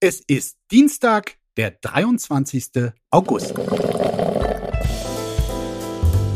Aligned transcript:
Es 0.00 0.20
ist 0.20 0.58
Dienstag, 0.70 1.38
der 1.56 1.72
23. 1.72 2.92
August. 3.10 3.52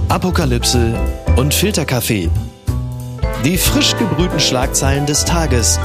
Apokalypse 0.08 0.92
und 1.36 1.54
Filterkaffee. 1.54 2.28
Die 3.44 3.56
frisch 3.56 3.96
gebrühten 3.96 4.40
Schlagzeilen 4.40 5.06
des 5.06 5.24
Tages 5.24 5.78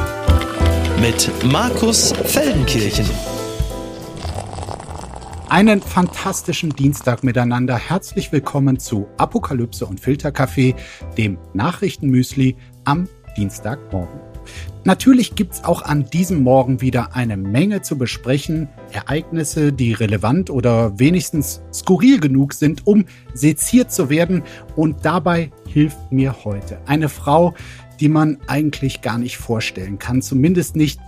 mit 1.00 1.30
Markus 1.44 2.14
Feldenkirchen. 2.14 3.08
Einen 5.48 5.80
fantastischen 5.80 6.72
Dienstag 6.72 7.24
miteinander. 7.24 7.78
Herzlich 7.78 8.32
willkommen 8.32 8.80
zu 8.80 9.08
Apokalypse 9.18 9.86
und 9.86 10.00
Filterkaffee, 10.00 10.74
dem 11.16 11.38
Nachrichtenmüsli 11.54 12.58
am 12.86 13.08
Dienstagmorgen. 13.38 14.27
Natürlich 14.88 15.36
gibt's 15.36 15.66
auch 15.66 15.82
an 15.82 16.06
diesem 16.06 16.44
Morgen 16.44 16.80
wieder 16.80 17.14
eine 17.14 17.36
Menge 17.36 17.82
zu 17.82 17.98
besprechen, 17.98 18.70
Ereignisse, 18.94 19.74
die 19.74 19.92
relevant 19.92 20.50
oder 20.50 20.98
wenigstens 20.98 21.62
skurril 21.74 22.22
genug 22.22 22.54
sind, 22.54 22.88
um 22.88 23.04
seziert 23.34 23.92
zu 23.92 24.10
werden. 24.10 24.44
Und 24.78 25.04
dabei 25.04 25.52
hilft 25.68 26.14
mir 26.14 26.46
heute 26.46 26.80
eine 26.86 27.10
Frau, 27.10 27.54
die 28.00 28.08
man 28.08 28.38
eigentlich 28.48 29.02
gar 29.02 29.18
nicht 29.18 29.38
vorstellen 29.38 30.00
kann, 30.00 30.22
zumindest 30.22 30.76
nicht 30.78 31.00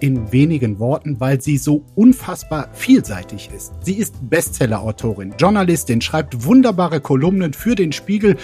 in 0.00 0.32
wenigen 0.32 0.78
Worten, 0.78 1.20
weil 1.20 1.40
sie 1.40 1.58
so 1.58 1.84
unfassbar 1.94 2.70
vielseitig 2.72 3.50
ist. 3.54 3.72
Sie 3.82 3.94
ist 3.94 4.16
Bestseller-Autorin, 4.28 5.34
Journalistin, 5.38 6.00
schreibt 6.00 6.44
wunderbare 6.44 7.00
Kolumnen 7.00 7.52
für 7.52 7.74
den 7.74 7.92
Spiegel 7.92 8.36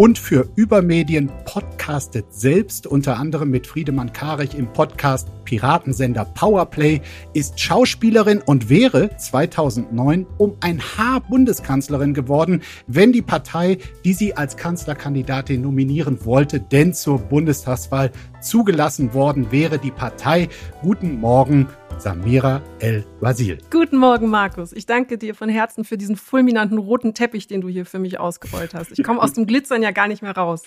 und 0.00 0.18
für 0.18 0.48
Übermedien, 0.56 1.30
podcastet 1.44 2.32
selbst 2.32 2.86
unter 2.86 3.18
anderem 3.18 3.50
mit 3.50 3.66
Friedemann 3.66 4.14
Karich 4.14 4.54
im 4.54 4.72
Podcast 4.72 5.28
Piratensender 5.44 6.24
Powerplay, 6.24 7.02
ist 7.34 7.60
Schauspielerin 7.60 8.40
und 8.40 8.70
wäre 8.70 9.14
2009 9.14 10.26
um 10.38 10.56
ein 10.60 10.80
Haar 10.80 11.20
Bundeskanzlerin 11.20 12.14
geworden, 12.14 12.62
wenn 12.86 13.12
die 13.12 13.20
Partei, 13.20 13.76
die 14.02 14.14
sie 14.14 14.34
als 14.34 14.56
Kanzlerkandidatin 14.56 15.60
nominieren 15.60 16.24
wollte, 16.24 16.60
denn 16.60 16.94
zur 16.94 17.18
Bundestagswahl 17.18 18.10
zugelassen 18.40 19.12
worden 19.12 19.52
wäre, 19.52 19.78
die 19.78 19.90
Partei. 19.90 20.48
Guten 20.80 21.20
Morgen, 21.20 21.68
Samira 22.00 22.62
El-Wazil. 22.78 23.58
Guten 23.70 23.98
Morgen, 23.98 24.30
Markus. 24.30 24.72
Ich 24.72 24.86
danke 24.86 25.18
dir 25.18 25.34
von 25.34 25.50
Herzen 25.50 25.84
für 25.84 25.98
diesen 25.98 26.16
fulminanten 26.16 26.78
roten 26.78 27.12
Teppich, 27.12 27.46
den 27.46 27.60
du 27.60 27.68
hier 27.68 27.84
für 27.84 27.98
mich 27.98 28.18
ausgerollt 28.18 28.72
hast. 28.72 28.98
Ich 28.98 29.04
komme 29.04 29.20
aus 29.20 29.34
dem 29.34 29.46
Glitzern 29.46 29.82
ja 29.82 29.90
gar 29.90 30.08
nicht 30.08 30.22
mehr 30.22 30.34
raus. 30.34 30.62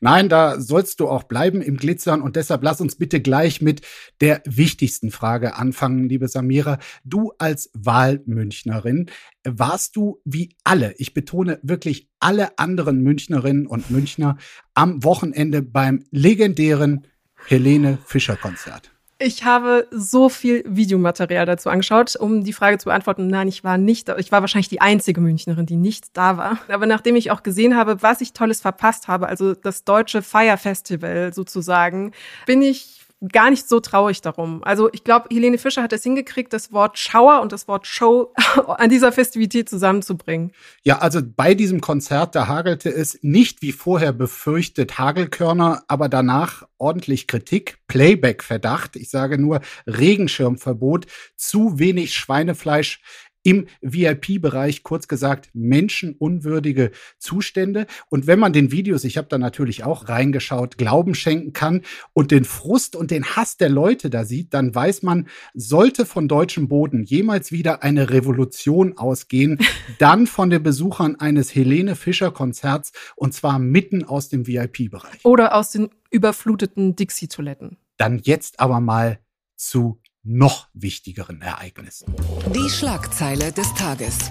Nein, 0.00 0.28
da 0.28 0.60
sollst 0.60 1.00
du 1.00 1.08
auch 1.08 1.22
bleiben 1.22 1.62
im 1.62 1.78
Glitzern 1.78 2.20
und 2.20 2.36
deshalb 2.36 2.62
lass 2.62 2.82
uns 2.82 2.96
bitte 2.96 3.22
gleich 3.22 3.62
mit 3.62 3.80
der 4.20 4.42
wichtigsten 4.44 5.10
Frage 5.10 5.56
anfangen, 5.56 6.06
liebe 6.06 6.28
Samira. 6.28 6.78
Du 7.02 7.32
als 7.38 7.70
Wahlmünchnerin, 7.72 9.06
warst 9.42 9.96
du 9.96 10.20
wie 10.26 10.54
alle, 10.64 10.94
ich 10.98 11.14
betone 11.14 11.60
wirklich 11.62 12.10
alle 12.20 12.58
anderen 12.58 13.00
Münchnerinnen 13.02 13.66
und 13.66 13.90
Münchner 13.90 14.36
am 14.74 15.02
Wochenende 15.02 15.62
beim 15.62 16.04
legendären 16.10 17.06
Helene 17.46 17.98
Fischer 18.04 18.36
Konzert? 18.36 18.93
Ich 19.18 19.44
habe 19.44 19.86
so 19.92 20.28
viel 20.28 20.64
Videomaterial 20.66 21.46
dazu 21.46 21.70
angeschaut, 21.70 22.16
um 22.16 22.42
die 22.42 22.52
Frage 22.52 22.78
zu 22.78 22.86
beantworten. 22.86 23.28
Nein, 23.28 23.46
ich 23.46 23.62
war 23.62 23.78
nicht, 23.78 24.08
ich 24.08 24.32
war 24.32 24.40
wahrscheinlich 24.40 24.68
die 24.68 24.80
einzige 24.80 25.20
Münchnerin, 25.20 25.66
die 25.66 25.76
nicht 25.76 26.16
da 26.16 26.36
war. 26.36 26.58
Aber 26.68 26.86
nachdem 26.86 27.14
ich 27.14 27.30
auch 27.30 27.44
gesehen 27.44 27.76
habe, 27.76 28.02
was 28.02 28.20
ich 28.20 28.32
Tolles 28.32 28.60
verpasst 28.60 29.06
habe, 29.06 29.28
also 29.28 29.54
das 29.54 29.84
deutsche 29.84 30.20
Fire 30.20 30.56
Festival 30.56 31.32
sozusagen, 31.32 32.10
bin 32.46 32.60
ich 32.60 33.03
gar 33.32 33.50
nicht 33.50 33.68
so 33.68 33.80
traurig 33.80 34.20
darum. 34.20 34.62
Also 34.64 34.90
ich 34.92 35.04
glaube, 35.04 35.28
Helene 35.30 35.58
Fischer 35.58 35.82
hat 35.82 35.92
es 35.92 36.02
hingekriegt, 36.02 36.52
das 36.52 36.72
Wort 36.72 36.98
Schauer 36.98 37.40
und 37.40 37.52
das 37.52 37.68
Wort 37.68 37.86
Show 37.86 38.32
an 38.66 38.90
dieser 38.90 39.12
Festivität 39.12 39.68
zusammenzubringen. 39.68 40.52
Ja, 40.82 40.98
also 40.98 41.20
bei 41.24 41.54
diesem 41.54 41.80
Konzert, 41.80 42.34
da 42.34 42.48
hagelte 42.48 42.90
es 42.90 43.18
nicht 43.22 43.62
wie 43.62 43.72
vorher 43.72 44.12
befürchtet 44.12 44.98
Hagelkörner, 44.98 45.84
aber 45.88 46.08
danach 46.08 46.64
ordentlich 46.78 47.26
Kritik, 47.26 47.78
Playback-Verdacht, 47.86 48.96
ich 48.96 49.10
sage 49.10 49.38
nur 49.38 49.60
Regenschirmverbot, 49.86 51.06
zu 51.36 51.78
wenig 51.78 52.14
Schweinefleisch 52.14 53.00
im 53.44 53.66
VIP-Bereich, 53.82 54.82
kurz 54.82 55.06
gesagt, 55.06 55.50
menschenunwürdige 55.52 56.90
Zustände. 57.18 57.86
Und 58.08 58.26
wenn 58.26 58.40
man 58.40 58.52
den 58.52 58.72
Videos, 58.72 59.04
ich 59.04 59.16
habe 59.16 59.28
da 59.28 59.38
natürlich 59.38 59.84
auch 59.84 60.08
reingeschaut, 60.08 60.78
Glauben 60.78 61.14
schenken 61.14 61.52
kann 61.52 61.82
und 62.12 62.32
den 62.32 62.44
Frust 62.44 62.96
und 62.96 63.12
den 63.12 63.24
Hass 63.24 63.56
der 63.56 63.68
Leute 63.68 64.10
da 64.10 64.24
sieht, 64.24 64.52
dann 64.54 64.74
weiß 64.74 65.02
man, 65.02 65.28
sollte 65.52 66.06
von 66.06 66.26
deutschem 66.26 66.68
Boden 66.68 67.04
jemals 67.04 67.52
wieder 67.52 67.82
eine 67.82 68.10
Revolution 68.10 68.96
ausgehen, 68.96 69.58
dann 69.98 70.26
von 70.26 70.50
den 70.50 70.62
Besuchern 70.62 71.16
eines 71.16 71.54
Helene 71.54 71.94
Fischer 71.94 72.32
Konzerts 72.32 72.92
und 73.14 73.34
zwar 73.34 73.58
mitten 73.58 74.04
aus 74.04 74.30
dem 74.30 74.46
VIP-Bereich. 74.46 75.24
Oder 75.24 75.54
aus 75.54 75.70
den 75.70 75.90
überfluteten 76.10 76.96
Dixie-Toiletten. 76.96 77.76
Dann 77.98 78.18
jetzt 78.18 78.58
aber 78.60 78.80
mal 78.80 79.18
zu 79.56 80.00
noch 80.24 80.68
wichtigeren 80.72 81.42
Ereignissen. 81.42 82.14
Die 82.54 82.70
Schlagzeile 82.70 83.52
des 83.52 83.72
Tages. 83.74 84.30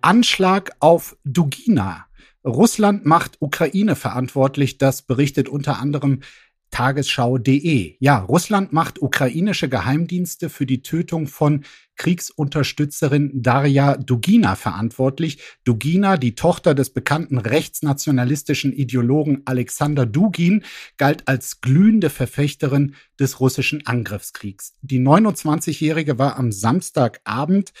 Anschlag 0.00 0.76
auf 0.80 1.16
Dugina. 1.24 2.06
Russland 2.44 3.04
macht 3.04 3.38
Ukraine 3.40 3.96
verantwortlich. 3.96 4.78
Das 4.78 5.02
berichtet 5.02 5.48
unter 5.48 5.80
anderem 5.80 6.20
Tagesschau.de. 6.70 7.96
Ja, 7.98 8.18
Russland 8.18 8.72
macht 8.72 9.00
ukrainische 9.00 9.68
Geheimdienste 9.68 10.48
für 10.48 10.66
die 10.66 10.82
Tötung 10.82 11.26
von 11.26 11.64
Kriegsunterstützerin 11.96 13.42
Darja 13.42 13.96
Dugina 13.96 14.54
verantwortlich. 14.54 15.38
Dugina, 15.64 16.16
die 16.16 16.34
Tochter 16.34 16.74
des 16.74 16.90
bekannten 16.90 17.38
rechtsnationalistischen 17.38 18.72
Ideologen 18.72 19.42
Alexander 19.44 20.06
Dugin, 20.06 20.64
galt 20.96 21.26
als 21.26 21.60
glühende 21.60 22.08
Verfechterin 22.08 22.94
des 23.18 23.40
russischen 23.40 23.86
Angriffskriegs. 23.86 24.74
Die 24.80 25.00
29-Jährige 25.00 26.18
war 26.18 26.38
am 26.38 26.52
Samstagabend 26.52 27.72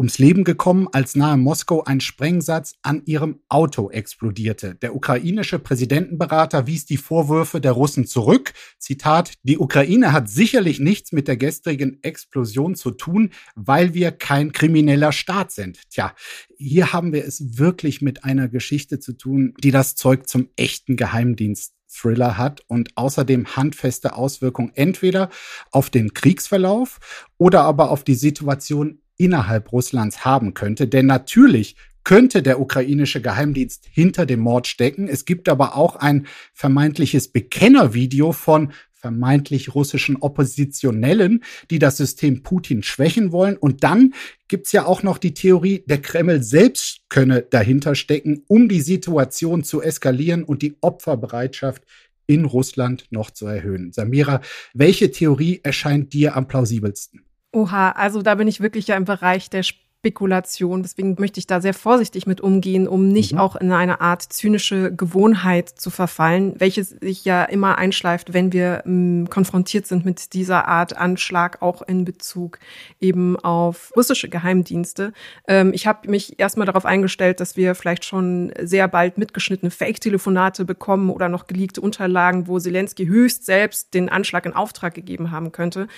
ums 0.00 0.16
Leben 0.16 0.44
gekommen, 0.44 0.88
als 0.92 1.14
nahe 1.14 1.36
Moskau 1.36 1.84
ein 1.84 2.00
Sprengsatz 2.00 2.72
an 2.80 3.02
ihrem 3.04 3.40
Auto 3.50 3.90
explodierte. 3.90 4.74
Der 4.76 4.94
ukrainische 4.94 5.58
Präsidentenberater 5.58 6.66
wies 6.66 6.86
die 6.86 6.96
Vorwürfe 6.96 7.60
der 7.60 7.72
Russen 7.72 8.06
zurück. 8.06 8.54
Zitat, 8.78 9.34
die 9.42 9.58
Ukraine 9.58 10.12
hat 10.12 10.30
sicherlich 10.30 10.80
nichts 10.80 11.12
mit 11.12 11.28
der 11.28 11.36
gestrigen 11.36 12.02
Explosion 12.02 12.76
zu 12.76 12.92
tun, 12.92 13.28
weil 13.54 13.92
wir 13.92 14.10
kein 14.10 14.52
krimineller 14.52 15.12
Staat 15.12 15.52
sind. 15.52 15.78
Tja, 15.90 16.14
hier 16.56 16.94
haben 16.94 17.12
wir 17.12 17.26
es 17.26 17.58
wirklich 17.58 18.00
mit 18.00 18.24
einer 18.24 18.48
Geschichte 18.48 19.00
zu 19.00 19.12
tun, 19.12 19.52
die 19.62 19.70
das 19.70 19.96
Zeug 19.96 20.26
zum 20.26 20.48
echten 20.56 20.96
Geheimdienst 20.96 21.74
Thriller 21.92 22.38
hat 22.38 22.62
und 22.68 22.96
außerdem 22.96 23.56
handfeste 23.56 24.14
Auswirkungen 24.14 24.70
entweder 24.74 25.28
auf 25.72 25.90
den 25.90 26.14
Kriegsverlauf 26.14 27.00
oder 27.36 27.62
aber 27.64 27.90
auf 27.90 28.04
die 28.04 28.14
Situation 28.14 29.00
innerhalb 29.20 29.70
Russlands 29.70 30.24
haben 30.24 30.54
könnte. 30.54 30.88
Denn 30.88 31.06
natürlich 31.06 31.76
könnte 32.02 32.42
der 32.42 32.60
ukrainische 32.60 33.20
Geheimdienst 33.20 33.86
hinter 33.92 34.24
dem 34.24 34.40
Mord 34.40 34.66
stecken. 34.66 35.06
Es 35.06 35.26
gibt 35.26 35.48
aber 35.48 35.76
auch 35.76 35.96
ein 35.96 36.26
vermeintliches 36.54 37.28
Bekennervideo 37.28 38.32
von 38.32 38.72
vermeintlich 38.94 39.74
russischen 39.74 40.16
Oppositionellen, 40.16 41.42
die 41.70 41.78
das 41.78 41.96
System 41.96 42.42
Putin 42.42 42.82
schwächen 42.82 43.32
wollen. 43.32 43.56
Und 43.56 43.82
dann 43.84 44.14
gibt's 44.48 44.72
ja 44.72 44.84
auch 44.84 45.02
noch 45.02 45.18
die 45.18 45.34
Theorie, 45.34 45.84
der 45.86 46.02
Kreml 46.02 46.42
selbst 46.42 47.00
könne 47.08 47.42
dahinter 47.42 47.94
stecken, 47.94 48.44
um 48.46 48.68
die 48.68 48.80
Situation 48.80 49.64
zu 49.64 49.80
eskalieren 49.82 50.42
und 50.42 50.62
die 50.62 50.76
Opferbereitschaft 50.80 51.84
in 52.26 52.44
Russland 52.44 53.06
noch 53.10 53.30
zu 53.30 53.46
erhöhen. 53.46 53.92
Samira, 53.92 54.40
welche 54.74 55.10
Theorie 55.10 55.60
erscheint 55.62 56.12
dir 56.12 56.36
am 56.36 56.46
plausibelsten? 56.46 57.24
Oha, 57.52 57.90
also 57.92 58.22
da 58.22 58.36
bin 58.36 58.46
ich 58.46 58.60
wirklich 58.60 58.86
ja 58.86 58.96
im 58.96 59.04
Bereich 59.04 59.50
der 59.50 59.64
Spekulation. 60.00 60.80
Deswegen 60.82 61.16
möchte 61.18 61.40
ich 61.40 61.46
da 61.46 61.60
sehr 61.60 61.74
vorsichtig 61.74 62.26
mit 62.26 62.40
umgehen, 62.40 62.88
um 62.88 63.08
nicht 63.08 63.34
mhm. 63.34 63.38
auch 63.38 63.54
in 63.54 63.70
eine 63.70 64.00
Art 64.00 64.22
zynische 64.22 64.94
Gewohnheit 64.94 65.68
zu 65.68 65.90
verfallen, 65.90 66.54
welche 66.58 66.84
sich 66.84 67.26
ja 67.26 67.44
immer 67.44 67.76
einschleift, 67.76 68.32
wenn 68.32 68.50
wir 68.54 68.82
m, 68.86 69.10
ähm, 69.20 69.30
konfrontiert 69.30 69.86
sind 69.86 70.06
mit 70.06 70.32
dieser 70.32 70.66
Art 70.68 70.96
Anschlag, 70.96 71.60
auch 71.60 71.82
in 71.82 72.06
Bezug 72.06 72.58
eben 72.98 73.38
auf 73.38 73.92
russische 73.94 74.30
Geheimdienste. 74.30 75.12
Ähm, 75.46 75.72
ich 75.74 75.86
habe 75.86 76.10
mich 76.10 76.40
erstmal 76.40 76.66
darauf 76.66 76.86
eingestellt, 76.86 77.38
dass 77.40 77.58
wir 77.58 77.74
vielleicht 77.74 78.06
schon 78.06 78.54
sehr 78.58 78.88
bald 78.88 79.18
mitgeschnittene 79.18 79.70
Fake-Telefonate 79.70 80.64
bekommen 80.64 81.10
oder 81.10 81.28
noch 81.28 81.46
geleakte 81.46 81.82
Unterlagen, 81.82 82.46
wo 82.46 82.58
Zelensky 82.58 83.04
höchst 83.06 83.44
selbst 83.44 83.92
den 83.92 84.08
Anschlag 84.08 84.46
in 84.46 84.54
Auftrag 84.54 84.94
gegeben 84.94 85.30
haben 85.30 85.52
könnte. 85.52 85.88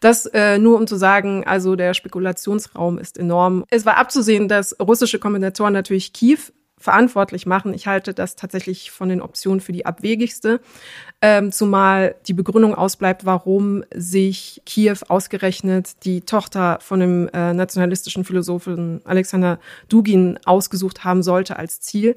Das 0.00 0.26
äh, 0.26 0.58
nur 0.58 0.76
um 0.76 0.86
zu 0.86 0.96
sagen, 0.96 1.44
also 1.46 1.74
der 1.74 1.94
Spekulationsraum 1.94 2.98
ist 2.98 3.16
enorm 3.16 3.45
enorm. 3.46 3.64
Es 3.70 3.86
war 3.86 3.96
abzusehen, 3.96 4.48
dass 4.48 4.78
russische 4.80 5.18
Kommentatoren 5.18 5.72
natürlich 5.72 6.12
Kiew 6.12 6.38
verantwortlich 6.78 7.46
machen. 7.46 7.72
Ich 7.72 7.86
halte 7.86 8.12
das 8.12 8.36
tatsächlich 8.36 8.90
von 8.90 9.08
den 9.08 9.22
Optionen 9.22 9.60
für 9.60 9.72
die 9.72 9.86
abwegigste, 9.86 10.60
ähm, 11.22 11.50
zumal 11.50 12.16
die 12.26 12.34
Begründung 12.34 12.74
ausbleibt, 12.74 13.24
warum 13.24 13.82
sich 13.94 14.60
Kiew 14.66 14.98
ausgerechnet 15.08 16.04
die 16.04 16.20
Tochter 16.20 16.78
von 16.82 17.00
dem 17.00 17.28
äh, 17.32 17.54
nationalistischen 17.54 18.24
Philosophen 18.24 19.00
Alexander 19.04 19.58
Dugin 19.88 20.38
ausgesucht 20.44 21.02
haben 21.02 21.22
sollte 21.22 21.56
als 21.56 21.80
Ziel. 21.80 22.14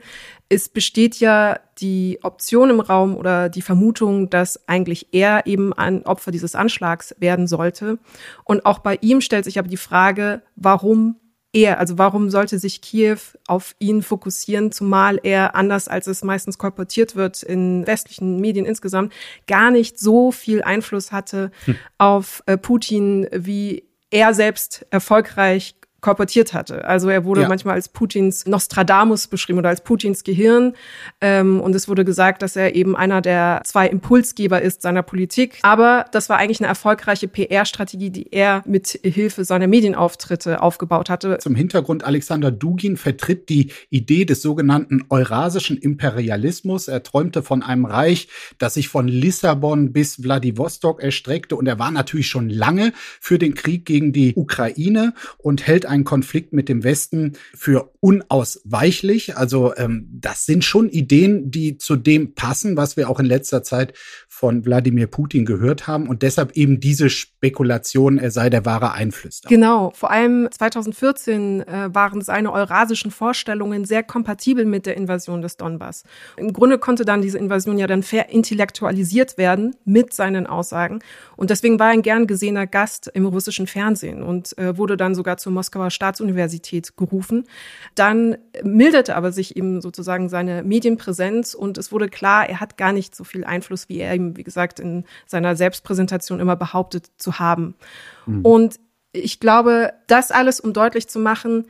Es 0.49 0.67
besteht 0.67 1.21
ja 1.21 1.59
die 1.79 2.19
Option 2.23 2.69
im 2.69 2.81
Raum 2.81 3.15
oder 3.15 3.47
die 3.47 3.61
Vermutung, 3.61 4.29
dass 4.29 4.67
eigentlich 4.67 5.07
er 5.13 5.45
eben 5.45 5.71
ein 5.71 6.05
Opfer 6.05 6.31
dieses 6.31 6.55
Anschlags 6.55 7.15
werden 7.19 7.47
sollte. 7.47 7.97
Und 8.43 8.65
auch 8.65 8.79
bei 8.79 8.97
ihm 8.99 9.21
stellt 9.21 9.45
sich 9.45 9.57
aber 9.57 9.69
die 9.69 9.77
Frage, 9.77 10.41
warum 10.57 11.15
er, 11.51 11.79
also 11.79 11.97
warum 11.97 12.29
sollte 12.29 12.59
sich 12.59 12.81
Kiew 12.81 13.17
auf 13.47 13.75
ihn 13.79 14.03
fokussieren, 14.03 14.71
zumal 14.71 15.19
er, 15.23 15.55
anders 15.55 15.87
als 15.87 16.07
es 16.07 16.23
meistens 16.23 16.57
kolportiert 16.57 17.15
wird 17.15 17.41
in 17.41 17.87
westlichen 17.87 18.39
Medien 18.39 18.65
insgesamt, 18.65 19.13
gar 19.47 19.71
nicht 19.71 19.99
so 19.99 20.31
viel 20.31 20.61
Einfluss 20.61 21.11
hatte 21.11 21.51
hm. 21.65 21.75
auf 21.97 22.43
äh, 22.45 22.57
Putin, 22.57 23.27
wie 23.31 23.83
er 24.11 24.33
selbst 24.33 24.85
erfolgreich 24.89 25.75
korportiert 26.01 26.53
hatte. 26.53 26.85
Also 26.85 27.09
er 27.09 27.25
wurde 27.25 27.41
ja. 27.41 27.47
manchmal 27.47 27.75
als 27.75 27.89
Putins 27.89 28.45
Nostradamus 28.45 29.27
beschrieben 29.27 29.59
oder 29.59 29.69
als 29.69 29.81
Putins 29.81 30.23
Gehirn. 30.23 30.73
Ähm, 31.21 31.59
und 31.59 31.75
es 31.75 31.87
wurde 31.87 32.05
gesagt, 32.05 32.41
dass 32.41 32.55
er 32.55 32.75
eben 32.75 32.95
einer 32.95 33.21
der 33.21 33.61
zwei 33.65 33.87
Impulsgeber 33.87 34.61
ist 34.61 34.81
seiner 34.81 35.03
Politik. 35.03 35.59
Aber 35.61 36.05
das 36.11 36.29
war 36.29 36.37
eigentlich 36.37 36.59
eine 36.59 36.67
erfolgreiche 36.67 37.27
PR-Strategie, 37.27 38.09
die 38.09 38.31
er 38.31 38.63
mit 38.65 38.99
Hilfe 39.03 39.43
seiner 39.43 39.67
Medienauftritte 39.67 40.61
aufgebaut 40.61 41.09
hatte. 41.09 41.37
Zum 41.39 41.55
Hintergrund, 41.55 42.03
Alexander 42.03 42.51
Dugin 42.51 42.97
vertritt 42.97 43.49
die 43.49 43.71
Idee 43.89 44.25
des 44.25 44.41
sogenannten 44.41 45.03
eurasischen 45.09 45.77
Imperialismus. 45.77 46.87
Er 46.87 47.03
träumte 47.03 47.43
von 47.43 47.63
einem 47.63 47.85
Reich, 47.85 48.29
das 48.57 48.75
sich 48.75 48.87
von 48.87 49.07
Lissabon 49.07 49.91
bis 49.91 50.15
Vladivostok 50.21 51.01
erstreckte. 51.01 51.55
Und 51.55 51.67
er 51.67 51.79
war 51.79 51.91
natürlich 51.91 52.27
schon 52.27 52.49
lange 52.49 52.93
für 53.19 53.37
den 53.37 53.53
Krieg 53.55 53.85
gegen 53.85 54.13
die 54.13 54.33
Ukraine 54.35 55.13
und 55.37 55.67
hält 55.67 55.85
einen 55.89 56.03
Konflikt 56.03 56.53
mit 56.53 56.69
dem 56.69 56.83
Westen 56.83 57.33
für 57.53 57.91
unausweichlich. 58.01 59.35
Also 59.35 59.75
ähm, 59.75 60.07
das 60.11 60.45
sind 60.45 60.63
schon 60.63 60.89
Ideen, 60.89 61.51
die 61.51 61.77
zu 61.77 61.97
dem 61.97 62.33
passen, 62.33 62.77
was 62.77 62.95
wir 62.95 63.09
auch 63.09 63.19
in 63.19 63.25
letzter 63.25 63.61
Zeit 63.61 63.93
von 64.29 64.65
Wladimir 64.65 65.07
Putin 65.07 65.43
gehört 65.43 65.87
haben 65.87 66.07
und 66.07 66.21
deshalb 66.21 66.53
eben 66.53 66.79
diese 66.79 67.09
Spekulation, 67.09 68.17
er 68.17 68.31
sei 68.31 68.49
der 68.49 68.65
wahre 68.65 68.93
Einflüsterer. 68.93 69.49
Genau, 69.49 69.91
vor 69.93 70.11
allem 70.11 70.47
2014 70.49 71.67
äh, 71.67 71.89
waren 71.93 72.21
seine 72.21 72.53
eurasischen 72.53 73.11
Vorstellungen 73.11 73.83
sehr 73.83 74.01
kompatibel 74.01 74.63
mit 74.63 74.85
der 74.85 74.95
Invasion 74.95 75.41
des 75.41 75.57
Donbass. 75.57 76.03
Im 76.37 76.53
Grunde 76.53 76.77
konnte 76.77 77.03
dann 77.03 77.21
diese 77.21 77.37
Invasion 77.37 77.77
ja 77.77 77.87
dann 77.87 78.01
verintellektualisiert 78.01 79.37
werden 79.37 79.75
mit 79.83 80.13
seinen 80.13 80.47
Aussagen 80.47 80.99
und 81.35 81.49
deswegen 81.49 81.77
war 81.77 81.87
er 81.87 81.93
ein 81.93 82.01
gern 82.01 82.25
gesehener 82.25 82.65
Gast 82.65 83.11
im 83.13 83.25
russischen 83.25 83.67
Fernsehen 83.67 84.23
und 84.23 84.57
äh, 84.57 84.77
wurde 84.77 84.95
dann 84.95 85.15
sogar 85.15 85.35
zur 85.35 85.51
Moskauer 85.51 85.91
Staatsuniversität 85.91 86.95
gerufen. 86.95 87.45
Dann 87.99 88.37
milderte 88.63 89.17
aber 89.17 89.33
sich 89.33 89.57
eben 89.57 89.81
sozusagen 89.81 90.29
seine 90.29 90.63
Medienpräsenz 90.63 91.53
und 91.53 91.77
es 91.77 91.91
wurde 91.91 92.07
klar, 92.07 92.47
er 92.47 92.61
hat 92.61 92.77
gar 92.77 92.93
nicht 92.93 93.13
so 93.13 93.25
viel 93.25 93.43
Einfluss, 93.43 93.89
wie 93.89 93.99
er 93.99 94.15
ihm 94.15 94.37
wie 94.37 94.43
gesagt, 94.43 94.79
in 94.79 95.03
seiner 95.25 95.57
Selbstpräsentation 95.57 96.39
immer 96.39 96.55
behauptet 96.55 97.11
zu 97.17 97.39
haben. 97.39 97.75
Mhm. 98.25 98.45
Und 98.45 98.79
ich 99.11 99.41
glaube, 99.41 99.91
das 100.07 100.31
alles, 100.31 100.61
um 100.61 100.71
deutlich 100.71 101.09
zu 101.09 101.19
machen, 101.19 101.65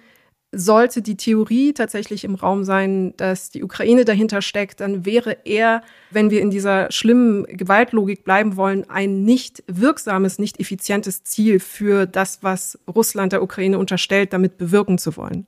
sollte 0.51 1.01
die 1.01 1.17
Theorie 1.17 1.73
tatsächlich 1.73 2.23
im 2.23 2.35
Raum 2.35 2.63
sein, 2.63 3.15
dass 3.17 3.49
die 3.49 3.63
Ukraine 3.63 4.05
dahinter 4.05 4.43
steckt, 4.43 4.81
dann 4.81 5.07
wäre 5.07 5.35
er, 5.45 5.81
wenn 6.11 6.29
wir 6.29 6.41
in 6.41 6.51
dieser 6.51 6.91
schlimmen 6.91 7.45
Gewaltlogik 7.45 8.23
bleiben 8.23 8.55
wollen, 8.55 8.87
ein 8.87 9.23
nicht 9.25 9.63
wirksames, 9.65 10.37
nicht 10.37 10.59
effizientes 10.59 11.23
Ziel 11.23 11.59
für 11.59 12.05
das, 12.05 12.43
was 12.43 12.77
Russland 12.87 13.31
der 13.31 13.41
Ukraine 13.41 13.79
unterstellt, 13.79 14.31
damit 14.31 14.59
bewirken 14.59 14.99
zu 14.99 15.17
wollen. 15.17 15.47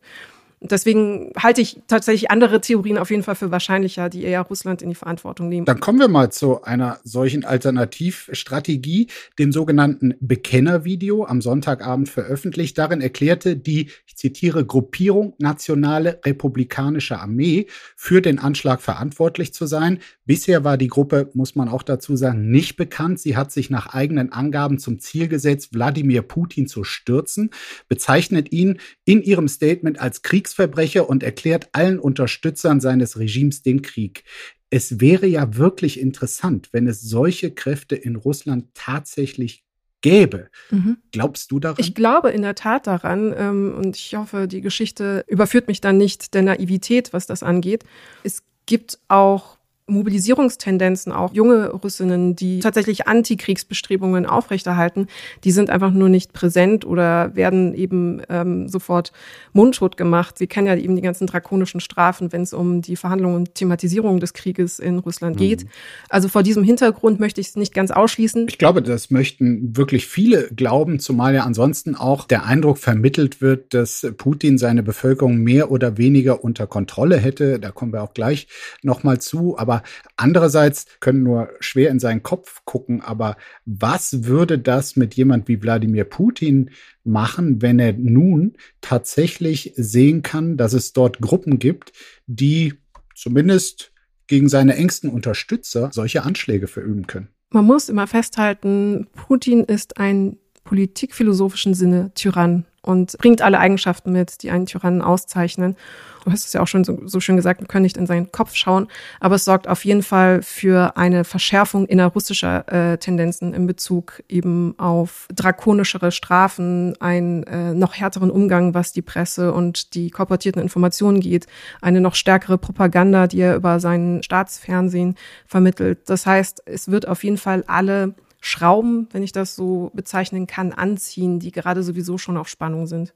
Deswegen 0.63 1.31
halte 1.35 1.59
ich 1.59 1.81
tatsächlich 1.87 2.29
andere 2.29 2.61
Theorien 2.61 2.99
auf 2.99 3.09
jeden 3.09 3.23
Fall 3.23 3.33
für 3.33 3.49
wahrscheinlicher, 3.49 4.09
die 4.09 4.23
eher 4.23 4.41
Russland 4.41 4.83
in 4.83 4.89
die 4.89 4.95
Verantwortung 4.95 5.49
nehmen. 5.49 5.65
Dann 5.65 5.79
kommen 5.79 5.97
wir 5.97 6.07
mal 6.07 6.31
zu 6.31 6.61
einer 6.61 6.99
solchen 7.03 7.43
Alternativstrategie, 7.43 9.07
dem 9.39 9.51
sogenannten 9.51 10.13
Bekennervideo 10.19 11.25
am 11.25 11.41
Sonntagabend 11.41 12.09
veröffentlicht. 12.09 12.77
Darin 12.77 13.01
erklärte 13.01 13.57
die, 13.57 13.89
ich 14.05 14.15
zitiere, 14.17 14.63
Gruppierung 14.63 15.33
Nationale 15.39 16.19
Republikanische 16.23 17.19
Armee 17.19 17.65
für 17.95 18.21
den 18.21 18.37
Anschlag 18.37 18.81
verantwortlich 18.81 19.55
zu 19.55 19.65
sein. 19.65 19.97
Bisher 20.31 20.63
war 20.63 20.77
die 20.77 20.87
Gruppe, 20.87 21.29
muss 21.33 21.55
man 21.55 21.69
auch 21.69 21.83
dazu 21.83 22.15
sagen, 22.15 22.51
nicht 22.51 22.75
bekannt. 22.75 23.19
Sie 23.19 23.37
hat 23.37 23.51
sich 23.51 23.69
nach 23.69 23.87
eigenen 23.87 24.31
Angaben 24.31 24.79
zum 24.79 24.99
Ziel 24.99 25.27
gesetzt, 25.27 25.73
Wladimir 25.73 26.23
Putin 26.23 26.67
zu 26.67 26.83
stürzen, 26.83 27.49
bezeichnet 27.87 28.51
ihn 28.51 28.79
in 29.05 29.21
ihrem 29.21 29.47
Statement 29.47 29.99
als 29.99 30.21
Kriegs 30.21 30.41
Kriegsverbrecher 30.41 31.07
und 31.07 31.23
erklärt 31.23 31.69
allen 31.73 31.99
Unterstützern 31.99 32.81
seines 32.81 33.19
Regimes 33.19 33.61
den 33.61 33.81
Krieg. 33.81 34.23
Es 34.69 34.99
wäre 34.99 35.27
ja 35.27 35.55
wirklich 35.55 35.99
interessant, 35.99 36.69
wenn 36.71 36.87
es 36.87 37.01
solche 37.01 37.51
Kräfte 37.51 37.95
in 37.95 38.15
Russland 38.15 38.69
tatsächlich 38.73 39.63
gäbe. 40.01 40.47
Mhm. 40.71 40.97
Glaubst 41.11 41.51
du 41.51 41.59
daran? 41.59 41.77
Ich 41.79 41.93
glaube 41.93 42.31
in 42.31 42.41
der 42.41 42.55
Tat 42.55 42.87
daran 42.87 43.33
ähm, 43.37 43.75
und 43.77 43.95
ich 43.95 44.15
hoffe, 44.15 44.47
die 44.47 44.61
Geschichte 44.61 45.23
überführt 45.27 45.67
mich 45.67 45.81
dann 45.81 45.97
nicht 45.97 46.33
der 46.33 46.41
Naivität, 46.41 47.13
was 47.13 47.27
das 47.27 47.43
angeht. 47.43 47.83
Es 48.23 48.43
gibt 48.65 48.99
auch 49.09 49.57
Mobilisierungstendenzen 49.91 51.11
auch 51.11 51.33
junge 51.33 51.69
Russinnen, 51.71 52.35
die 52.35 52.59
tatsächlich 52.59 53.07
Antikriegsbestrebungen 53.07 54.25
aufrechterhalten, 54.25 55.07
die 55.43 55.51
sind 55.51 55.69
einfach 55.69 55.91
nur 55.91 56.09
nicht 56.09 56.33
präsent 56.33 56.85
oder 56.85 57.35
werden 57.35 57.73
eben 57.73 58.21
ähm, 58.29 58.67
sofort 58.67 59.11
mundtot 59.53 59.97
gemacht. 59.97 60.37
Sie 60.37 60.47
kennen 60.47 60.67
ja 60.67 60.75
eben 60.75 60.95
die 60.95 61.01
ganzen 61.01 61.27
drakonischen 61.27 61.79
Strafen, 61.79 62.31
wenn 62.31 62.41
es 62.41 62.53
um 62.53 62.81
die 62.81 62.95
Verhandlungen 62.95 63.35
und 63.35 63.55
Thematisierung 63.55 64.19
des 64.19 64.33
Krieges 64.33 64.79
in 64.79 64.99
Russland 64.99 65.35
mhm. 65.35 65.39
geht. 65.39 65.65
Also 66.09 66.29
vor 66.29 66.43
diesem 66.43 66.63
Hintergrund 66.63 67.19
möchte 67.19 67.41
ich 67.41 67.47
es 67.47 67.55
nicht 67.55 67.73
ganz 67.73 67.91
ausschließen. 67.91 68.47
Ich 68.47 68.57
glaube, 68.57 68.81
das 68.81 69.11
möchten 69.11 69.75
wirklich 69.75 70.07
viele 70.07 70.49
glauben, 70.55 70.99
zumal 70.99 71.35
ja 71.35 71.43
ansonsten 71.43 71.95
auch 71.95 72.25
der 72.25 72.45
Eindruck 72.45 72.77
vermittelt 72.77 73.41
wird, 73.41 73.73
dass 73.73 74.07
Putin 74.17 74.57
seine 74.57 74.83
Bevölkerung 74.83 75.37
mehr 75.37 75.71
oder 75.71 75.97
weniger 75.97 76.43
unter 76.43 76.67
Kontrolle 76.67 77.17
hätte. 77.17 77.59
Da 77.59 77.71
kommen 77.71 77.93
wir 77.93 78.03
auch 78.03 78.13
gleich 78.13 78.47
nochmal 78.81 79.19
zu. 79.19 79.57
Aber 79.57 79.80
andererseits 80.15 80.85
können 80.99 81.23
nur 81.23 81.49
schwer 81.59 81.89
in 81.89 81.99
seinen 81.99 82.23
Kopf 82.23 82.61
gucken. 82.65 83.01
Aber 83.01 83.37
was 83.65 84.25
würde 84.25 84.59
das 84.59 84.95
mit 84.95 85.13
jemand 85.15 85.47
wie 85.47 85.61
Wladimir 85.61 86.03
Putin 86.03 86.71
machen, 87.03 87.61
wenn 87.61 87.79
er 87.79 87.93
nun 87.93 88.55
tatsächlich 88.81 89.73
sehen 89.75 90.21
kann, 90.21 90.57
dass 90.57 90.73
es 90.73 90.93
dort 90.93 91.19
Gruppen 91.19 91.59
gibt, 91.59 91.93
die 92.27 92.73
zumindest 93.15 93.91
gegen 94.27 94.49
seine 94.49 94.75
engsten 94.75 95.09
Unterstützer 95.09 95.89
solche 95.91 96.23
Anschläge 96.23 96.67
verüben 96.67 97.07
können? 97.07 97.29
Man 97.49 97.65
muss 97.65 97.89
immer 97.89 98.07
festhalten, 98.07 99.07
Putin 99.13 99.65
ist 99.65 99.97
ein 99.97 100.37
politikphilosophischen 100.63 101.73
Sinne 101.73 102.11
Tyrann 102.15 102.65
und 102.81 103.17
bringt 103.17 103.41
alle 103.41 103.59
Eigenschaften 103.59 104.11
mit, 104.11 104.43
die 104.43 104.51
einen 104.51 104.65
Tyrannen 104.65 105.01
auszeichnen 105.01 105.75
du 106.23 106.31
hast 106.31 106.45
es 106.45 106.53
ja 106.53 106.61
auch 106.61 106.67
schon 106.67 106.83
so, 106.83 106.99
so 107.05 107.19
schön 107.19 107.35
gesagt, 107.35 107.61
wir 107.61 107.67
können 107.67 107.83
nicht 107.83 107.97
in 107.97 108.05
seinen 108.05 108.31
Kopf 108.31 108.55
schauen, 108.55 108.87
aber 109.19 109.35
es 109.35 109.45
sorgt 109.45 109.67
auf 109.67 109.85
jeden 109.85 110.03
Fall 110.03 110.41
für 110.41 110.97
eine 110.97 111.23
Verschärfung 111.23 111.85
innerrussischer 111.85 112.71
äh, 112.71 112.97
Tendenzen 112.97 113.53
in 113.53 113.67
Bezug 113.67 114.23
eben 114.29 114.77
auf 114.77 115.27
drakonischere 115.33 116.11
Strafen, 116.11 116.99
einen 117.01 117.43
äh, 117.43 117.73
noch 117.73 117.95
härteren 117.95 118.31
Umgang, 118.31 118.73
was 118.73 118.93
die 118.93 119.01
Presse 119.01 119.53
und 119.53 119.93
die 119.95 120.09
korportierten 120.09 120.61
Informationen 120.61 121.19
geht, 121.19 121.47
eine 121.81 122.01
noch 122.01 122.15
stärkere 122.15 122.57
Propaganda, 122.57 123.27
die 123.27 123.41
er 123.41 123.55
über 123.55 123.79
sein 123.79 124.21
Staatsfernsehen 124.23 125.15
vermittelt. 125.45 126.09
Das 126.09 126.25
heißt, 126.25 126.63
es 126.65 126.89
wird 126.89 127.07
auf 127.07 127.23
jeden 127.23 127.37
Fall 127.37 127.63
alle 127.67 128.13
Schrauben, 128.41 129.07
wenn 129.11 129.23
ich 129.23 129.31
das 129.31 129.55
so 129.55 129.91
bezeichnen 129.93 130.47
kann, 130.47 130.73
anziehen, 130.73 131.39
die 131.39 131.51
gerade 131.51 131.83
sowieso 131.83 132.17
schon 132.17 132.37
auf 132.37 132.49
Spannung 132.49 132.87
sind. 132.87 133.13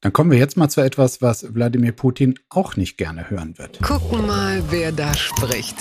Dann 0.00 0.12
kommen 0.12 0.30
wir 0.30 0.38
jetzt 0.38 0.56
mal 0.56 0.68
zu 0.68 0.80
etwas, 0.80 1.20
was 1.20 1.54
Wladimir 1.54 1.92
Putin 1.92 2.38
auch 2.48 2.76
nicht 2.76 2.96
gerne 2.96 3.30
hören 3.30 3.58
wird. 3.58 3.82
Gucken 3.82 4.26
mal, 4.26 4.62
wer 4.70 4.90
da 4.90 5.14
spricht. 5.14 5.76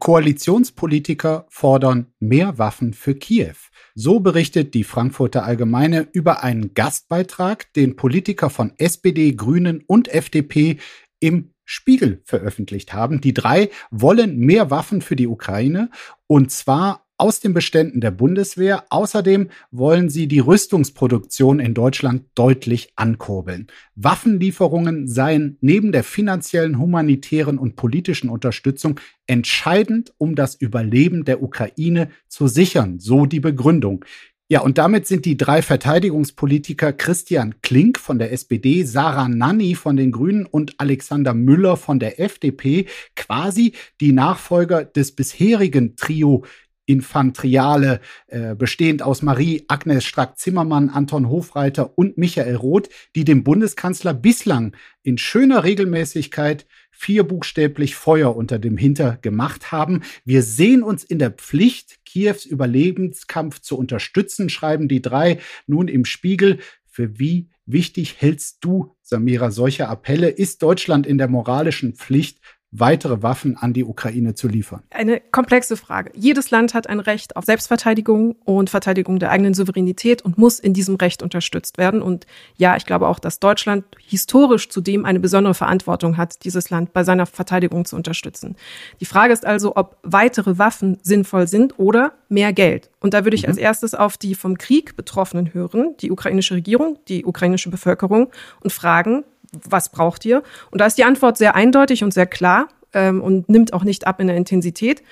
Koalitionspolitiker 0.00 1.46
fordern 1.48 2.08
mehr 2.18 2.58
Waffen 2.58 2.92
für 2.92 3.14
Kiew. 3.14 3.54
So 3.94 4.18
berichtet 4.18 4.74
die 4.74 4.82
Frankfurter 4.82 5.44
Allgemeine 5.44 6.08
über 6.12 6.42
einen 6.42 6.74
Gastbeitrag, 6.74 7.72
den 7.74 7.94
Politiker 7.94 8.50
von 8.50 8.72
SPD, 8.78 9.32
Grünen 9.32 9.84
und 9.86 10.08
FDP 10.08 10.78
im 11.20 11.51
Spiegel 11.64 12.22
veröffentlicht 12.24 12.92
haben. 12.92 13.20
Die 13.20 13.34
drei 13.34 13.70
wollen 13.90 14.38
mehr 14.38 14.70
Waffen 14.70 15.00
für 15.00 15.16
die 15.16 15.28
Ukraine 15.28 15.90
und 16.26 16.50
zwar 16.50 17.06
aus 17.22 17.38
den 17.38 17.54
Beständen 17.54 18.00
der 18.00 18.10
Bundeswehr. 18.10 18.84
Außerdem 18.90 19.48
wollen 19.70 20.10
sie 20.10 20.26
die 20.26 20.40
Rüstungsproduktion 20.40 21.60
in 21.60 21.72
Deutschland 21.72 22.24
deutlich 22.34 22.92
ankurbeln. 22.96 23.68
Waffenlieferungen 23.94 25.06
seien 25.06 25.56
neben 25.60 25.92
der 25.92 26.02
finanziellen, 26.02 26.80
humanitären 26.80 27.58
und 27.58 27.76
politischen 27.76 28.28
Unterstützung 28.28 28.98
entscheidend, 29.28 30.12
um 30.18 30.34
das 30.34 30.56
Überleben 30.56 31.24
der 31.24 31.44
Ukraine 31.44 32.08
zu 32.26 32.48
sichern, 32.48 32.98
so 32.98 33.24
die 33.24 33.38
Begründung. 33.38 34.04
Ja, 34.52 34.60
und 34.60 34.76
damit 34.76 35.06
sind 35.06 35.24
die 35.24 35.38
drei 35.38 35.62
Verteidigungspolitiker 35.62 36.92
Christian 36.92 37.54
Klink 37.62 37.98
von 37.98 38.18
der 38.18 38.32
SPD, 38.32 38.82
Sarah 38.82 39.26
Nanni 39.26 39.74
von 39.74 39.96
den 39.96 40.12
Grünen 40.12 40.44
und 40.44 40.78
Alexander 40.78 41.32
Müller 41.32 41.78
von 41.78 41.98
der 41.98 42.20
FDP 42.20 42.84
quasi 43.16 43.72
die 44.02 44.12
Nachfolger 44.12 44.84
des 44.84 45.12
bisherigen 45.12 45.96
Trio 45.96 46.44
Infantriale, 46.84 48.00
äh, 48.26 48.54
bestehend 48.54 49.00
aus 49.00 49.22
Marie 49.22 49.64
Agnes 49.68 50.04
Strack-Zimmermann, 50.04 50.90
Anton 50.90 51.30
Hofreiter 51.30 51.96
und 51.96 52.18
Michael 52.18 52.56
Roth, 52.56 52.90
die 53.16 53.24
dem 53.24 53.44
Bundeskanzler 53.44 54.12
bislang 54.12 54.76
in 55.02 55.16
schöner 55.16 55.64
Regelmäßigkeit 55.64 56.66
vierbuchstäblich 56.90 57.96
Feuer 57.96 58.36
unter 58.36 58.58
dem 58.58 58.76
Hinter 58.76 59.18
gemacht 59.22 59.72
haben. 59.72 60.02
Wir 60.24 60.42
sehen 60.42 60.82
uns 60.82 61.02
in 61.02 61.18
der 61.18 61.30
Pflicht, 61.30 62.01
Kiews 62.12 62.44
Überlebenskampf 62.44 63.60
zu 63.60 63.78
unterstützen, 63.78 64.50
schreiben 64.50 64.86
die 64.86 65.00
drei 65.00 65.38
nun 65.66 65.88
im 65.88 66.04
Spiegel. 66.04 66.58
Für 66.84 67.18
wie 67.18 67.48
wichtig 67.64 68.20
hältst 68.20 68.58
du, 68.62 68.94
Samira, 69.00 69.50
solche 69.50 69.88
Appelle? 69.88 70.28
Ist 70.28 70.62
Deutschland 70.62 71.06
in 71.06 71.16
der 71.16 71.28
moralischen 71.28 71.94
Pflicht, 71.94 72.40
weitere 72.72 73.22
Waffen 73.22 73.56
an 73.58 73.74
die 73.74 73.84
Ukraine 73.84 74.34
zu 74.34 74.48
liefern? 74.48 74.82
Eine 74.90 75.20
komplexe 75.20 75.76
Frage. 75.76 76.10
Jedes 76.14 76.50
Land 76.50 76.72
hat 76.72 76.88
ein 76.88 77.00
Recht 77.00 77.36
auf 77.36 77.44
Selbstverteidigung 77.44 78.34
und 78.44 78.70
Verteidigung 78.70 79.18
der 79.18 79.30
eigenen 79.30 79.52
Souveränität 79.52 80.22
und 80.22 80.38
muss 80.38 80.58
in 80.58 80.72
diesem 80.72 80.96
Recht 80.96 81.22
unterstützt 81.22 81.76
werden. 81.76 82.00
Und 82.00 82.26
ja, 82.56 82.74
ich 82.76 82.86
glaube 82.86 83.06
auch, 83.06 83.18
dass 83.18 83.38
Deutschland 83.38 83.84
historisch 84.00 84.70
zudem 84.70 85.04
eine 85.04 85.20
besondere 85.20 85.54
Verantwortung 85.54 86.16
hat, 86.16 86.44
dieses 86.44 86.70
Land 86.70 86.94
bei 86.94 87.04
seiner 87.04 87.26
Verteidigung 87.26 87.84
zu 87.84 87.94
unterstützen. 87.94 88.56
Die 89.00 89.06
Frage 89.06 89.34
ist 89.34 89.44
also, 89.44 89.76
ob 89.76 89.98
weitere 90.02 90.58
Waffen 90.58 90.98
sinnvoll 91.02 91.46
sind 91.46 91.78
oder 91.78 92.14
mehr 92.30 92.54
Geld. 92.54 92.90
Und 93.00 93.12
da 93.12 93.24
würde 93.24 93.34
ich 93.34 93.42
mhm. 93.42 93.50
als 93.50 93.58
erstes 93.58 93.94
auf 93.94 94.16
die 94.16 94.34
vom 94.34 94.56
Krieg 94.56 94.96
Betroffenen 94.96 95.52
hören, 95.52 95.94
die 96.00 96.10
ukrainische 96.10 96.54
Regierung, 96.54 96.98
die 97.08 97.26
ukrainische 97.26 97.68
Bevölkerung 97.68 98.30
und 98.60 98.72
fragen, 98.72 99.24
was 99.52 99.90
braucht 99.90 100.24
ihr? 100.24 100.42
Und 100.70 100.80
da 100.80 100.86
ist 100.86 100.98
die 100.98 101.04
Antwort 101.04 101.38
sehr 101.38 101.54
eindeutig 101.54 102.02
und 102.04 102.12
sehr 102.12 102.26
klar 102.26 102.68
ähm, 102.92 103.20
und 103.20 103.48
nimmt 103.48 103.72
auch 103.72 103.84
nicht 103.84 104.06
ab 104.06 104.20
in 104.20 104.26
der 104.26 104.36
Intensität. 104.36 105.02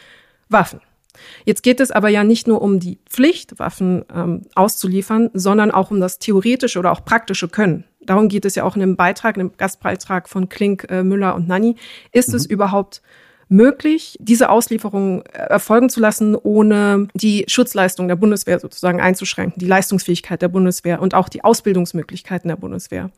Waffen. 0.48 0.80
Jetzt 1.44 1.62
geht 1.62 1.80
es 1.80 1.90
aber 1.90 2.08
ja 2.08 2.24
nicht 2.24 2.46
nur 2.46 2.62
um 2.62 2.80
die 2.80 2.98
Pflicht, 3.08 3.58
Waffen 3.58 4.04
ähm, 4.14 4.42
auszuliefern, 4.54 5.30
sondern 5.34 5.70
auch 5.70 5.90
um 5.90 6.00
das 6.00 6.18
theoretische 6.18 6.78
oder 6.78 6.92
auch 6.92 7.04
praktische 7.04 7.48
Können. 7.48 7.84
Darum 8.00 8.28
geht 8.28 8.44
es 8.44 8.54
ja 8.54 8.64
auch 8.64 8.76
in 8.76 8.82
einem 8.82 8.96
Beitrag, 8.96 9.36
in 9.36 9.42
einem 9.42 9.52
Gastbeitrag 9.56 10.28
von 10.28 10.48
Klink, 10.48 10.86
äh, 10.88 11.02
Müller 11.02 11.34
und 11.34 11.48
Nanni. 11.48 11.76
Ist 12.12 12.30
mhm. 12.30 12.36
es 12.36 12.46
überhaupt 12.46 13.02
möglich, 13.48 14.16
diese 14.20 14.48
Auslieferung 14.48 15.22
äh, 15.22 15.38
erfolgen 15.38 15.90
zu 15.90 16.00
lassen, 16.00 16.36
ohne 16.36 17.08
die 17.14 17.44
Schutzleistung 17.48 18.08
der 18.08 18.16
Bundeswehr 18.16 18.60
sozusagen 18.60 19.00
einzuschränken, 19.00 19.58
die 19.58 19.66
Leistungsfähigkeit 19.66 20.40
der 20.40 20.48
Bundeswehr 20.48 21.02
und 21.02 21.14
auch 21.14 21.28
die 21.28 21.44
Ausbildungsmöglichkeiten 21.44 22.48
der 22.48 22.56
Bundeswehr. 22.56 23.10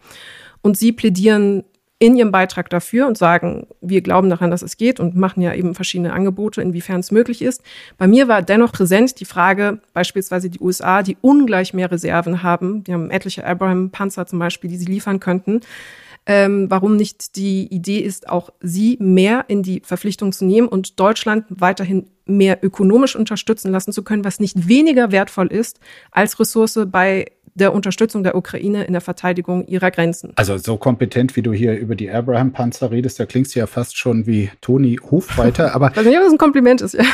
Und 0.63 0.79
sie 0.79 0.93
plädieren 0.93 1.65
in 2.03 2.17
ihrem 2.17 2.33
Beitrag 2.33 2.69
dafür 2.69 3.07
und 3.07 3.17
sagen, 3.17 3.69
wir 3.81 4.01
glauben 4.01 4.29
daran, 4.29 4.51
dass 4.51 4.63
es 4.63 4.77
geht 4.77 4.99
und 4.99 5.15
machen 5.15 5.41
ja 5.41 5.55
eben 5.55 5.77
verschiedene 5.77 6.13
Angebote, 6.13 6.61
inwiefern 6.61 6.99
es 6.99 7.13
möglich 7.13 7.43
ist. 7.43 7.63
Bei 7.97 8.09
mir 8.09 8.27
war 8.27 8.43
dennoch 8.43 8.73
präsent 8.73 9.21
die 9.21 9.25
Frage, 9.25 9.79
beispielsweise 9.93 10.51
die 10.51 10.59
USA, 10.59 11.05
die 11.05 11.17
ungleich 11.21 11.75
mehr 11.75 11.93
Reserven 11.93 12.43
haben, 12.43 12.83
die 12.83 12.93
haben 12.93 13.13
etliche 13.13 13.47
Abraham-Panzer 13.47 14.27
zum 14.27 14.41
Beispiel, 14.41 14.69
die 14.69 14.79
sie 14.79 14.87
liefern 14.87 15.21
könnten, 15.21 15.61
ähm, 16.27 16.69
warum 16.69 16.97
nicht 16.97 17.37
die 17.37 17.73
Idee 17.73 17.99
ist, 17.99 18.29
auch 18.29 18.51
sie 18.61 18.97
mehr 19.01 19.45
in 19.47 19.63
die 19.63 19.81
Verpflichtung 19.85 20.33
zu 20.33 20.45
nehmen 20.45 20.67
und 20.67 20.99
Deutschland 20.99 21.45
weiterhin 21.51 22.09
mehr 22.27 22.59
ökonomisch 22.63 23.15
unterstützen 23.15 23.71
lassen 23.71 23.93
zu 23.93 24.03
können, 24.03 24.25
was 24.25 24.41
nicht 24.41 24.69
weniger 24.69 25.13
wertvoll 25.13 25.49
ist 25.49 25.79
als 26.11 26.41
Ressource 26.41 26.81
bei 26.87 27.27
der 27.55 27.75
Unterstützung 27.75 28.23
der 28.23 28.35
Ukraine 28.35 28.85
in 28.85 28.93
der 28.93 29.03
Verteidigung 29.03 29.67
ihrer 29.67 29.91
Grenzen. 29.91 30.33
Also 30.37 30.57
so 30.57 30.77
kompetent, 30.77 31.37
wie 31.37 31.43
du 31.43 31.53
hier 31.53 31.79
über 31.79 31.95
die 31.95 32.11
Abraham-Panzer 32.11 32.91
redest, 32.91 33.21
da 33.21 33.27
klingst 33.27 33.55
du 33.55 33.61
ja 33.61 33.67
fast 33.67 33.97
schon 33.97 34.27
wie 34.27 34.51
Toni 34.61 34.99
Hofreiter. 35.11 35.75
Aber 35.75 35.91
ich 35.91 35.97
weiß 35.97 36.07
nicht, 36.07 36.17
ob 36.17 36.25
das 36.25 36.33
ein 36.33 36.39
Kompliment 36.39 36.81
ist, 36.81 36.95
ja. 36.95 37.05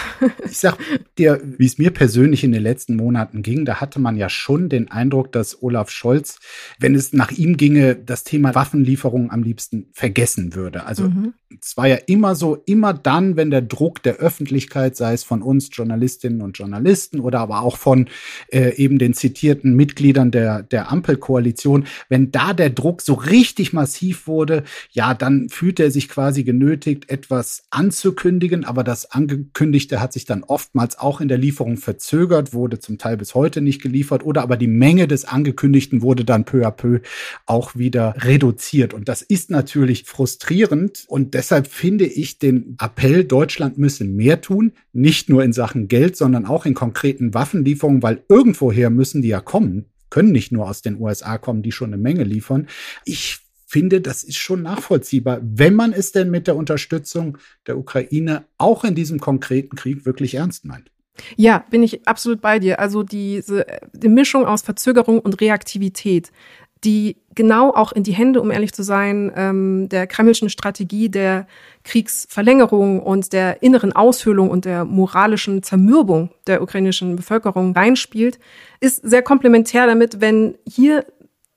Ich 0.45 0.59
sag 0.59 0.77
dir, 1.19 1.41
wie 1.43 1.67
es 1.67 1.79
mir 1.79 1.91
persönlich 1.91 2.45
in 2.45 2.53
den 2.53 2.63
letzten 2.63 2.97
Monaten 2.97 3.43
ging, 3.43 3.65
da 3.65 3.81
hatte 3.81 3.99
man 4.01 4.17
ja 4.17 4.29
schon 4.29 4.69
den 4.69 4.91
Eindruck, 4.91 5.33
dass 5.33 5.63
Olaf 5.63 5.91
Scholz, 5.91 6.39
wenn 6.79 6.95
es 6.95 7.13
nach 7.13 7.33
ihm 7.33 7.57
ginge, 7.57 7.97
das 7.97 8.25
Thema 8.25 8.55
Waffenlieferung 8.55 9.31
am 9.31 9.43
liebsten 9.43 9.89
vergessen 9.93 10.55
würde. 10.55 10.87
Also 10.87 11.05
mhm. 11.05 11.35
es 11.61 11.77
war 11.77 11.87
ja 11.89 11.97
immer 12.07 12.35
so, 12.35 12.63
immer 12.67 12.95
dann, 12.95 13.37
wenn 13.37 13.51
der 13.51 13.63
Druck 13.63 14.03
der 14.03 14.17
Öffentlichkeit, 14.17 14.97
sei 14.97 15.15
es 15.15 15.25
von 15.25 15.43
uns 15.43 15.69
Journalistinnen 15.73 16.43
und 16.43 16.59
Journalisten 16.59 17.21
oder 17.21 17.41
aber 17.41 17.63
auch 17.63 17.77
von 17.77 18.09
äh, 18.53 18.75
eben 18.77 18.99
den 18.99 19.15
zitierten 19.15 19.75
Mitgliedern 19.75 20.28
Mitgliedern 20.29 20.31
der, 20.31 20.63
der 20.63 20.93
Ampelkoalition, 20.93 21.87
wenn 22.09 22.31
da 22.31 22.53
der 22.53 22.71
Druck 22.71 23.03
so 23.03 23.15
richtig 23.15 23.73
massiv 23.73 24.27
wurde, 24.27 24.65
ja, 24.91 25.15
dann 25.15 25.49
fühlt 25.49 25.81
er 25.81 25.91
sich 25.91 26.09
quasi 26.09 26.45
genötigt, 26.45 27.11
etwas 27.11 27.65
anzukündigen, 27.71 28.65
aber 28.65 28.85
das 28.85 29.11
Angekündigte 29.11 30.01
hat 30.01 30.13
sich 30.13 30.25
dann 30.25 30.45
oftmals 30.45 30.99
auch 30.99 31.21
in 31.21 31.29
der 31.29 31.39
Lieferung 31.39 31.77
verzögert, 31.77 32.53
wurde 32.53 32.79
zum 32.79 32.99
Teil 32.99 33.17
bis 33.17 33.35
heute 33.35 33.61
nicht 33.61 33.83
geliefert 33.83 34.25
oder 34.25 34.43
aber 34.43 34.57
die 34.57 34.69
Menge 34.69 35.09
des 35.09 35.25
Angekündigten 35.25 36.03
wurde 36.03 36.25
dann 36.25 36.45
peu 36.45 36.67
à 36.67 36.71
peu 36.71 37.01
auch 37.47 37.77
wieder 37.77 38.15
reduziert. 38.19 38.95
Und 38.95 39.09
das 39.09 39.23
ist 39.23 39.51
natürlich 39.51 40.05
frustrierend. 40.05 41.05
Und 41.09 41.35
deshalb 41.35 41.67
finde 41.67 42.07
ich 42.07 42.39
den 42.39 42.77
Appell, 42.81 43.25
Deutschland 43.25 43.79
müsse 43.79 44.05
mehr 44.05 44.41
tun, 44.41 44.73
nicht 44.93 45.29
nur 45.29 45.45
in 45.45 45.53
Sachen 45.53 45.89
Geld, 45.89 46.17
sondern 46.17 46.47
auch 46.47 46.67
in 46.67 46.75
konkreten 46.75 47.35
Waffenlieferungen, 47.35 48.03
weil 48.03 48.23
irgendwoher 48.29 48.91
müssen 48.91 49.23
die 49.23 49.29
ja 49.29 49.41
kommen 49.41 49.87
können 50.11 50.33
nicht 50.33 50.53
nur 50.53 50.69
aus 50.69 50.83
den 50.83 51.01
USA 51.01 51.39
kommen, 51.39 51.63
die 51.63 51.73
schon 51.73 51.93
eine 51.93 52.03
Menge 52.03 52.25
liefern. 52.25 52.69
Ich 53.05 53.41
finde, 53.67 54.01
das 54.01 54.25
ist 54.25 54.39
schon 54.39 54.63
nachvollziehbar, 54.63 55.41
wenn 55.43 55.75
man 55.75 55.93
es 55.93 56.13
denn 56.13 56.31
mit 56.31 56.47
der 56.47 56.57
Unterstützung 56.57 57.37
der 57.67 57.79
Ukraine 57.79 58.47
auch 58.57 58.83
in 58.85 58.95
diesem 58.95 59.21
konkreten 59.21 59.77
Krieg 59.77 60.07
wirklich 60.07 60.35
ernst 60.35 60.65
meint. 60.65 60.91
Ja, 61.37 61.65
bin 61.71 61.83
ich 61.83 62.07
absolut 62.07 62.41
bei 62.41 62.59
dir. 62.59 62.79
Also 62.79 63.03
diese 63.03 63.67
die 63.93 64.09
Mischung 64.09 64.47
aus 64.47 64.63
Verzögerung 64.63 65.19
und 65.19 65.41
Reaktivität, 65.41 66.33
die 66.85 67.17
genau 67.35 67.71
auch 67.73 67.93
in 67.93 68.03
die 68.03 68.13
Hände, 68.13 68.41
um 68.41 68.51
ehrlich 68.51 68.73
zu 68.73 68.83
sein, 68.83 69.33
ähm, 69.37 69.89
der 69.89 70.07
kremlischen 70.07 70.51
Strategie 70.51 71.09
der 71.09 71.47
Kriegsverlängerung 71.85 73.01
und 73.01 73.33
der 73.33 73.63
inneren 73.63 73.93
Aushöhlung 73.93 74.51
und 74.51 74.65
der 74.65 74.85
moralischen 74.85 75.63
Zermürbung 75.63 76.31
der 76.47 76.63
ukrainischen 76.63 77.17
Bevölkerung 77.17 77.73
reinspielt, 77.73 78.39
ist 78.81 79.09
sehr 79.09 79.23
komplementär 79.23 79.87
damit, 79.87 80.21
wenn 80.21 80.57
hier 80.69 81.05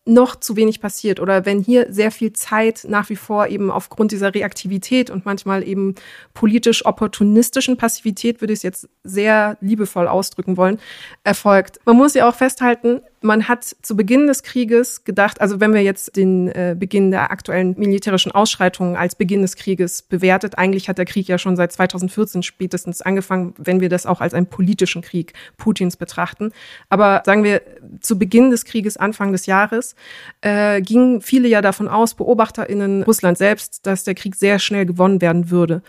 noch 0.06 0.36
zu 0.36 0.56
wenig 0.56 0.82
passiert 0.82 1.20
oder 1.20 1.46
wenn 1.46 1.62
hier 1.62 1.94
sehr 1.94 2.12
viel 2.12 2.34
Zeit 2.34 2.86
nach 2.88 3.10
wie 3.10 3.16
vor 3.16 3.48
eben 3.48 3.70
aufgrund 3.70 4.12
dieser 4.12 4.34
Reaktivität 4.34 5.12
und 5.12 5.26
manchmal 5.26 5.68
eben 5.68 5.94
politisch 6.34 6.86
opportunistischen 6.86 7.78
Passivität, 7.78 8.42
würde 8.42 8.54
ich 8.54 8.60
es 8.60 8.64
jetzt 8.64 8.90
sehr 9.04 9.58
liebevoll 9.62 10.08
ausdrücken 10.08 10.58
wollen, 10.58 10.80
erfolgt. 11.24 11.80
Man 11.86 11.98
muss 11.98 12.16
ja 12.16 12.28
auch 12.28 12.36
festhalten, 12.36 13.02
man 13.22 13.48
hat 13.48 13.64
zu 13.64 13.96
Beginn 13.96 14.28
des 14.28 14.44
Krieges 14.44 15.04
gedacht, 15.04 15.42
also 15.42 15.60
wenn 15.60 15.74
wir 15.74 15.84
jetzt 15.84 16.16
den 16.16 16.48
äh, 16.50 16.76
Beginn 16.78 17.12
der 17.12 17.32
aktuellen 17.32 17.76
militärischen 17.78 18.32
Ausschreitungen 18.32 18.96
als 18.96 19.16
Beginn 19.16 19.44
des 19.44 19.56
Krieges 19.56 20.02
bewertet, 20.02 20.58
eigentlich 20.58 20.90
hat 20.90 20.98
der 20.98 21.06
Krieg 21.06 21.28
ja 21.28 21.38
schon 21.38 21.56
seit 21.56 21.72
2014 21.72 22.42
spätestens 22.42 23.02
angefangen, 23.02 23.54
wenn 23.58 23.80
wir 23.80 23.90
das 23.90 24.06
auch 24.06 24.22
als 24.22 24.34
einen 24.34 24.48
politischen 24.48 25.04
Krieg 25.04 25.34
Putins 25.58 25.98
betrachten. 25.98 26.52
Aber 26.90 27.22
sagen 27.26 27.44
wir, 27.44 27.62
zu 28.00 28.18
Beginn 28.18 28.50
des 28.50 28.66
Krieges, 28.66 28.98
Anfang 28.98 29.32
des 29.32 29.46
Jahres, 29.46 29.96
äh, 30.42 30.82
gingen 30.82 31.22
viele 31.22 31.48
ja 31.48 31.62
davon 31.62 31.88
aus, 31.88 32.16
BeobachterInnen 32.16 33.04
Russland 33.04 33.38
selbst, 33.38 33.86
dass 33.86 34.04
der 34.04 34.16
Krieg 34.16 34.36
sehr 34.36 34.58
schnell 34.58 34.88
gewonnen 34.88 35.22
werden 35.22 35.52
würde. 35.52 35.84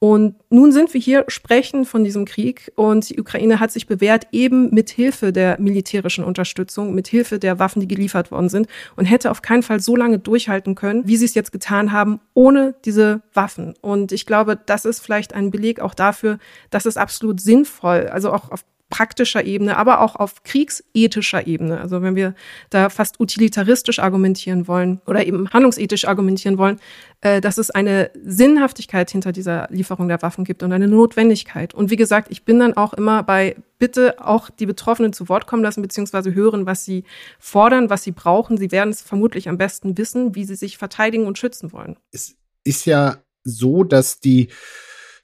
Und 0.00 0.36
nun 0.48 0.70
sind 0.70 0.94
wir 0.94 1.00
hier, 1.00 1.24
sprechen 1.26 1.84
von 1.84 2.04
diesem 2.04 2.24
Krieg 2.24 2.70
und 2.76 3.10
die 3.10 3.20
Ukraine 3.20 3.58
hat 3.58 3.72
sich 3.72 3.88
bewährt, 3.88 4.28
eben 4.30 4.72
mit 4.72 4.90
Hilfe 4.90 5.32
der 5.32 5.60
militärischen 5.60 6.22
Unterstützung, 6.22 6.94
mit 6.94 7.08
Hilfe 7.08 7.40
der 7.40 7.58
Waffen, 7.58 7.80
die 7.80 7.88
geliefert 7.88 8.30
worden 8.30 8.48
sind 8.48 8.68
und 8.94 9.06
hätte 9.06 9.30
auf 9.30 9.42
keinen 9.42 9.64
Fall 9.64 9.80
so 9.80 9.96
lange 9.96 10.20
durchhalten 10.20 10.76
können, 10.76 11.08
wie 11.08 11.16
sie 11.16 11.24
es 11.24 11.34
jetzt 11.34 11.50
getan 11.50 11.90
haben, 11.90 12.20
ohne 12.32 12.76
diese 12.84 13.22
Waffen. 13.34 13.74
Und 13.80 14.12
ich 14.12 14.24
glaube, 14.24 14.56
das 14.66 14.84
ist 14.84 15.00
vielleicht 15.00 15.34
ein 15.34 15.50
Beleg 15.50 15.80
auch 15.80 15.94
dafür, 15.94 16.38
dass 16.70 16.86
es 16.86 16.96
absolut 16.96 17.40
sinnvoll, 17.40 18.06
also 18.06 18.32
auch 18.32 18.52
auf 18.52 18.64
praktischer 18.88 19.44
Ebene, 19.44 19.76
aber 19.76 20.00
auch 20.00 20.16
auf 20.16 20.42
kriegsethischer 20.42 21.46
Ebene. 21.46 21.80
Also 21.80 22.02
wenn 22.02 22.16
wir 22.16 22.34
da 22.70 22.88
fast 22.88 23.20
utilitaristisch 23.20 23.98
argumentieren 23.98 24.66
wollen 24.66 25.00
oder 25.06 25.26
eben 25.26 25.50
handlungsethisch 25.50 26.06
argumentieren 26.06 26.58
wollen, 26.58 26.80
äh, 27.20 27.40
dass 27.40 27.58
es 27.58 27.70
eine 27.70 28.10
Sinnhaftigkeit 28.24 29.10
hinter 29.10 29.32
dieser 29.32 29.68
Lieferung 29.70 30.08
der 30.08 30.22
Waffen 30.22 30.44
gibt 30.44 30.62
und 30.62 30.72
eine 30.72 30.88
Notwendigkeit. 30.88 31.74
Und 31.74 31.90
wie 31.90 31.96
gesagt, 31.96 32.28
ich 32.30 32.44
bin 32.44 32.58
dann 32.58 32.76
auch 32.76 32.94
immer 32.94 33.22
bei 33.22 33.56
bitte 33.78 34.24
auch 34.24 34.50
die 34.50 34.66
Betroffenen 34.66 35.12
zu 35.12 35.28
Wort 35.28 35.46
kommen 35.46 35.62
lassen, 35.62 35.82
beziehungsweise 35.82 36.34
hören, 36.34 36.66
was 36.66 36.84
sie 36.84 37.04
fordern, 37.38 37.90
was 37.90 38.02
sie 38.02 38.12
brauchen. 38.12 38.56
Sie 38.56 38.72
werden 38.72 38.90
es 38.90 39.02
vermutlich 39.02 39.48
am 39.48 39.58
besten 39.58 39.96
wissen, 39.98 40.34
wie 40.34 40.44
sie 40.44 40.56
sich 40.56 40.78
verteidigen 40.78 41.26
und 41.26 41.38
schützen 41.38 41.72
wollen. 41.72 41.96
Es 42.10 42.36
ist 42.64 42.86
ja 42.86 43.18
so, 43.44 43.84
dass 43.84 44.20
die 44.20 44.48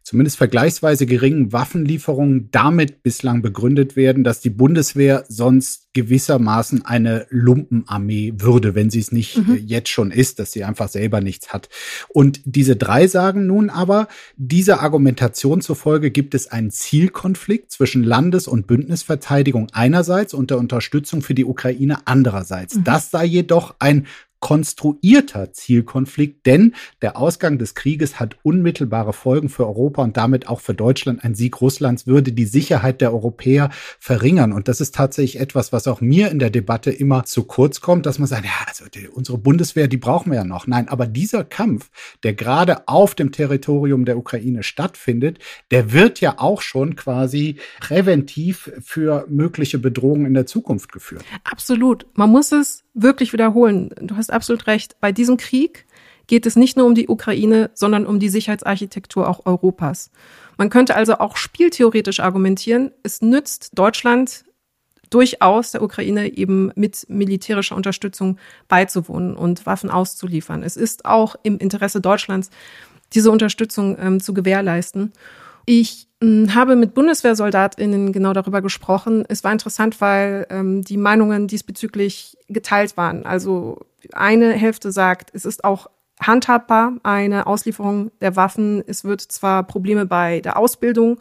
zumindest 0.05 0.37
vergleichsweise 0.37 1.07
geringen 1.07 1.53
Waffenlieferungen 1.53 2.51
damit 2.53 3.03
bislang 3.03 3.41
begründet 3.41 3.97
werden, 3.97 4.23
dass 4.23 4.41
die 4.41 4.51
Bundeswehr 4.51 5.25
sonst 5.29 5.89
gewissermaßen 5.95 6.85
eine 6.85 7.27
Lumpenarmee 7.31 8.35
würde, 8.37 8.75
wenn 8.75 8.91
sie 8.91 9.01
es 9.01 9.13
nicht 9.13 9.39
mhm. 9.39 9.55
Äh, 9.55 9.59
jetzt 9.59 9.89
schon 9.89 10.11
ist, 10.11 10.39
dass 10.39 10.53
sie 10.53 10.63
einfach 10.65 10.89
selber 10.89 11.23
nichts 11.23 11.55
hat. 11.55 11.71
Und 12.09 12.41
diese 12.45 12.77
drei 12.77 13.07
sagen 13.07 13.47
nun 13.47 13.71
aber, 13.71 14.09
dieser 14.37 14.83
Argumentation 14.83 15.63
zufolge 15.63 16.11
gibt 16.11 16.35
es 16.35 16.49
einen 16.49 16.71
Zielkonflikt 16.71 17.71
zwischen 17.71 18.05
Landes- 18.05 18.47
und 18.47 18.67
Bündnisverteidigung 18.67 19.69
einerseits 19.73 20.35
und 20.35 20.51
der 20.51 20.59
Unterstützung 20.59 21.23
für 21.23 21.35
die 21.35 21.47
Ukraine 21.47 22.07
andererseits. 22.07 22.77
Mhm. 22.77 22.85
Das 22.85 23.11
sei 23.11 23.25
jedoch 23.25 23.75
ein 23.79 24.07
konstruierter 24.45 25.55
Zielkonflikt, 25.55 26.45
denn 26.45 26.75
der 27.01 27.17
Ausgang 27.17 27.57
des 27.57 27.75
Krieges 27.75 28.21
hat 28.21 28.37
unmittelbare 28.43 29.15
Folgen 29.15 29.49
für 29.49 29.67
Europa 29.67 30.03
und 30.03 30.19
damit 30.19 30.49
auch 30.49 30.61
für 30.61 30.75
Deutschland. 30.75 31.25
Ein 31.25 31.35
Sieg 31.35 31.63
Russlands 31.63 32.07
würde 32.07 32.31
die 32.31 32.45
Sicherheit 32.45 33.01
der 33.01 33.15
Europäer 33.15 33.71
verringern. 33.99 34.53
Und 34.53 34.69
das 34.69 34.83
ist 34.83 34.95
tatsächlich 34.95 35.41
etwas, 35.41 35.73
was 35.73 35.89
auch 35.89 36.03
mir 36.03 36.31
in 36.31 36.41
der 36.41 36.51
Debatte 36.51 36.91
immer 36.91 37.25
zu 37.25 37.45
kurz 37.45 37.81
kommt, 37.81 38.05
dass 38.05 38.19
man 38.19 38.29
sagt, 38.29 38.45
ja, 38.45 38.51
also 38.67 38.85
die, 38.85 39.09
unsere 39.09 39.39
Bundeswehr, 39.39 39.89
die 39.89 39.97
brauchen 39.97 40.31
wir 40.31 40.37
ja 40.37 40.45
noch. 40.45 40.67
Nein, 40.67 40.91
aber 40.91 41.07
dieser 41.07 41.43
Kampf, 41.45 41.89
der 42.23 42.35
gerade 42.35 42.87
auf 42.87 43.15
dem 43.15 43.33
Territorium 43.33 44.05
der 44.05 44.19
Ukraine 44.19 44.63
stattfindet, 44.63 45.39
der 45.71 45.95
wird 45.95 46.21
ja 46.21 46.35
auch 46.37 46.61
schon 46.61 46.97
quasi 46.97 47.57
präventiv 47.81 48.71
für 48.85 49.25
mögliche 49.27 49.79
Bedrohungen 49.79 50.27
in 50.27 50.35
der 50.35 50.45
Zukunft 50.45 50.93
geführt. 50.93 51.25
Absolut. 51.45 52.05
Man 52.13 52.29
muss 52.29 52.53
es 52.53 52.84
wirklich 52.95 53.33
wiederholen. 53.33 53.91
Du 54.01 54.17
hast 54.17 54.33
absolut 54.33 54.67
recht. 54.67 54.97
Bei 55.01 55.13
diesem 55.13 55.37
Krieg 55.37 55.87
geht 56.27 56.47
es 56.47 56.57
nicht 56.57 56.77
nur 56.77 56.87
um 56.87 56.95
die 56.95 57.09
Ukraine, 57.09 57.71
sondern 57.75 58.07
um 58.07 58.19
die 58.19 58.29
Sicherheitsarchitektur 58.29 59.29
auch 59.29 59.45
Europas. 59.45 60.11
Man 60.57 60.71
könnte 60.71 60.95
also 60.95 61.19
auch 61.19 61.37
spieltheoretisch 61.37 62.21
argumentieren, 62.21 62.93
es 63.03 63.21
nützt 63.21 63.71
Deutschland 63.75 64.45
durchaus 65.11 65.73
der 65.73 65.83
Ukraine 65.83 66.37
eben 66.37 66.73
mit 66.75 67.07
militärischer 67.09 67.77
Unterstützung 67.77 68.39
beizuwohnen 68.69 69.37
und 69.37 69.67
Waffen 69.67 69.91
auszuliefern. 69.91 70.63
Es 70.63 70.77
ist 70.77 71.05
auch 71.05 71.37
im 71.43 71.59
Interesse 71.59 72.01
Deutschlands, 72.01 72.51
diese 73.13 73.31
Unterstützung 73.31 73.97
ähm, 74.01 74.21
zu 74.21 74.35
gewährleisten. 74.35 75.13
Ich 75.67 76.09
habe 76.55 76.77
mit 76.77 76.95
BundeswehrsoldatInnen 76.95 78.13
genau 78.13 78.33
darüber 78.33 78.63
gesprochen. 78.63 79.25
Es 79.29 79.45
war 79.45 79.53
interessant, 79.53 80.01
weil 80.01 80.47
ähm, 80.51 80.83
die 80.83 80.97
Meinungen 80.97 81.49
diesbezüglich 81.49 82.37
geteilt 82.49 82.97
waren. 82.97 83.27
Also 83.27 83.81
eine 84.13 84.53
Hälfte 84.53 84.93
sagt, 84.93 85.31
es 85.35 85.45
ist 85.45 85.65
auch 85.65 85.89
handhabbar, 86.21 86.95
eine 87.03 87.47
Auslieferung 87.47 88.11
der 88.21 88.37
Waffen. 88.37 88.83
Es 88.87 89.05
wird 89.05 89.21
zwar 89.21 89.65
Probleme 89.65 90.07
bei 90.07 90.41
der 90.41 90.57
Ausbildung 90.57 91.19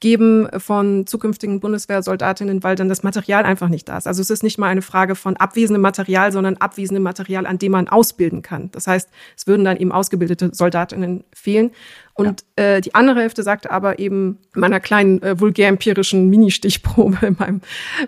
geben 0.00 0.48
von 0.58 1.06
zukünftigen 1.06 1.58
Bundeswehrsoldatinnen, 1.58 2.62
weil 2.62 2.76
dann 2.76 2.88
das 2.88 3.02
Material 3.02 3.42
einfach 3.42 3.68
nicht 3.68 3.88
da 3.88 3.98
ist. 3.98 4.06
Also 4.06 4.22
es 4.22 4.30
ist 4.30 4.44
nicht 4.44 4.58
mal 4.58 4.68
eine 4.68 4.82
Frage 4.82 5.16
von 5.16 5.36
abwesendem 5.36 5.82
Material, 5.82 6.30
sondern 6.30 6.56
abwesendem 6.56 7.02
Material, 7.02 7.46
an 7.46 7.58
dem 7.58 7.72
man 7.72 7.88
ausbilden 7.88 8.42
kann. 8.42 8.70
Das 8.70 8.86
heißt, 8.86 9.08
es 9.36 9.46
würden 9.48 9.64
dann 9.64 9.76
eben 9.76 9.90
ausgebildete 9.90 10.50
Soldatinnen 10.54 11.24
fehlen. 11.32 11.72
Und 12.18 12.44
ja. 12.58 12.64
äh, 12.64 12.80
die 12.80 12.96
andere 12.96 13.20
Hälfte 13.20 13.44
sagte 13.44 13.70
aber 13.70 14.00
eben 14.00 14.38
meiner 14.52 14.80
kleinen 14.80 15.22
äh, 15.22 15.38
vulgär-empirischen 15.38 16.28
Mini-Stichprobe 16.28 17.18
in 17.26 17.36
meinem, 17.38 17.60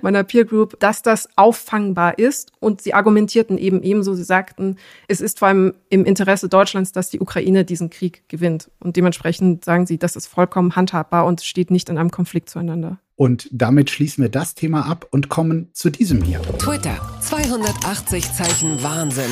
meiner 0.02 0.24
Peer 0.24 0.44
Group, 0.44 0.80
dass 0.80 1.02
das 1.02 1.28
auffangbar 1.36 2.18
ist. 2.18 2.50
Und 2.58 2.82
sie 2.82 2.92
argumentierten 2.92 3.56
eben 3.56 3.84
ebenso, 3.84 4.14
sie 4.14 4.24
sagten, 4.24 4.78
es 5.06 5.20
ist 5.20 5.38
vor 5.38 5.46
allem 5.46 5.74
im 5.90 6.04
Interesse 6.04 6.48
Deutschlands, 6.48 6.90
dass 6.90 7.10
die 7.10 7.20
Ukraine 7.20 7.64
diesen 7.64 7.88
Krieg 7.88 8.24
gewinnt. 8.28 8.68
Und 8.80 8.96
dementsprechend 8.96 9.64
sagen 9.64 9.86
sie, 9.86 9.96
das 9.96 10.16
ist 10.16 10.26
vollkommen 10.26 10.74
handhabbar 10.74 11.24
und 11.24 11.42
steht 11.42 11.70
nicht 11.70 11.88
in 11.88 11.96
einem 11.96 12.10
Konflikt 12.10 12.50
zueinander. 12.50 12.98
Und 13.14 13.48
damit 13.52 13.90
schließen 13.90 14.22
wir 14.22 14.30
das 14.30 14.56
Thema 14.56 14.86
ab 14.86 15.06
und 15.12 15.28
kommen 15.28 15.68
zu 15.72 15.88
diesem 15.88 16.22
hier. 16.22 16.42
Twitter, 16.58 16.98
280 17.20 18.32
Zeichen 18.32 18.82
Wahnsinn. 18.82 19.30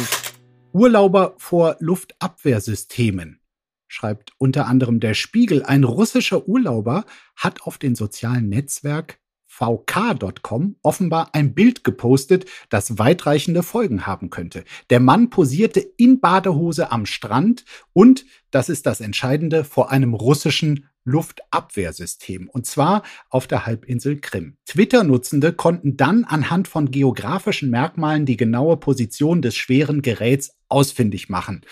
Urlauber 0.72 1.34
vor 1.38 1.74
Luftabwehrsystemen 1.80 3.40
schreibt 3.88 4.32
unter 4.38 4.66
anderem 4.66 5.00
der 5.00 5.14
Spiegel, 5.14 5.64
ein 5.64 5.84
russischer 5.84 6.46
Urlauber 6.46 7.04
hat 7.34 7.62
auf 7.62 7.78
den 7.78 7.94
sozialen 7.94 8.48
Netzwerk 8.48 9.18
vk.com 9.48 10.76
offenbar 10.82 11.30
ein 11.32 11.54
Bild 11.54 11.82
gepostet, 11.82 12.44
das 12.68 12.98
weitreichende 12.98 13.62
Folgen 13.62 14.06
haben 14.06 14.30
könnte. 14.30 14.62
Der 14.90 15.00
Mann 15.00 15.30
posierte 15.30 15.80
in 15.80 16.20
Badehose 16.20 16.92
am 16.92 17.06
Strand 17.06 17.64
und, 17.92 18.24
das 18.50 18.68
ist 18.68 18.86
das 18.86 19.00
Entscheidende, 19.00 19.64
vor 19.64 19.90
einem 19.90 20.14
russischen 20.14 20.86
Luftabwehrsystem, 21.04 22.48
und 22.50 22.66
zwar 22.66 23.02
auf 23.30 23.46
der 23.46 23.64
Halbinsel 23.64 24.20
Krim. 24.20 24.58
Twitter-Nutzende 24.66 25.54
konnten 25.54 25.96
dann 25.96 26.24
anhand 26.24 26.68
von 26.68 26.90
geografischen 26.90 27.70
Merkmalen 27.70 28.26
die 28.26 28.36
genaue 28.36 28.76
Position 28.76 29.40
des 29.40 29.56
schweren 29.56 30.02
Geräts 30.02 30.58
ausfindig 30.68 31.30
machen. 31.30 31.62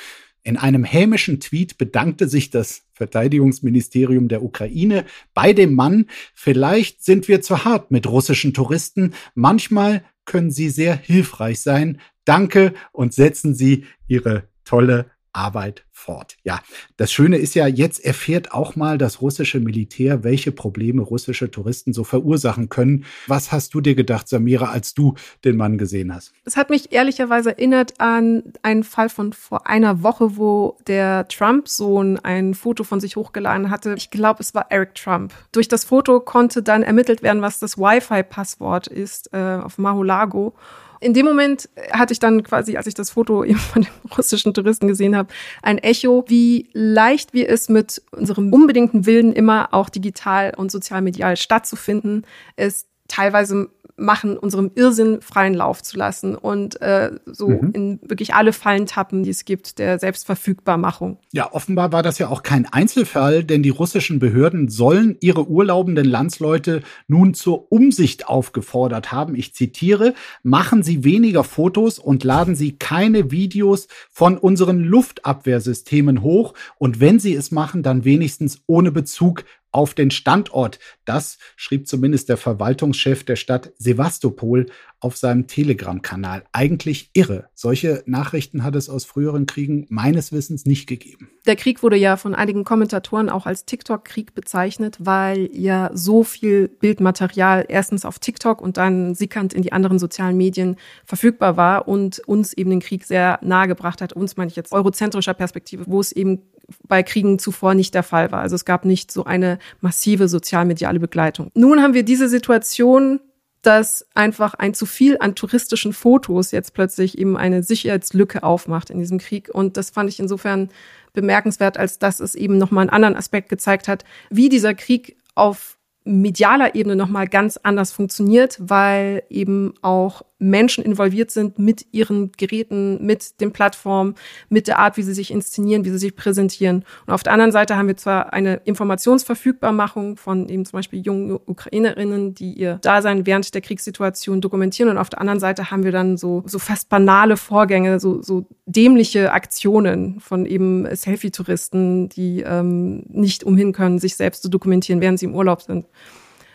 In 0.46 0.56
einem 0.56 0.84
hämischen 0.84 1.40
Tweet 1.40 1.76
bedankte 1.76 2.28
sich 2.28 2.50
das 2.50 2.84
Verteidigungsministerium 2.92 4.28
der 4.28 4.44
Ukraine 4.44 5.04
bei 5.34 5.52
dem 5.52 5.74
Mann, 5.74 6.06
vielleicht 6.34 7.04
sind 7.04 7.26
wir 7.26 7.42
zu 7.42 7.64
hart 7.64 7.90
mit 7.90 8.06
russischen 8.06 8.54
Touristen, 8.54 9.14
manchmal 9.34 10.04
können 10.24 10.52
sie 10.52 10.68
sehr 10.68 10.94
hilfreich 10.96 11.62
sein. 11.62 12.00
Danke 12.24 12.74
und 12.92 13.12
setzen 13.12 13.56
Sie 13.56 13.86
Ihre 14.06 14.44
tolle 14.64 15.10
Arbeit 15.36 15.84
fort. 15.92 16.36
Ja, 16.44 16.60
das 16.96 17.10
Schöne 17.10 17.38
ist 17.38 17.54
ja, 17.54 17.66
jetzt 17.66 18.04
erfährt 18.04 18.52
auch 18.52 18.76
mal 18.76 18.98
das 18.98 19.22
russische 19.22 19.60
Militär, 19.60 20.24
welche 20.24 20.52
Probleme 20.52 21.02
russische 21.02 21.50
Touristen 21.50 21.92
so 21.92 22.04
verursachen 22.04 22.68
können. 22.68 23.04
Was 23.26 23.50
hast 23.50 23.74
du 23.74 23.80
dir 23.80 23.94
gedacht, 23.94 24.28
Samira, 24.28 24.66
als 24.66 24.94
du 24.94 25.14
den 25.44 25.56
Mann 25.56 25.78
gesehen 25.78 26.14
hast? 26.14 26.32
Es 26.44 26.56
hat 26.56 26.70
mich 26.70 26.92
ehrlicherweise 26.92 27.50
erinnert 27.50 27.94
an 27.98 28.42
einen 28.62 28.84
Fall 28.84 29.08
von 29.08 29.32
vor 29.32 29.66
einer 29.66 30.02
Woche, 30.02 30.36
wo 30.36 30.76
der 30.86 31.28
Trump-Sohn 31.28 32.18
ein 32.18 32.54
Foto 32.54 32.84
von 32.84 33.00
sich 33.00 33.16
hochgeladen 33.16 33.70
hatte. 33.70 33.94
Ich 33.96 34.10
glaube, 34.10 34.40
es 34.40 34.54
war 34.54 34.66
Eric 34.70 34.94
Trump. 34.94 35.32
Durch 35.52 35.68
das 35.68 35.84
Foto 35.84 36.20
konnte 36.20 36.62
dann 36.62 36.82
ermittelt 36.82 37.22
werden, 37.22 37.42
was 37.42 37.58
das 37.58 37.78
Wi-Fi-Passwort 37.78 38.86
ist 38.86 39.32
äh, 39.32 39.58
auf 39.62 39.78
Mahulago. 39.78 40.54
In 41.00 41.14
dem 41.14 41.26
Moment 41.26 41.68
hatte 41.90 42.12
ich 42.12 42.18
dann 42.18 42.42
quasi, 42.42 42.76
als 42.76 42.86
ich 42.86 42.94
das 42.94 43.10
Foto 43.10 43.44
eben 43.44 43.58
von 43.58 43.82
dem 43.82 43.92
russischen 44.16 44.54
Touristen 44.54 44.88
gesehen 44.88 45.16
habe, 45.16 45.32
ein 45.62 45.78
Echo, 45.78 46.24
wie 46.28 46.68
leicht 46.72 47.32
wir 47.32 47.48
es 47.48 47.68
mit 47.68 48.02
unserem 48.12 48.52
unbedingten 48.52 49.06
Willen 49.06 49.32
immer 49.32 49.68
auch 49.72 49.88
digital 49.88 50.52
und 50.56 50.70
sozialmedial 50.70 51.36
stattzufinden, 51.36 52.26
es 52.56 52.86
teilweise 53.08 53.70
machen, 53.96 54.36
unserem 54.36 54.70
Irrsinn 54.74 55.20
freien 55.22 55.54
Lauf 55.54 55.82
zu 55.82 55.96
lassen 55.96 56.34
und 56.34 56.80
äh, 56.82 57.12
so 57.24 57.48
mhm. 57.48 57.70
in 57.72 58.00
wirklich 58.02 58.34
alle 58.34 58.52
Fallen 58.52 58.86
tappen, 58.86 59.22
die 59.22 59.30
es 59.30 59.44
gibt, 59.44 59.78
der 59.78 59.98
Selbstverfügbarmachung. 59.98 61.18
Ja, 61.32 61.52
offenbar 61.52 61.92
war 61.92 62.02
das 62.02 62.18
ja 62.18 62.28
auch 62.28 62.42
kein 62.42 62.66
Einzelfall, 62.66 63.44
denn 63.44 63.62
die 63.62 63.70
russischen 63.70 64.18
Behörden 64.18 64.68
sollen 64.68 65.16
ihre 65.20 65.48
urlaubenden 65.48 66.06
Landsleute 66.06 66.82
nun 67.08 67.34
zur 67.34 67.72
Umsicht 67.72 68.28
aufgefordert 68.28 69.12
haben. 69.12 69.34
Ich 69.34 69.54
zitiere, 69.54 70.14
machen 70.42 70.82
Sie 70.82 71.04
weniger 71.04 71.44
Fotos 71.44 71.98
und 71.98 72.22
laden 72.24 72.54
Sie 72.54 72.72
keine 72.72 73.30
Videos 73.30 73.88
von 74.10 74.36
unseren 74.36 74.80
Luftabwehrsystemen 74.80 76.22
hoch 76.22 76.54
und 76.78 77.00
wenn 77.00 77.18
Sie 77.18 77.34
es 77.34 77.50
machen, 77.50 77.82
dann 77.82 78.04
wenigstens 78.04 78.62
ohne 78.66 78.92
Bezug 78.92 79.44
auf 79.76 79.92
den 79.92 80.10
Standort. 80.10 80.78
Das 81.04 81.36
schrieb 81.54 81.86
zumindest 81.86 82.30
der 82.30 82.38
Verwaltungschef 82.38 83.24
der 83.24 83.36
Stadt 83.36 83.72
Sevastopol 83.76 84.68
auf 85.00 85.18
seinem 85.18 85.46
Telegram-Kanal. 85.46 86.44
Eigentlich 86.52 87.10
irre. 87.12 87.50
Solche 87.54 88.02
Nachrichten 88.06 88.64
hat 88.64 88.74
es 88.74 88.88
aus 88.88 89.04
früheren 89.04 89.44
Kriegen 89.44 89.86
meines 89.90 90.32
Wissens 90.32 90.64
nicht 90.64 90.86
gegeben. 90.86 91.28
Der 91.46 91.56
Krieg 91.56 91.82
wurde 91.82 91.96
ja 91.96 92.16
von 92.16 92.34
einigen 92.34 92.64
Kommentatoren 92.64 93.28
auch 93.28 93.44
als 93.44 93.66
TikTok-Krieg 93.66 94.34
bezeichnet, 94.34 94.96
weil 94.98 95.50
ja 95.52 95.90
so 95.92 96.24
viel 96.24 96.68
Bildmaterial 96.68 97.66
erstens 97.68 98.06
auf 98.06 98.18
TikTok 98.18 98.62
und 98.62 98.78
dann 98.78 99.14
sickernd 99.14 99.52
in 99.52 99.60
die 99.60 99.72
anderen 99.72 99.98
sozialen 99.98 100.38
Medien 100.38 100.76
verfügbar 101.04 101.58
war 101.58 101.86
und 101.86 102.20
uns 102.20 102.54
eben 102.54 102.70
den 102.70 102.80
Krieg 102.80 103.04
sehr 103.04 103.38
nahe 103.42 103.68
gebracht 103.68 104.00
hat. 104.00 104.14
Uns 104.14 104.38
meine 104.38 104.50
ich 104.50 104.56
jetzt 104.56 104.72
eurozentrischer 104.72 105.34
Perspektive, 105.34 105.84
wo 105.86 106.00
es 106.00 106.12
eben 106.12 106.40
bei 106.86 107.02
Kriegen 107.02 107.38
zuvor 107.38 107.74
nicht 107.74 107.94
der 107.94 108.02
Fall 108.02 108.32
war. 108.32 108.40
Also 108.40 108.56
es 108.56 108.64
gab 108.64 108.84
nicht 108.84 109.12
so 109.12 109.24
eine 109.24 109.58
massive 109.80 110.28
sozialmediale 110.28 111.00
Begleitung. 111.00 111.50
Nun 111.54 111.82
haben 111.82 111.94
wir 111.94 112.02
diese 112.02 112.28
Situation, 112.28 113.20
dass 113.62 114.06
einfach 114.14 114.54
ein 114.54 114.74
zu 114.74 114.86
viel 114.86 115.16
an 115.18 115.34
touristischen 115.34 115.92
Fotos 115.92 116.52
jetzt 116.52 116.72
plötzlich 116.72 117.18
eben 117.18 117.36
eine 117.36 117.62
Sicherheitslücke 117.62 118.42
aufmacht 118.42 118.90
in 118.90 119.00
diesem 119.00 119.18
Krieg. 119.18 119.48
Und 119.52 119.76
das 119.76 119.90
fand 119.90 120.08
ich 120.08 120.20
insofern 120.20 120.68
bemerkenswert, 121.14 121.76
als 121.76 121.98
dass 121.98 122.20
es 122.20 122.34
eben 122.34 122.58
nochmal 122.58 122.82
einen 122.82 122.90
anderen 122.90 123.16
Aspekt 123.16 123.48
gezeigt 123.48 123.88
hat, 123.88 124.04
wie 124.30 124.48
dieser 124.48 124.74
Krieg 124.74 125.16
auf 125.34 125.78
medialer 126.04 126.76
Ebene 126.76 126.94
nochmal 126.94 127.26
ganz 127.26 127.56
anders 127.56 127.90
funktioniert, 127.90 128.56
weil 128.60 129.24
eben 129.28 129.74
auch 129.82 130.22
Menschen 130.38 130.84
involviert 130.84 131.30
sind 131.30 131.58
mit 131.58 131.86
ihren 131.92 132.30
Geräten, 132.32 133.04
mit 133.04 133.40
den 133.40 133.52
Plattformen, 133.52 134.14
mit 134.50 134.68
der 134.68 134.78
Art, 134.78 134.96
wie 134.98 135.02
sie 135.02 135.14
sich 135.14 135.30
inszenieren, 135.30 135.84
wie 135.84 135.90
sie 135.90 135.98
sich 135.98 136.14
präsentieren. 136.14 136.84
Und 137.06 137.14
auf 137.14 137.22
der 137.22 137.32
anderen 137.32 137.52
Seite 137.52 137.76
haben 137.76 137.88
wir 137.88 137.96
zwar 137.96 138.34
eine 138.34 138.56
Informationsverfügbarmachung 138.64 140.16
von 140.16 140.48
eben 140.48 140.66
zum 140.66 140.78
Beispiel 140.78 141.00
jungen 141.00 141.32
Ukrainerinnen, 141.32 142.34
die 142.34 142.52
ihr 142.52 142.78
Dasein 142.82 143.24
während 143.24 143.54
der 143.54 143.62
Kriegssituation 143.62 144.42
dokumentieren. 144.42 144.90
Und 144.90 144.98
auf 144.98 145.08
der 145.08 145.20
anderen 145.20 145.40
Seite 145.40 145.70
haben 145.70 145.84
wir 145.84 145.92
dann 145.92 146.18
so, 146.18 146.42
so 146.46 146.58
fast 146.58 146.90
banale 146.90 147.38
Vorgänge, 147.38 147.98
so, 147.98 148.20
so 148.20 148.46
dämliche 148.66 149.32
Aktionen 149.32 150.20
von 150.20 150.44
eben 150.44 150.86
Selfie-Touristen, 150.94 152.10
die 152.10 152.42
ähm, 152.42 153.04
nicht 153.08 153.42
umhin 153.42 153.72
können, 153.72 153.98
sich 153.98 154.16
selbst 154.16 154.42
zu 154.42 154.50
dokumentieren, 154.50 155.00
während 155.00 155.18
sie 155.18 155.26
im 155.26 155.34
Urlaub 155.34 155.62
sind. 155.62 155.86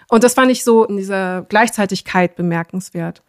Und 0.08 0.24
das 0.24 0.36
fand 0.36 0.52
ich 0.52 0.64
so 0.64 0.86
in 0.86 0.98
dieser 0.98 1.44
Gleichzeitigkeit 1.44 2.36
bemerkenswert 2.36 3.24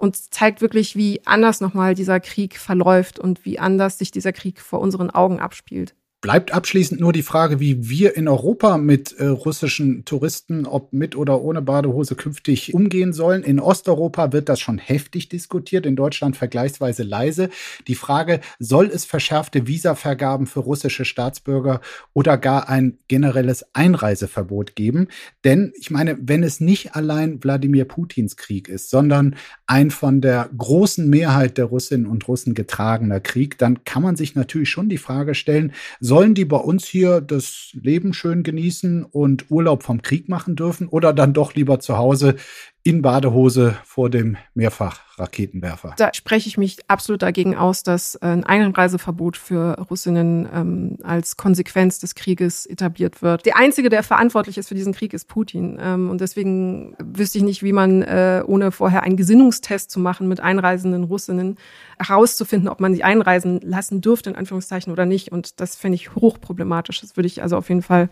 und 0.00 0.16
zeigt 0.32 0.62
wirklich, 0.62 0.96
wie 0.96 1.20
anders 1.26 1.60
nochmal 1.60 1.94
dieser 1.94 2.20
Krieg 2.20 2.56
verläuft 2.56 3.18
und 3.18 3.44
wie 3.44 3.58
anders 3.58 3.98
sich 3.98 4.10
dieser 4.10 4.32
Krieg 4.32 4.60
vor 4.60 4.80
unseren 4.80 5.10
Augen 5.10 5.40
abspielt. 5.40 5.94
Bleibt 6.22 6.52
abschließend 6.52 7.00
nur 7.00 7.14
die 7.14 7.22
Frage, 7.22 7.60
wie 7.60 7.88
wir 7.88 8.14
in 8.14 8.28
Europa 8.28 8.76
mit 8.76 9.12
äh, 9.12 9.24
russischen 9.24 10.04
Touristen, 10.04 10.66
ob 10.66 10.92
mit 10.92 11.16
oder 11.16 11.40
ohne 11.40 11.62
Badehose, 11.62 12.14
künftig 12.14 12.74
umgehen 12.74 13.14
sollen. 13.14 13.42
In 13.42 13.58
Osteuropa 13.58 14.30
wird 14.30 14.50
das 14.50 14.60
schon 14.60 14.76
heftig 14.76 15.30
diskutiert, 15.30 15.86
in 15.86 15.96
Deutschland 15.96 16.36
vergleichsweise 16.36 17.04
leise. 17.04 17.48
Die 17.88 17.94
Frage, 17.94 18.40
soll 18.58 18.88
es 18.88 19.06
verschärfte 19.06 19.66
Visavergaben 19.66 20.46
für 20.46 20.60
russische 20.60 21.06
Staatsbürger 21.06 21.80
oder 22.12 22.36
gar 22.36 22.68
ein 22.68 22.98
generelles 23.08 23.64
Einreiseverbot 23.72 24.76
geben? 24.76 25.08
Denn 25.44 25.72
ich 25.78 25.90
meine, 25.90 26.18
wenn 26.20 26.42
es 26.42 26.60
nicht 26.60 26.96
allein 26.96 27.42
Wladimir 27.42 27.86
Putins 27.86 28.36
Krieg 28.36 28.68
ist, 28.68 28.90
sondern 28.90 29.36
ein 29.66 29.90
von 29.90 30.20
der 30.20 30.50
großen 30.54 31.08
Mehrheit 31.08 31.56
der 31.56 31.64
Russinnen 31.64 32.06
und 32.06 32.28
Russen 32.28 32.52
getragener 32.52 33.20
Krieg, 33.20 33.56
dann 33.56 33.84
kann 33.84 34.02
man 34.02 34.16
sich 34.16 34.34
natürlich 34.34 34.68
schon 34.68 34.90
die 34.90 34.98
Frage 34.98 35.34
stellen, 35.34 35.72
Sollen 36.10 36.34
die 36.34 36.44
bei 36.44 36.56
uns 36.56 36.86
hier 36.86 37.20
das 37.20 37.70
Leben 37.72 38.14
schön 38.14 38.42
genießen 38.42 39.04
und 39.04 39.48
Urlaub 39.48 39.84
vom 39.84 40.02
Krieg 40.02 40.28
machen 40.28 40.56
dürfen 40.56 40.88
oder 40.88 41.12
dann 41.12 41.32
doch 41.32 41.54
lieber 41.54 41.78
zu 41.78 41.98
Hause 41.98 42.34
in 42.82 43.02
Badehose 43.02 43.76
vor 43.84 44.08
dem 44.08 44.38
Mehrfachraketenwerfer. 44.54 45.94
Da 45.98 46.14
spreche 46.14 46.48
ich 46.48 46.56
mich 46.56 46.78
absolut 46.88 47.20
dagegen 47.20 47.54
aus, 47.54 47.82
dass 47.82 48.16
ein 48.16 48.44
Einreiseverbot 48.44 49.36
für 49.36 49.78
Russinnen 49.90 50.48
ähm, 50.52 50.96
als 51.02 51.36
Konsequenz 51.36 51.98
des 51.98 52.14
Krieges 52.14 52.64
etabliert 52.64 53.20
wird. 53.20 53.44
Der 53.44 53.58
Einzige, 53.58 53.90
der 53.90 54.02
verantwortlich 54.02 54.56
ist 54.56 54.68
für 54.68 54.74
diesen 54.74 54.94
Krieg, 54.94 55.12
ist 55.12 55.28
Putin. 55.28 55.78
Ähm, 55.78 56.08
und 56.08 56.22
deswegen 56.22 56.96
wüsste 56.98 57.36
ich 57.36 57.44
nicht, 57.44 57.62
wie 57.62 57.74
man, 57.74 58.00
äh, 58.00 58.42
ohne 58.46 58.72
vorher 58.72 59.02
einen 59.02 59.16
Gesinnungstest 59.18 59.90
zu 59.90 60.00
machen 60.00 60.26
mit 60.26 60.40
einreisenden 60.40 61.04
Russinnen, 61.04 61.58
herauszufinden, 61.98 62.70
ob 62.70 62.80
man 62.80 62.94
sie 62.94 63.04
einreisen 63.04 63.60
lassen 63.60 64.00
dürfte, 64.00 64.30
in 64.30 64.36
Anführungszeichen, 64.36 64.90
oder 64.90 65.04
nicht. 65.04 65.32
Und 65.32 65.60
das 65.60 65.76
fände 65.76 65.96
ich 65.96 66.14
hochproblematisch. 66.14 67.02
Das 67.02 67.16
würde 67.16 67.26
ich 67.26 67.42
also 67.42 67.58
auf 67.58 67.68
jeden 67.68 67.82
Fall 67.82 68.08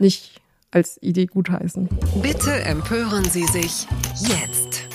nicht 0.00 0.40
als 0.74 1.00
Idee 1.02 1.26
gutheißen. 1.26 1.88
Bitte 2.22 2.52
empören 2.52 3.24
Sie 3.24 3.44
sich 3.44 3.86
jetzt. 4.20 4.88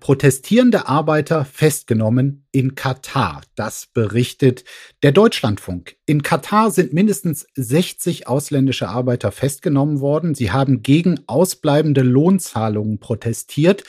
Protestierende 0.00 0.88
Arbeiter 0.88 1.44
festgenommen 1.44 2.46
in 2.50 2.74
Katar. 2.74 3.42
Das 3.56 3.88
berichtet 3.92 4.64
der 5.02 5.12
Deutschlandfunk. 5.12 5.96
In 6.06 6.22
Katar 6.22 6.70
sind 6.70 6.94
mindestens 6.94 7.46
60 7.56 8.26
ausländische 8.26 8.88
Arbeiter 8.88 9.32
festgenommen 9.32 10.00
worden. 10.00 10.34
Sie 10.34 10.50
haben 10.50 10.82
gegen 10.82 11.20
ausbleibende 11.26 12.00
Lohnzahlungen 12.00 13.00
protestiert. 13.00 13.84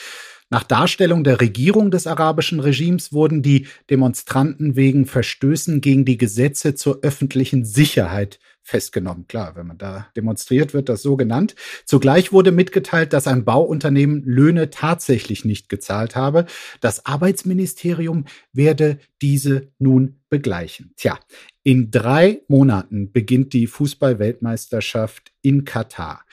Nach 0.50 0.64
Darstellung 0.64 1.24
der 1.24 1.40
Regierung 1.40 1.90
des 1.90 2.06
arabischen 2.06 2.60
Regimes 2.60 3.14
wurden 3.14 3.42
die 3.42 3.68
Demonstranten 3.90 4.76
wegen 4.76 5.06
Verstößen 5.06 5.80
gegen 5.80 6.04
die 6.04 6.18
Gesetze 6.18 6.76
zur 6.76 7.00
öffentlichen 7.02 7.64
Sicherheit 7.64 8.40
festgenommen. 8.70 9.28
Klar, 9.28 9.56
wenn 9.56 9.68
man 9.68 9.78
da 9.78 10.08
demonstriert, 10.16 10.74
wird 10.74 10.88
das 10.88 11.02
so 11.02 11.18
genannt. 11.18 11.56
Zugleich 11.86 12.32
wurde 12.32 12.52
mitgeteilt, 12.52 13.12
dass 13.14 13.28
ein 13.28 13.44
Bauunternehmen 13.44 14.24
Löhne 14.24 14.70
tatsächlich 14.70 15.44
nicht 15.44 15.68
gezahlt 15.68 16.16
habe. 16.16 16.46
Das 16.80 17.06
Arbeitsministerium 17.06 18.26
werde 18.54 19.00
diese 19.22 19.72
nun 19.80 20.22
begleichen. 20.30 20.94
Tja, 20.96 21.20
in 21.64 21.92
drei 21.92 22.42
Monaten 22.48 23.12
beginnt 23.12 23.54
die 23.54 23.68
Fußballweltmeisterschaft 23.68 25.32
in 25.42 25.66
Katar. 25.66 26.24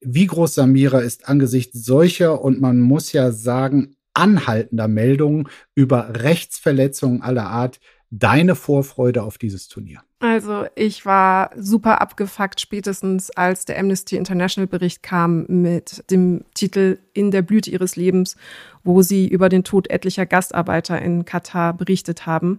Wie 0.00 0.26
groß 0.26 0.54
Samira 0.54 1.00
ist 1.00 1.28
angesichts 1.28 1.84
solcher 1.84 2.42
und 2.42 2.60
man 2.60 2.80
muss 2.80 3.12
ja 3.12 3.32
sagen, 3.32 3.96
anhaltender 4.14 4.88
Meldungen 4.88 5.48
über 5.74 6.22
Rechtsverletzungen 6.22 7.22
aller 7.22 7.46
Art 7.46 7.78
deine 8.10 8.54
Vorfreude 8.54 9.22
auf 9.22 9.38
dieses 9.38 9.68
Turnier? 9.68 10.00
Also 10.20 10.66
ich 10.74 11.06
war 11.06 11.50
super 11.56 12.00
abgefuckt 12.00 12.60
spätestens, 12.60 13.30
als 13.30 13.64
der 13.66 13.78
Amnesty 13.78 14.16
International 14.16 14.66
Bericht 14.66 15.02
kam 15.02 15.46
mit 15.46 16.04
dem 16.10 16.44
Titel 16.54 16.98
In 17.12 17.30
der 17.30 17.42
Blüte 17.42 17.70
ihres 17.70 17.94
Lebens, 17.94 18.36
wo 18.82 19.02
sie 19.02 19.28
über 19.28 19.48
den 19.48 19.62
Tod 19.62 19.88
etlicher 19.90 20.26
Gastarbeiter 20.26 21.00
in 21.00 21.24
Katar 21.24 21.72
berichtet 21.74 22.26
haben. 22.26 22.58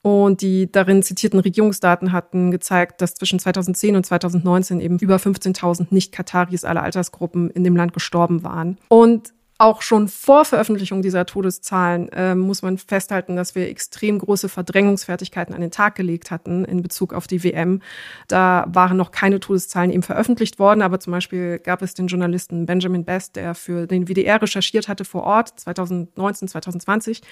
Und 0.00 0.42
die 0.42 0.70
darin 0.70 1.02
zitierten 1.02 1.40
Regierungsdaten 1.40 2.12
hatten 2.12 2.50
gezeigt, 2.50 3.02
dass 3.02 3.14
zwischen 3.14 3.38
2010 3.38 3.96
und 3.96 4.06
2019 4.06 4.80
eben 4.80 4.98
über 4.98 5.16
15.000 5.16 5.88
Nicht-Kataris 5.90 6.64
aller 6.64 6.84
Altersgruppen 6.84 7.50
in 7.50 7.64
dem 7.64 7.76
Land 7.76 7.92
gestorben 7.92 8.44
waren. 8.44 8.78
Und 8.88 9.34
auch 9.58 9.82
schon 9.82 10.06
vor 10.06 10.44
Veröffentlichung 10.44 11.02
dieser 11.02 11.26
Todeszahlen 11.26 12.08
äh, 12.10 12.36
muss 12.36 12.62
man 12.62 12.78
festhalten, 12.78 13.34
dass 13.34 13.56
wir 13.56 13.68
extrem 13.68 14.20
große 14.20 14.48
Verdrängungsfertigkeiten 14.48 15.52
an 15.52 15.60
den 15.60 15.72
Tag 15.72 15.96
gelegt 15.96 16.30
hatten 16.30 16.64
in 16.64 16.80
Bezug 16.80 17.12
auf 17.12 17.26
die 17.26 17.42
WM. 17.42 17.82
Da 18.28 18.66
waren 18.68 18.96
noch 18.96 19.10
keine 19.10 19.40
Todeszahlen 19.40 19.90
eben 19.90 20.04
veröffentlicht 20.04 20.60
worden, 20.60 20.80
aber 20.80 21.00
zum 21.00 21.12
Beispiel 21.12 21.58
gab 21.58 21.82
es 21.82 21.94
den 21.94 22.06
Journalisten 22.06 22.66
Benjamin 22.66 23.04
Best, 23.04 23.34
der 23.34 23.56
für 23.56 23.88
den 23.88 24.06
WDR 24.06 24.40
recherchiert 24.40 24.86
hatte 24.86 25.04
vor 25.04 25.24
Ort 25.24 25.58
2019, 25.58 26.46
2020 26.46 27.22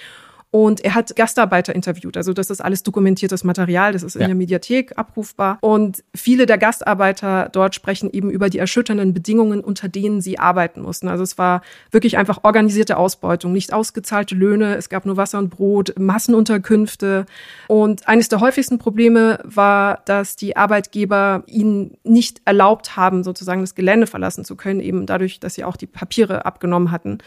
und 0.50 0.82
er 0.85 0.94
hat 0.94 1.14
Gastarbeiter 1.16 1.74
interviewt. 1.74 2.16
Also 2.16 2.32
das 2.32 2.50
ist 2.50 2.61
alles 2.61 2.82
dokumentiertes 2.82 3.44
Material, 3.44 3.92
das 3.92 4.02
ist 4.02 4.14
in 4.14 4.22
ja. 4.22 4.26
der 4.28 4.37
Mediathek 4.37 4.96
abrufbar. 4.96 5.59
Und 5.61 6.02
viele 6.14 6.46
der 6.46 6.56
Gastarbeiter 6.56 7.50
dort 7.52 7.74
sprechen 7.74 8.11
eben 8.11 8.30
über 8.30 8.48
die 8.48 8.59
erschütternden 8.59 9.12
Bedingungen, 9.12 9.61
unter 9.61 9.88
denen 9.88 10.20
sie 10.20 10.38
arbeiten 10.38 10.80
mussten. 10.80 11.09
Also 11.09 11.24
es 11.24 11.37
war 11.37 11.62
wirklich 11.90 12.16
einfach 12.16 12.44
organisierte 12.44 12.96
Ausbeutung, 12.96 13.52
nicht 13.52 13.72
ausgezahlte 13.72 14.35
Löhne, 14.35 14.76
es 14.76 14.88
gab 14.88 15.04
nur 15.04 15.16
Wasser 15.16 15.38
und 15.38 15.50
Brot, 15.50 15.92
Massenunterkünfte. 15.98 17.26
Und 17.68 18.09
eines 18.09 18.28
der 18.28 18.40
häufigsten 18.40 18.78
Probleme 18.78 19.40
war, 19.42 20.02
dass 20.06 20.37
die 20.37 20.56
Arbeitgeber 20.56 21.42
ihnen 21.46 21.98
nicht 22.04 22.40
erlaubt 22.44 22.96
haben, 22.96 23.24
sozusagen 23.24 23.61
das 23.61 23.74
Gelände 23.74 24.06
verlassen 24.06 24.44
zu 24.44 24.56
können, 24.56 24.80
eben 24.80 25.06
dadurch, 25.06 25.40
dass 25.40 25.54
sie 25.54 25.64
auch 25.64 25.76
die 25.76 25.87
Papiere 25.87 26.46
abgenommen 26.46 26.92
hatten 26.92 27.18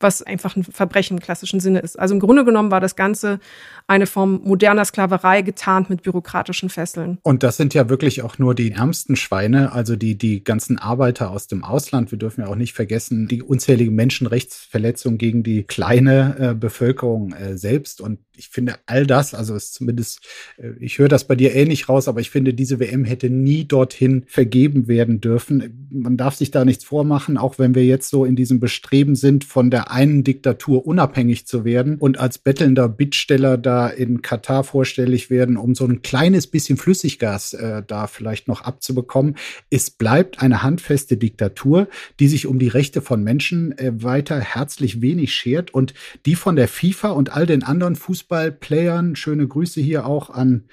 was 0.00 0.22
einfach 0.22 0.56
ein 0.56 0.64
Verbrechen 0.64 1.16
im 1.16 1.22
klassischen 1.22 1.60
Sinne 1.60 1.80
ist. 1.80 1.98
Also 1.98 2.14
im 2.14 2.20
Grunde 2.20 2.44
genommen 2.44 2.70
war 2.70 2.80
das 2.80 2.96
Ganze 2.96 3.40
eine 3.86 4.06
Form 4.06 4.40
moderner 4.44 4.84
Sklaverei 4.84 5.42
getarnt 5.42 5.90
mit 5.90 6.02
bürokratischen 6.02 6.70
Fesseln. 6.70 7.18
Und 7.22 7.42
das 7.42 7.56
sind 7.56 7.74
ja 7.74 7.88
wirklich 7.88 8.22
auch 8.22 8.38
nur 8.38 8.54
die 8.54 8.72
ärmsten 8.72 9.16
Schweine, 9.16 9.72
also 9.72 9.96
die, 9.96 10.16
die 10.16 10.42
ganzen 10.42 10.78
Arbeiter 10.78 11.30
aus 11.30 11.46
dem 11.46 11.64
Ausland. 11.64 12.10
Wir 12.10 12.18
dürfen 12.18 12.42
ja 12.42 12.46
auch 12.46 12.56
nicht 12.56 12.72
vergessen, 12.72 13.28
die 13.28 13.42
unzähligen 13.42 13.94
Menschenrechtsverletzungen 13.94 15.18
gegen 15.18 15.42
die 15.42 15.64
kleine 15.64 16.36
äh, 16.38 16.54
Bevölkerung 16.54 17.32
äh, 17.32 17.58
selbst. 17.58 18.00
Und 18.00 18.20
ich 18.36 18.48
finde 18.48 18.76
all 18.86 19.06
das, 19.06 19.34
also 19.34 19.54
ist 19.54 19.74
zumindest, 19.74 20.20
äh, 20.56 20.72
ich 20.80 20.98
höre 20.98 21.08
das 21.08 21.26
bei 21.26 21.36
dir 21.36 21.54
ähnlich 21.54 21.88
raus, 21.88 22.08
aber 22.08 22.20
ich 22.20 22.30
finde, 22.30 22.54
diese 22.54 22.80
WM 22.80 23.04
hätte 23.04 23.30
nie 23.30 23.66
dorthin 23.66 24.24
vergeben 24.26 24.88
werden 24.88 25.20
dürfen. 25.20 25.88
Man 25.90 26.16
darf 26.16 26.34
sich 26.34 26.50
da 26.50 26.64
nichts 26.64 26.84
vormachen, 26.84 27.36
auch 27.36 27.58
wenn 27.58 27.74
wir 27.74 27.84
jetzt 27.84 28.08
so 28.10 28.24
in 28.24 28.36
diesem 28.36 28.60
Bestreben 28.60 29.14
sind, 29.14 29.44
von 29.44 29.70
der 29.70 29.83
einen 29.90 30.24
Diktatur 30.24 30.86
unabhängig 30.86 31.46
zu 31.46 31.64
werden 31.64 31.98
und 31.98 32.18
als 32.18 32.38
bettelnder 32.38 32.88
Bittsteller 32.88 33.58
da 33.58 33.88
in 33.88 34.22
Katar 34.22 34.64
vorstellig 34.64 35.30
werden, 35.30 35.56
um 35.56 35.74
so 35.74 35.84
ein 35.84 36.02
kleines 36.02 36.46
bisschen 36.46 36.76
Flüssiggas 36.76 37.54
äh, 37.54 37.82
da 37.86 38.06
vielleicht 38.06 38.48
noch 38.48 38.62
abzubekommen. 38.62 39.36
Es 39.70 39.90
bleibt 39.90 40.42
eine 40.42 40.62
handfeste 40.62 41.16
Diktatur, 41.16 41.88
die 42.20 42.28
sich 42.28 42.46
um 42.46 42.58
die 42.58 42.68
Rechte 42.68 43.02
von 43.02 43.22
Menschen 43.22 43.76
äh, 43.78 43.92
weiter 44.02 44.40
herzlich 44.40 45.00
wenig 45.00 45.34
schert 45.34 45.72
und 45.72 45.94
die 46.26 46.34
von 46.34 46.56
der 46.56 46.68
FIFA 46.68 47.10
und 47.10 47.34
all 47.34 47.46
den 47.46 47.62
anderen 47.62 47.96
Fußballplayern, 47.96 49.16
schöne 49.16 49.46
Grüße 49.46 49.80
hier 49.80 50.06
auch 50.06 50.30
an 50.30 50.64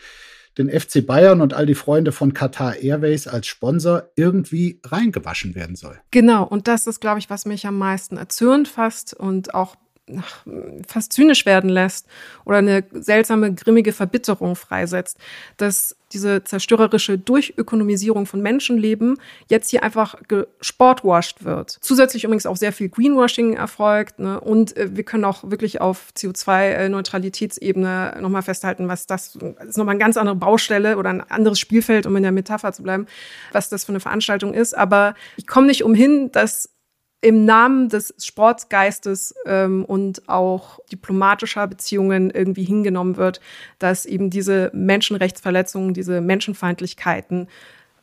den 0.57 0.69
FC 0.69 1.05
Bayern 1.05 1.41
und 1.41 1.53
all 1.53 1.65
die 1.65 1.75
Freunde 1.75 2.11
von 2.11 2.33
Qatar 2.33 2.77
Airways 2.77 3.27
als 3.27 3.47
Sponsor 3.47 4.09
irgendwie 4.15 4.79
reingewaschen 4.85 5.55
werden 5.55 5.75
soll. 5.75 5.99
Genau, 6.11 6.43
und 6.43 6.67
das 6.67 6.87
ist, 6.87 6.99
glaube 6.99 7.19
ich, 7.19 7.29
was 7.29 7.45
mich 7.45 7.65
am 7.65 7.77
meisten 7.77 8.17
erzürnt 8.17 8.67
fast 8.67 9.13
und 9.13 9.53
auch 9.53 9.75
fast 10.87 11.13
zynisch 11.13 11.45
werden 11.45 11.69
lässt 11.69 12.07
oder 12.45 12.57
eine 12.57 12.83
seltsame, 12.91 13.53
grimmige 13.53 13.93
Verbitterung 13.93 14.55
freisetzt, 14.55 15.17
dass 15.57 15.95
diese 16.13 16.43
zerstörerische 16.43 17.17
Durchökonomisierung 17.17 18.26
von 18.26 18.41
Menschenleben 18.41 19.17
jetzt 19.50 19.69
hier 19.69 19.84
einfach 19.84 20.15
gesportwashed 20.28 21.43
wird. 21.43 21.78
Zusätzlich 21.82 22.24
übrigens 22.24 22.45
auch 22.45 22.58
sehr 22.58 22.74
viel 22.74 22.89
Greenwashing 22.89 23.54
erfolgt. 23.54 24.19
Ne? 24.19 24.39
Und 24.39 24.76
äh, 24.78 24.95
wir 24.95 25.04
können 25.04 25.26
auch 25.26 25.50
wirklich 25.50 25.82
auf 25.82 26.10
CO2-Neutralitätsebene 26.17 28.17
nochmal 28.21 28.41
festhalten, 28.41 28.88
was 28.88 29.08
das, 29.08 29.34
das 29.34 29.67
ist 29.67 29.78
nochmal 29.78 29.93
eine 29.93 30.04
ganz 30.04 30.17
andere 30.17 30.36
Baustelle 30.36 30.97
oder 30.97 31.10
ein 31.10 31.21
anderes 31.21 31.60
Spielfeld, 31.60 32.06
um 32.06 32.15
in 32.15 32.24
der 32.24 32.32
Metapher 32.32 32.74
zu 32.74 32.84
bleiben, 32.84 33.08
was 33.52 33.69
das 33.69 33.86
für 33.86 33.91
eine 33.91 34.00
Veranstaltung 34.00 34.54
ist. 34.54 34.78
Aber 34.78 35.15
ich 35.38 35.47
komme 35.47 35.67
nicht 35.67 35.84
umhin, 35.84 36.32
dass 36.32 36.69
im 37.21 37.45
Namen 37.45 37.88
des 37.88 38.13
Sportsgeistes 38.17 39.36
ähm, 39.45 39.86
und 39.86 40.27
auch 40.27 40.79
diplomatischer 40.91 41.67
Beziehungen 41.67 42.31
irgendwie 42.31 42.63
hingenommen 42.63 43.17
wird, 43.17 43.39
dass 43.79 44.05
eben 44.05 44.29
diese 44.31 44.71
Menschenrechtsverletzungen, 44.73 45.93
diese 45.93 46.19
Menschenfeindlichkeiten 46.19 47.47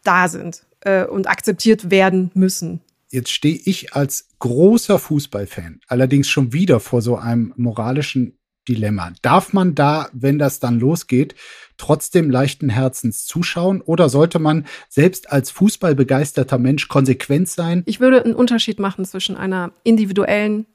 da 0.05 0.29
sind 0.29 0.65
äh, 0.81 1.05
und 1.05 1.29
akzeptiert 1.29 1.91
werden 1.91 2.31
müssen. 2.35 2.81
Jetzt 3.11 3.33
stehe 3.33 3.59
ich 3.65 3.95
als 3.95 4.29
großer 4.39 4.99
Fußballfan 4.99 5.81
allerdings 5.89 6.29
schon 6.29 6.53
wieder 6.53 6.79
vor 6.79 7.03
so 7.03 7.17
einem 7.17 7.55
moralischen 7.57 8.38
Dilemma. 8.69 9.13
Darf 9.23 9.53
man 9.53 9.75
da, 9.75 10.09
wenn 10.13 10.39
das 10.39 10.61
dann 10.61 10.79
losgeht, 10.79 11.35
trotzdem 11.77 12.31
leichten 12.31 12.69
Herzens 12.69 13.25
zuschauen 13.27 13.81
oder 13.81 14.09
sollte 14.09 14.39
man 14.39 14.67
selbst 14.89 15.33
als 15.33 15.51
fußballbegeisterter 15.51 16.59
Mensch 16.59 16.89
konsequent 16.89 17.49
sein? 17.49 17.83
Ich 17.87 18.01
würde 18.01 18.23
einen 18.23 18.35
Unterschied 18.35 18.79
machen 18.79 19.05
zwischen 19.05 19.37
einer 19.37 19.73
individuellen, 19.85 20.67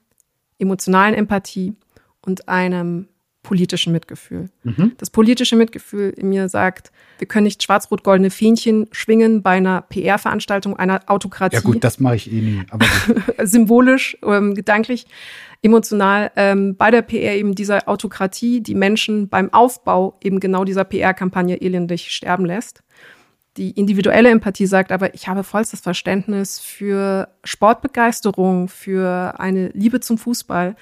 emotionalen 0.59 1.13
Empathie 1.13 1.75
und 2.21 2.49
einem 2.49 3.07
politischen 3.43 3.91
Mitgefühl. 3.91 4.49
Mhm. 4.63 4.93
Das 4.97 5.09
politische 5.09 5.55
Mitgefühl 5.55 6.09
in 6.11 6.29
mir 6.29 6.49
sagt, 6.49 6.91
wir 7.19 7.27
können 7.27 7.43
nicht 7.43 7.61
schwarz-rot-goldene 7.61 8.31
Fähnchen 8.31 8.87
schwingen 8.91 9.43
bei 9.43 9.51
einer 9.51 9.81
PR-Veranstaltung 9.81 10.77
einer 10.77 11.01
Autokratie. 11.07 11.57
Ja 11.57 11.61
gut, 11.61 11.83
das 11.83 11.99
mache 11.99 12.15
ich 12.15 12.31
eh 12.31 12.41
nie. 12.41 12.63
Aber 12.71 12.85
Symbolisch, 13.45 14.17
ähm, 14.23 14.55
gedanklich 14.55 15.05
emotional 15.61 16.31
ähm, 16.35 16.75
bei 16.75 16.89
der 16.89 17.01
PR 17.01 17.35
eben 17.35 17.53
dieser 17.53 17.87
Autokratie 17.87 18.61
die 18.61 18.75
Menschen 18.75 19.29
beim 19.29 19.53
Aufbau 19.53 20.17
eben 20.21 20.39
genau 20.39 20.63
dieser 20.63 20.83
PR-Kampagne 20.83 21.61
elendig 21.61 22.11
sterben 22.11 22.45
lässt. 22.45 22.81
Die 23.57 23.71
individuelle 23.71 24.29
Empathie 24.29 24.65
sagt 24.65 24.91
aber, 24.91 25.13
ich 25.13 25.27
habe 25.27 25.43
vollstes 25.43 25.79
Verständnis 25.79 26.59
für 26.59 27.29
Sportbegeisterung, 27.43 28.67
für 28.67 29.35
eine 29.37 29.67
Liebe 29.69 29.99
zum 29.99 30.17
Fußball. 30.17 30.75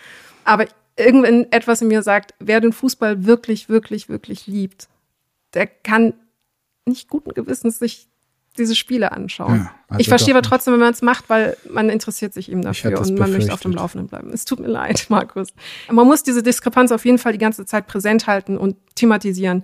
Aber 0.45 0.65
irgendwann 0.95 1.47
etwas 1.51 1.81
in 1.81 1.87
mir 1.87 2.03
sagt, 2.03 2.33
wer 2.39 2.59
den 2.59 2.73
Fußball 2.73 3.25
wirklich, 3.25 3.69
wirklich, 3.69 4.09
wirklich 4.09 4.47
liebt, 4.47 4.87
der 5.53 5.67
kann 5.67 6.13
nicht 6.85 7.09
guten 7.09 7.33
Gewissens 7.33 7.79
sich 7.79 8.07
diese 8.57 8.75
Spiele 8.75 9.11
anschauen. 9.13 9.55
Ja, 9.55 9.75
also 9.87 9.99
ich 10.01 10.09
verstehe 10.09 10.33
aber 10.33 10.41
trotzdem, 10.41 10.73
wenn 10.73 10.81
man 10.81 10.91
es 10.91 11.01
macht, 11.01 11.29
weil 11.29 11.55
man 11.69 11.89
interessiert 11.89 12.33
sich 12.33 12.51
eben 12.51 12.61
dafür 12.61 12.99
und 12.99 13.17
man 13.17 13.31
möchte 13.31 13.53
auf 13.53 13.61
dem 13.61 13.71
Laufenden 13.71 14.09
bleiben. 14.09 14.31
Es 14.33 14.43
tut 14.43 14.59
mir 14.59 14.67
leid, 14.67 15.05
Markus. 15.09 15.53
Man 15.89 16.05
muss 16.05 16.23
diese 16.23 16.43
Diskrepanz 16.43 16.91
auf 16.91 17.05
jeden 17.05 17.17
Fall 17.17 17.31
die 17.31 17.37
ganze 17.37 17.65
Zeit 17.65 17.87
präsent 17.87 18.27
halten 18.27 18.57
und 18.57 18.75
thematisieren. 18.95 19.63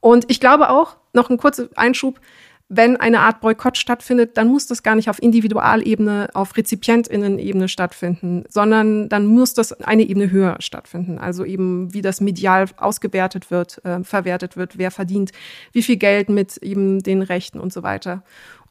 Und 0.00 0.24
ich 0.28 0.40
glaube 0.40 0.70
auch, 0.70 0.96
noch 1.12 1.30
ein 1.30 1.38
kurzer 1.38 1.68
Einschub, 1.76 2.20
wenn 2.68 2.96
eine 2.96 3.20
Art 3.20 3.40
Boykott 3.40 3.76
stattfindet, 3.76 4.36
dann 4.38 4.48
muss 4.48 4.66
das 4.66 4.82
gar 4.82 4.94
nicht 4.94 5.10
auf 5.10 5.22
Individualebene, 5.22 6.30
auf 6.32 6.56
Rezipientinnen-Ebene 6.56 7.68
stattfinden, 7.68 8.44
sondern 8.48 9.08
dann 9.10 9.26
muss 9.26 9.52
das 9.52 9.72
eine 9.82 10.02
Ebene 10.02 10.30
höher 10.30 10.56
stattfinden. 10.60 11.18
Also 11.18 11.44
eben, 11.44 11.92
wie 11.92 12.00
das 12.00 12.20
medial 12.22 12.66
ausgewertet 12.78 13.50
wird, 13.50 13.84
äh, 13.84 14.02
verwertet 14.02 14.56
wird, 14.56 14.78
wer 14.78 14.90
verdient, 14.90 15.32
wie 15.72 15.82
viel 15.82 15.96
Geld 15.96 16.30
mit 16.30 16.56
eben 16.58 17.02
den 17.02 17.20
Rechten 17.20 17.60
und 17.60 17.72
so 17.72 17.82
weiter. 17.82 18.22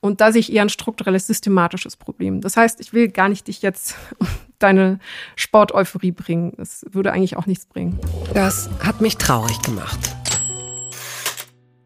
Und 0.01 0.19
da 0.19 0.31
sehe 0.31 0.41
ich 0.41 0.51
eher 0.51 0.63
ein 0.63 0.69
strukturelles, 0.69 1.27
systematisches 1.27 1.95
Problem. 1.95 2.41
Das 2.41 2.57
heißt, 2.57 2.81
ich 2.81 2.93
will 2.93 3.09
gar 3.09 3.29
nicht 3.29 3.47
dich 3.47 3.61
jetzt 3.61 3.95
deine 4.59 4.99
Sporteuphorie 5.35 6.11
bringen. 6.11 6.53
Das 6.57 6.85
würde 6.91 7.13
eigentlich 7.13 7.37
auch 7.37 7.45
nichts 7.45 7.67
bringen. 7.67 7.99
Das 8.33 8.69
hat 8.79 9.01
mich 9.01 9.17
traurig 9.17 9.61
gemacht. 9.61 9.99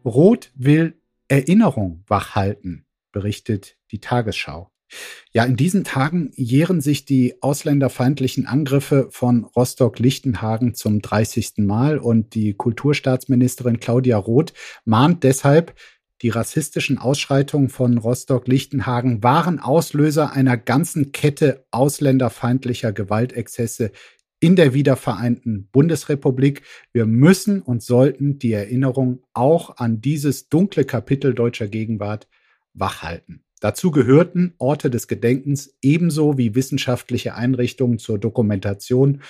Rot 0.04 0.50
will 0.56 0.98
Erinnerung 1.28 2.04
wachhalten, 2.06 2.86
berichtet 3.12 3.76
die 3.90 4.00
Tagesschau. 4.00 4.70
Ja, 5.32 5.44
in 5.44 5.56
diesen 5.56 5.84
Tagen 5.84 6.30
jähren 6.34 6.80
sich 6.80 7.04
die 7.04 7.42
ausländerfeindlichen 7.42 8.46
Angriffe 8.46 9.08
von 9.10 9.44
Rostock-Lichtenhagen 9.44 10.74
zum 10.74 11.02
30. 11.02 11.58
Mal 11.58 11.98
und 11.98 12.34
die 12.34 12.54
Kulturstaatsministerin 12.54 13.80
Claudia 13.80 14.16
Roth 14.16 14.54
mahnt 14.86 15.24
deshalb, 15.24 15.74
die 16.22 16.30
rassistischen 16.30 16.98
Ausschreitungen 16.98 17.68
von 17.68 17.96
Rostock-Lichtenhagen 17.96 19.22
waren 19.22 19.60
Auslöser 19.60 20.32
einer 20.32 20.56
ganzen 20.56 21.12
Kette 21.12 21.64
ausländerfeindlicher 21.70 22.92
Gewaltexzesse 22.92 23.92
in 24.40 24.56
der 24.56 24.74
wiedervereinten 24.74 25.68
Bundesrepublik. 25.72 26.62
Wir 26.92 27.06
müssen 27.06 27.62
und 27.62 27.82
sollten 27.82 28.38
die 28.38 28.52
Erinnerung 28.52 29.22
auch 29.32 29.76
an 29.78 30.00
dieses 30.00 30.48
dunkle 30.48 30.84
Kapitel 30.84 31.34
deutscher 31.34 31.68
Gegenwart 31.68 32.28
wachhalten. 32.74 33.44
Dazu 33.60 33.90
gehörten 33.90 34.54
Orte 34.58 34.88
des 34.88 35.08
Gedenkens 35.08 35.76
ebenso 35.82 36.38
wie 36.38 36.54
wissenschaftliche 36.54 37.34
Einrichtungen 37.34 37.98
zur 37.98 38.18
Dokumentation 38.18 39.22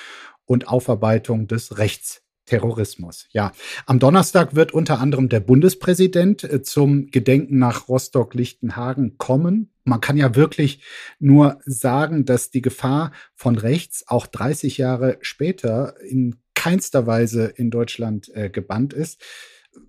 und 0.45 0.69
Aufarbeitung 0.69 1.47
des 1.47 1.79
Rechts 1.79 2.28
Terrorismus. 2.49 3.27
Ja, 3.31 3.53
am 3.85 3.99
Donnerstag 3.99 4.55
wird 4.55 4.73
unter 4.73 5.01
anderem 5.01 5.29
der 5.29 5.41
Bundespräsident 5.41 6.45
äh, 6.45 6.63
zum 6.63 7.11
Gedenken 7.11 7.59
nach 7.59 7.89
Rostock-Lichtenhagen 7.89 9.19
kommen. 9.19 9.71
Man 9.85 10.01
kann 10.01 10.17
ja 10.17 10.35
wirklich 10.35 10.83
nur 11.19 11.61
sagen, 11.67 12.25
dass 12.25 12.51
die 12.51 12.63
Gefahr 12.63 13.13
von 13.35 13.57
rechts 13.59 14.05
auch 14.09 14.27
30 14.27 14.79
Jahre 14.79 15.19
später 15.21 15.95
in 16.01 16.37
keinster 16.55 17.07
Weise 17.07 17.45
in 17.45 17.71
Deutschland 17.71 18.35
äh, 18.35 18.49
gebannt 18.49 18.95
ist. 18.95 19.21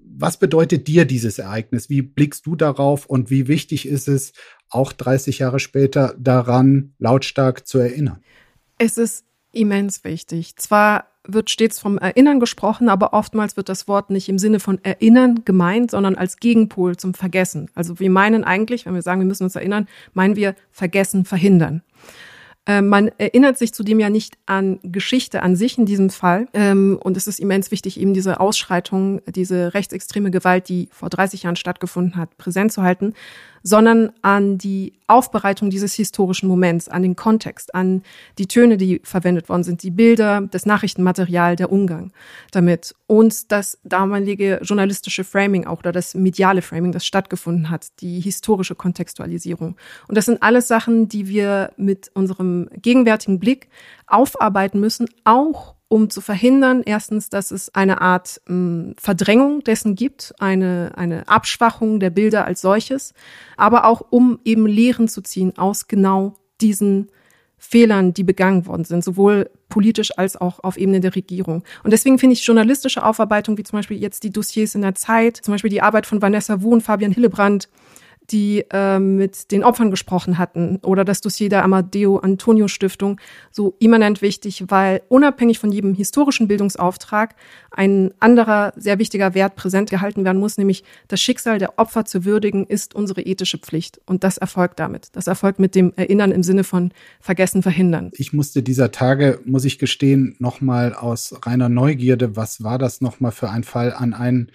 Was 0.04 0.38
bedeutet 0.38 0.88
dir 0.88 1.06
dieses 1.06 1.39
Ereignis? 1.39 1.89
Wie 1.89 2.02
blickst 2.02 2.45
du 2.45 2.56
darauf 2.58 3.06
und 3.06 3.30
wie 3.30 3.48
wichtig 3.48 3.88
ist 3.88 4.08
es, 4.08 4.34
auch 4.69 4.91
30 4.91 5.39
Jahre 5.39 5.60
später 5.60 6.13
daran 6.19 6.93
lautstark 7.00 7.65
zu 7.65 7.80
erinnern? 7.80 8.22
Es 8.78 8.98
ist 8.98 9.26
immens 9.51 10.03
wichtig. 10.03 10.55
Zwar 10.57 11.05
wird 11.27 11.49
stets 11.49 11.79
vom 11.79 11.97
Erinnern 11.97 12.39
gesprochen, 12.39 12.89
aber 12.89 13.13
oftmals 13.13 13.57
wird 13.57 13.69
das 13.69 13.88
Wort 13.88 14.09
nicht 14.09 14.29
im 14.29 14.39
Sinne 14.39 14.59
von 14.59 14.83
Erinnern 14.83 15.43
gemeint, 15.45 15.91
sondern 15.91 16.15
als 16.15 16.38
Gegenpol 16.38 16.97
zum 16.97 17.13
Vergessen. 17.13 17.69
Also 17.75 17.99
wir 17.99 18.09
meinen 18.09 18.43
eigentlich, 18.43 18.85
wenn 18.85 18.95
wir 18.95 19.01
sagen, 19.01 19.21
wir 19.21 19.27
müssen 19.27 19.43
uns 19.43 19.55
erinnern, 19.55 19.88
meinen 20.13 20.35
wir 20.35 20.55
Vergessen 20.71 21.25
verhindern. 21.25 21.83
Äh, 22.65 22.81
man 22.81 23.09
erinnert 23.17 23.57
sich 23.57 23.73
zudem 23.73 23.99
ja 23.99 24.09
nicht 24.09 24.38
an 24.45 24.79
Geschichte 24.83 25.41
an 25.43 25.55
sich 25.55 25.77
in 25.77 25.85
diesem 25.85 26.09
Fall. 26.09 26.47
Ähm, 26.53 26.99
und 27.03 27.17
es 27.17 27.27
ist 27.27 27.39
immens 27.39 27.71
wichtig, 27.71 27.99
eben 27.99 28.13
diese 28.13 28.39
Ausschreitung, 28.39 29.21
diese 29.27 29.73
rechtsextreme 29.73 30.31
Gewalt, 30.31 30.69
die 30.69 30.89
vor 30.91 31.09
30 31.09 31.43
Jahren 31.43 31.55
stattgefunden 31.55 32.15
hat, 32.15 32.38
präsent 32.38 32.71
zu 32.71 32.83
halten, 32.83 33.13
sondern 33.63 34.12
an 34.22 34.58
die 34.58 34.93
Aufbereitung 35.08 35.69
dieses 35.69 35.93
historischen 35.95 36.48
Moments, 36.48 36.88
an 36.88 37.02
den 37.02 37.15
Kontext, 37.15 37.74
an 37.74 38.04
die 38.38 38.48
Töne, 38.48 38.78
die 38.78 39.02
verwendet 39.04 39.50
worden 39.50 39.63
sind, 39.63 39.84
die 39.84 39.91
Bilder, 39.91 40.41
das 40.52 40.65
Nachrichtenmaterial, 40.65 41.56
der 41.56 41.72
Umgang 41.72 42.12
damit 42.52 42.95
und 43.08 43.52
das 43.52 43.80
damalige 43.84 44.60
journalistische 44.63 45.24
Framing 45.24 45.65
auch 45.65 45.80
oder 45.80 45.91
das 45.91 46.13
mediale 46.13 46.62
Framing, 46.62 46.91
das 46.91 47.06
stattgefunden 47.06 47.69
hat, 47.69 47.88
die 48.02 48.19
historische 48.19 48.76
Kontextualisierung. 48.76 49.76
Und 50.08 50.15
das 50.15 50.26
sind 50.26 50.43
alles 50.43 50.67
Sachen, 50.67 51.10
die 51.10 51.28
wir 51.28 51.72
mit 51.78 52.12
unserem 52.13 52.69
gegenwärtigen 52.82 53.39
Blick 53.39 53.69
aufarbeiten 54.06 54.80
müssen, 54.80 55.08
auch 55.24 55.76
um 55.89 56.10
zu 56.10 56.21
verhindern, 56.21 56.84
erstens, 56.86 57.30
dass 57.30 57.52
es 57.52 57.73
eine 57.75 57.99
Art 57.99 58.39
mh, 58.45 58.54
hm, 58.54 58.95
Verdrängung 58.97 59.63
dessen 59.63 59.95
gibt, 59.95 60.34
eine, 60.39 60.93
eine 60.95 61.28
Abschwachung 61.28 61.99
der 61.99 62.12
Bilder 62.12 62.45
als 62.45 62.62
solches, 62.62 63.13
aber 63.58 63.86
auch 63.86 64.06
um 64.10 64.39
eben 64.45 64.65
Lehren 64.67 65.08
zu 65.08 65.21
ziehen 65.21 65.58
aus 65.58 65.88
genau 65.88 66.36
diesen 66.62 67.10
Fehlern, 67.58 68.13
die 68.13 68.23
begangen 68.23 68.67
worden 68.67 68.86
sind, 68.86 69.04
sowohl 69.04 69.49
politisch 69.67 70.17
als 70.17 70.38
auch 70.38 70.63
auf 70.63 70.78
Ebene 70.78 71.02
der 71.02 71.15
Regierung. 71.15 71.63
Und 71.84 71.91
deswegen 71.91 72.17
finde 72.17 72.34
ich 72.34 72.45
journalistische 72.45 73.04
Aufarbeitung, 73.04 73.58
wie 73.58 73.63
zum 73.63 73.78
Beispiel 73.78 73.97
jetzt 73.97 74.23
die 74.23 74.32
Dossiers 74.32 74.75
in 74.75 74.82
der 74.82 74.95
Zeit, 74.95 75.38
zum 75.38 75.54
Beispiel 75.54 75.69
die 75.69 75.82
Arbeit 75.82 76.06
von 76.06 76.21
Vanessa 76.21 76.62
Wu 76.62 76.71
und 76.71 76.82
Fabian 76.82 77.12
Hillebrand, 77.12 77.67
die 78.32 78.65
äh, 78.72 79.00
mit 79.00 79.52
den 79.52 79.63
Opfern 79.63 79.92
gesprochen 79.92 80.38
hatten 80.38 80.80
oder 80.84 81.06
das 81.06 81.22
Dossier 81.22 81.50
der 81.50 81.63
Amadeo 81.63 82.18
Antonio 82.18 82.68
Stiftung 82.68 83.20
so 83.52 83.76
immanent 83.80 84.22
wichtig, 84.22 84.65
weil 84.68 85.02
unabhängig 85.10 85.60
von 85.60 85.72
jedem 85.72 85.94
historischen 85.94 86.48
Bildungsauftrag 86.48 87.36
ein 87.72 88.12
anderer 88.20 88.74
sehr 88.76 89.00
wichtiger 89.00 89.34
Wert 89.34 89.56
präsent 89.56 89.89
gehalten 89.89 90.26
werden 90.26 90.39
muss, 90.39 90.58
nämlich 90.58 90.84
das 91.08 91.22
Schicksal 91.22 91.60
der 91.60 91.78
Opfer 91.78 92.06
zu 92.06 92.26
würdigen, 92.26 92.65
ist 92.65 92.96
unsere 92.96 93.22
ethische 93.22 93.58
Pflicht. 93.58 94.02
Und 94.06 94.24
das 94.24 94.38
erfolgt 94.38 94.80
damit. 94.80 95.10
Das 95.13 95.28
erfolgt 95.28 95.60
mit 95.60 95.76
dem 95.76 95.94
Erinnern 95.96 96.32
im 96.32 96.44
Sinne 96.44 96.63
von 96.63 96.92
Vergessen 97.20 97.62
verhindern. 97.62 98.12
Ich 98.13 98.34
musste 98.34 98.63
dieser 98.63 98.92
Tage, 98.92 99.39
muss 99.46 99.65
ich 99.65 99.80
gestehen, 99.80 100.36
nochmal 100.39 100.94
aus 100.94 101.36
reiner 101.46 101.70
Neugierde, 101.70 102.36
was 102.36 102.63
war 102.63 102.78
das 102.78 103.02
nochmal 103.02 103.32
für 103.32 103.50
ein 103.50 103.63
Fall 103.63 103.94
an 103.94 104.13
einen 104.13 104.52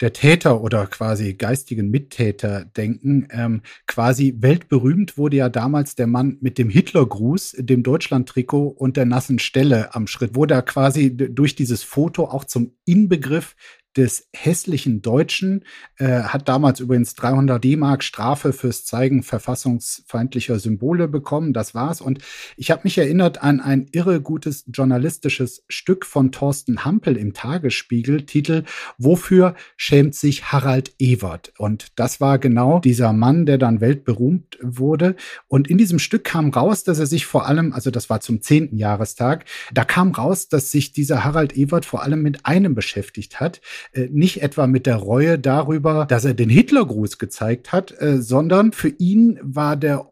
der 0.00 0.12
Täter 0.12 0.62
oder 0.62 0.86
quasi 0.86 1.34
geistigen 1.34 1.90
Mittäter 1.90 2.64
denken. 2.64 3.28
Ähm, 3.30 3.62
quasi 3.86 4.34
weltberühmt 4.38 5.18
wurde 5.18 5.38
ja 5.38 5.48
damals 5.48 5.94
der 5.94 6.06
Mann 6.06 6.38
mit 6.40 6.58
dem 6.58 6.70
Hitlergruß, 6.70 7.56
dem 7.58 7.82
Deutschland-Trikot 7.82 8.68
und 8.68 8.96
der 8.96 9.06
nassen 9.06 9.38
Stelle 9.38 9.94
am 9.94 10.06
Schritt, 10.06 10.34
wurde 10.34 10.54
er 10.54 10.62
quasi 10.62 11.16
durch 11.16 11.54
dieses 11.54 11.82
Foto 11.82 12.24
auch 12.24 12.44
zum 12.44 12.72
Inbegriff 12.84 13.56
des 13.96 14.28
hässlichen 14.32 15.02
Deutschen, 15.02 15.64
äh, 15.96 16.22
hat 16.22 16.48
damals 16.48 16.80
übrigens 16.80 17.14
300 17.14 17.62
D-Mark 17.62 18.04
Strafe 18.04 18.52
fürs 18.52 18.84
Zeigen 18.84 19.22
verfassungsfeindlicher 19.22 20.58
Symbole 20.58 21.08
bekommen. 21.08 21.52
Das 21.52 21.74
war's. 21.74 22.00
Und 22.00 22.20
ich 22.56 22.70
habe 22.70 22.82
mich 22.84 22.98
erinnert 22.98 23.42
an 23.42 23.60
ein 23.60 23.86
irre 23.92 24.20
gutes 24.20 24.64
journalistisches 24.68 25.64
Stück 25.68 26.06
von 26.06 26.32
Thorsten 26.32 26.84
Hampel 26.84 27.16
im 27.16 27.32
Tagesspiegel, 27.32 28.26
Titel 28.26 28.64
Wofür 28.98 29.54
schämt 29.76 30.14
sich 30.14 30.52
Harald 30.52 30.94
Ewert? 30.98 31.52
Und 31.58 31.98
das 31.98 32.20
war 32.20 32.38
genau 32.38 32.80
dieser 32.80 33.12
Mann, 33.12 33.46
der 33.46 33.58
dann 33.58 33.80
weltberühmt 33.80 34.58
wurde. 34.62 35.16
Und 35.48 35.68
in 35.68 35.78
diesem 35.78 35.98
Stück 35.98 36.24
kam 36.24 36.50
raus, 36.50 36.84
dass 36.84 36.98
er 36.98 37.06
sich 37.06 37.26
vor 37.26 37.46
allem, 37.46 37.72
also 37.72 37.90
das 37.90 38.10
war 38.10 38.20
zum 38.20 38.42
zehnten 38.42 38.76
Jahrestag, 38.76 39.44
da 39.72 39.84
kam 39.84 40.12
raus, 40.12 40.48
dass 40.48 40.70
sich 40.70 40.92
dieser 40.92 41.24
Harald 41.24 41.56
Ewert 41.56 41.84
vor 41.84 42.02
allem 42.02 42.22
mit 42.22 42.46
einem 42.46 42.74
beschäftigt 42.74 43.40
hat, 43.40 43.60
nicht 44.10 44.42
etwa 44.42 44.66
mit 44.66 44.86
der 44.86 44.96
Reue 44.96 45.38
darüber, 45.38 46.06
dass 46.06 46.24
er 46.24 46.34
den 46.34 46.50
Hitlergruß 46.50 47.18
gezeigt 47.18 47.72
hat, 47.72 47.94
äh, 48.00 48.20
sondern 48.20 48.72
für 48.72 48.88
ihn 48.88 49.38
war 49.42 49.76
der 49.76 50.10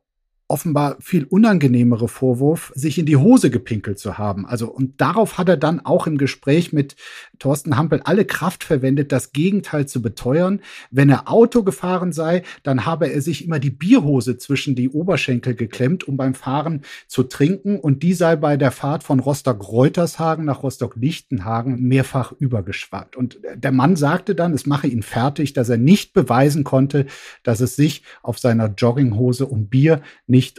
offenbar 0.49 0.97
viel 1.01 1.25
unangenehmere 1.25 2.07
Vorwurf, 2.07 2.73
sich 2.77 2.99
in 2.99 3.07
die 3.07 3.17
Hose 3.17 3.51
gepinkelt 3.51 3.99
zu 3.99 4.17
haben. 4.17 4.47
Also, 4.47 4.69
und 4.69 5.01
darauf 5.01 5.39
hat 5.39 5.49
er 5.49 5.57
dann 5.57 5.85
auch 5.85 6.07
im 6.07 6.19
Gespräch 6.19 6.73
mit 6.73 6.95
Thorsten 7.39 7.77
Hampel 7.77 8.01
alle 8.05 8.25
Kraft 8.25 8.63
verwendet, 8.63 9.11
das 9.11 9.33
Gegenteil 9.33 9.87
zu 9.87 10.01
beteuern. 10.01 10.61
Wenn 10.91 11.11
er 11.11 11.29
Auto 11.29 11.65
gefahren 11.65 12.13
sei, 12.13 12.43
dann 12.63 12.87
habe 12.87 13.11
er 13.11 13.23
sich 13.23 13.45
immer 13.45 13.59
die 13.59 13.71
Bierhose 13.71 14.39
zwischen 14.39 14.77
die 14.77 14.89
Oberschenkel 14.89 15.55
geklemmt, 15.55 16.07
um 16.07 16.17
beim 16.17 16.35
Fahren 16.35 16.83
zu 17.09 17.25
trinken. 17.25 17.81
Und 17.81 18.05
die 18.05 18.15
sei 18.15 18.37
bei 18.37 18.57
der 18.57 18.71
Fahrt 18.71 19.03
von 19.03 19.19
Rostock-Reutershagen 19.19 20.45
nach 20.45 20.63
Rostock-Lichtenhagen 20.63 21.83
mehrfach 21.83 22.33
übergeschwappt. 22.33 23.17
Und 23.17 23.41
der 23.55 23.73
Mann 23.73 23.97
sagte 23.97 24.37
dann, 24.37 24.55
es 24.55 24.67
mache 24.67 24.87
ihn 24.87 25.03
fertig, 25.03 25.55
dass 25.55 25.69
er 25.69 25.79
nicht 25.79 26.13
beweisen 26.13 26.63
konnte, 26.63 27.07
dass 27.43 27.61
es 27.61 27.75
sich 27.75 28.03
auf 28.23 28.39
seiner 28.39 28.69
Jogginghose 28.69 29.47
um 29.47 29.67
Bier 29.67 30.03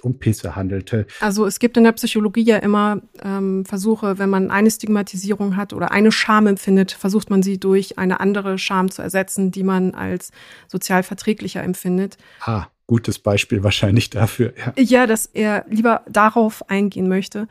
um 0.03 0.19
Pisse 0.19 0.55
handelte. 0.55 1.07
Also 1.19 1.45
es 1.45 1.59
gibt 1.59 1.77
in 1.77 1.83
der 1.83 1.91
Psychologie 1.93 2.43
ja 2.43 2.57
immer 2.57 3.01
ähm, 3.23 3.65
Versuche, 3.65 4.17
wenn 4.19 4.29
man 4.29 4.51
eine 4.51 4.71
Stigmatisierung 4.71 5.55
hat 5.55 5.73
oder 5.73 5.91
eine 5.91 6.11
Scham 6.11 6.47
empfindet, 6.47 6.91
versucht 6.91 7.29
man 7.29 7.43
sie 7.43 7.59
durch 7.59 7.97
eine 7.97 8.19
andere 8.19 8.57
Scham 8.57 8.89
zu 8.91 9.01
ersetzen, 9.01 9.51
die 9.51 9.63
man 9.63 9.93
als 9.93 10.31
sozial 10.67 11.03
verträglicher 11.03 11.63
empfindet. 11.63 12.17
Ah, 12.41 12.67
gutes 12.87 13.19
Beispiel 13.19 13.63
wahrscheinlich 13.63 14.09
dafür. 14.09 14.53
Ja, 14.57 14.73
ja 14.77 15.07
dass 15.07 15.25
er 15.27 15.65
lieber 15.69 16.01
darauf 16.09 16.69
eingehen 16.69 17.07
möchte. 17.07 17.47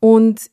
Und 0.00 0.50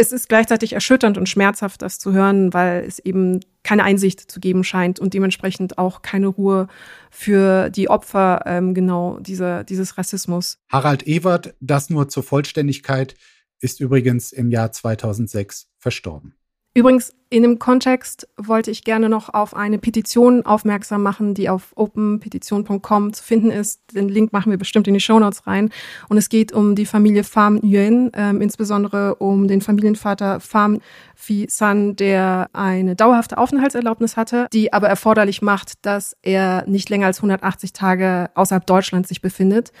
es 0.00 0.12
ist 0.12 0.28
gleichzeitig 0.28 0.72
erschütternd 0.72 1.18
und 1.18 1.28
schmerzhaft, 1.28 1.82
das 1.82 1.98
zu 1.98 2.12
hören, 2.12 2.54
weil 2.54 2.84
es 2.84 2.98
eben 2.98 3.40
keine 3.62 3.84
Einsicht 3.84 4.30
zu 4.30 4.40
geben 4.40 4.64
scheint 4.64 4.98
und 4.98 5.12
dementsprechend 5.12 5.76
auch 5.76 6.00
keine 6.00 6.28
Ruhe 6.28 6.68
für 7.10 7.68
die 7.68 7.90
Opfer 7.90 8.42
ähm, 8.46 8.72
genau 8.72 9.18
dieser, 9.20 9.62
dieses 9.62 9.98
Rassismus. 9.98 10.58
Harald 10.70 11.06
Ewert, 11.06 11.54
das 11.60 11.90
nur 11.90 12.08
zur 12.08 12.22
Vollständigkeit, 12.22 13.14
ist 13.60 13.80
übrigens 13.80 14.32
im 14.32 14.50
Jahr 14.50 14.72
2006 14.72 15.68
verstorben. 15.78 16.34
Übrigens, 16.72 17.12
in 17.30 17.42
dem 17.42 17.58
Kontext 17.58 18.28
wollte 18.36 18.70
ich 18.70 18.84
gerne 18.84 19.08
noch 19.08 19.34
auf 19.34 19.54
eine 19.56 19.78
Petition 19.78 20.46
aufmerksam 20.46 21.02
machen, 21.02 21.34
die 21.34 21.48
auf 21.48 21.72
openpetition.com 21.74 23.12
zu 23.12 23.24
finden 23.24 23.50
ist. 23.50 23.80
Den 23.92 24.08
Link 24.08 24.32
machen 24.32 24.50
wir 24.50 24.58
bestimmt 24.58 24.86
in 24.86 24.94
die 24.94 25.00
Shownotes 25.00 25.48
rein. 25.48 25.70
Und 26.08 26.16
es 26.16 26.28
geht 26.28 26.52
um 26.52 26.76
die 26.76 26.86
Familie 26.86 27.24
Pham 27.24 27.56
Nguyen, 27.56 28.12
ähm, 28.14 28.40
insbesondere 28.40 29.16
um 29.16 29.48
den 29.48 29.62
Familienvater 29.62 30.38
Pham 30.38 30.80
Phi 31.16 31.46
San, 31.50 31.96
der 31.96 32.48
eine 32.52 32.94
dauerhafte 32.94 33.38
Aufenthaltserlaubnis 33.38 34.16
hatte, 34.16 34.46
die 34.52 34.72
aber 34.72 34.88
erforderlich 34.88 35.42
macht, 35.42 35.84
dass 35.84 36.16
er 36.22 36.64
nicht 36.68 36.88
länger 36.88 37.06
als 37.06 37.18
180 37.18 37.72
Tage 37.72 38.30
außerhalb 38.36 38.64
Deutschlands 38.64 39.08
sich 39.08 39.20
befindet. 39.20 39.72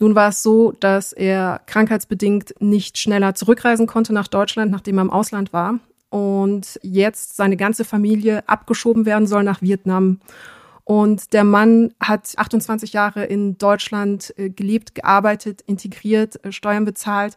Nun 0.00 0.16
war 0.16 0.30
es 0.30 0.42
so, 0.42 0.72
dass 0.72 1.12
er 1.12 1.60
krankheitsbedingt 1.66 2.54
nicht 2.58 2.98
schneller 2.98 3.36
zurückreisen 3.36 3.86
konnte 3.86 4.12
nach 4.12 4.26
Deutschland, 4.26 4.72
nachdem 4.72 4.98
er 4.98 5.02
im 5.02 5.10
Ausland 5.10 5.52
war 5.52 5.78
und 6.12 6.78
jetzt 6.82 7.36
seine 7.36 7.56
ganze 7.56 7.86
Familie 7.86 8.46
abgeschoben 8.46 9.06
werden 9.06 9.26
soll 9.26 9.44
nach 9.44 9.62
Vietnam. 9.62 10.20
Und 10.84 11.32
der 11.32 11.42
Mann 11.42 11.94
hat 12.00 12.34
28 12.36 12.92
Jahre 12.92 13.24
in 13.24 13.56
Deutschland 13.56 14.34
äh, 14.36 14.50
gelebt, 14.50 14.94
gearbeitet, 14.94 15.62
integriert, 15.62 16.44
äh, 16.44 16.52
Steuern 16.52 16.84
bezahlt, 16.84 17.36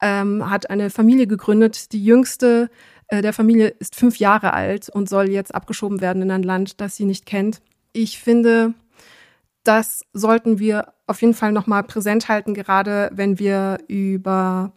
ähm, 0.00 0.48
hat 0.48 0.70
eine 0.70 0.88
Familie 0.88 1.26
gegründet. 1.26 1.92
Die 1.92 2.02
jüngste 2.02 2.70
äh, 3.08 3.20
der 3.20 3.34
Familie 3.34 3.68
ist 3.68 3.96
fünf 3.96 4.18
Jahre 4.18 4.54
alt 4.54 4.88
und 4.88 5.10
soll 5.10 5.28
jetzt 5.28 5.54
abgeschoben 5.54 6.00
werden 6.00 6.22
in 6.22 6.30
ein 6.30 6.42
Land, 6.42 6.80
das 6.80 6.96
sie 6.96 7.04
nicht 7.04 7.26
kennt. 7.26 7.60
Ich 7.92 8.18
finde, 8.18 8.72
das 9.62 10.06
sollten 10.14 10.58
wir 10.58 10.94
auf 11.06 11.20
jeden 11.20 11.34
Fall 11.34 11.52
nochmal 11.52 11.82
präsent 11.82 12.28
halten, 12.28 12.54
gerade 12.54 13.10
wenn 13.12 13.38
wir 13.38 13.78
über 13.88 14.72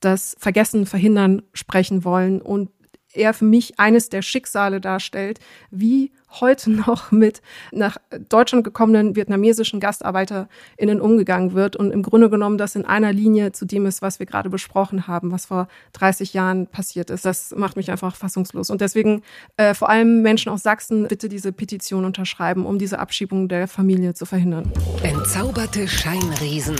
das 0.00 0.36
Vergessen 0.38 0.86
verhindern 0.86 1.42
sprechen 1.52 2.04
wollen 2.04 2.40
und 2.40 2.70
er 3.12 3.34
für 3.34 3.44
mich 3.44 3.78
eines 3.78 4.08
der 4.08 4.22
Schicksale 4.22 4.80
darstellt, 4.80 5.40
wie 5.70 6.12
heute 6.40 6.70
noch 6.86 7.10
mit 7.10 7.42
nach 7.72 7.96
Deutschland 8.28 8.64
gekommenen 8.64 9.16
vietnamesischen 9.16 9.80
GastarbeiterInnen 9.80 11.00
umgegangen 11.00 11.54
wird 11.54 11.76
und 11.76 11.90
im 11.90 12.02
Grunde 12.02 12.30
genommen 12.30 12.58
das 12.58 12.76
in 12.76 12.84
einer 12.84 13.12
Linie 13.12 13.52
zu 13.52 13.64
dem 13.64 13.86
ist, 13.86 14.02
was 14.02 14.18
wir 14.18 14.26
gerade 14.26 14.48
besprochen 14.48 15.06
haben, 15.06 15.32
was 15.32 15.46
vor 15.46 15.68
30 15.94 16.34
Jahren 16.34 16.66
passiert 16.68 17.10
ist. 17.10 17.24
Das 17.24 17.54
macht 17.56 17.76
mich 17.76 17.90
einfach 17.90 18.14
fassungslos. 18.14 18.70
Und 18.70 18.80
deswegen 18.80 19.22
äh, 19.56 19.74
vor 19.74 19.88
allem 19.88 20.22
Menschen 20.22 20.52
aus 20.52 20.62
Sachsen 20.62 21.08
bitte 21.08 21.28
diese 21.28 21.52
Petition 21.52 22.04
unterschreiben, 22.04 22.64
um 22.64 22.78
diese 22.78 22.98
Abschiebung 22.98 23.48
der 23.48 23.66
Familie 23.66 24.14
zu 24.14 24.24
verhindern. 24.24 24.72
Entzauberte 25.02 25.88
Scheinriesen. 25.88 26.76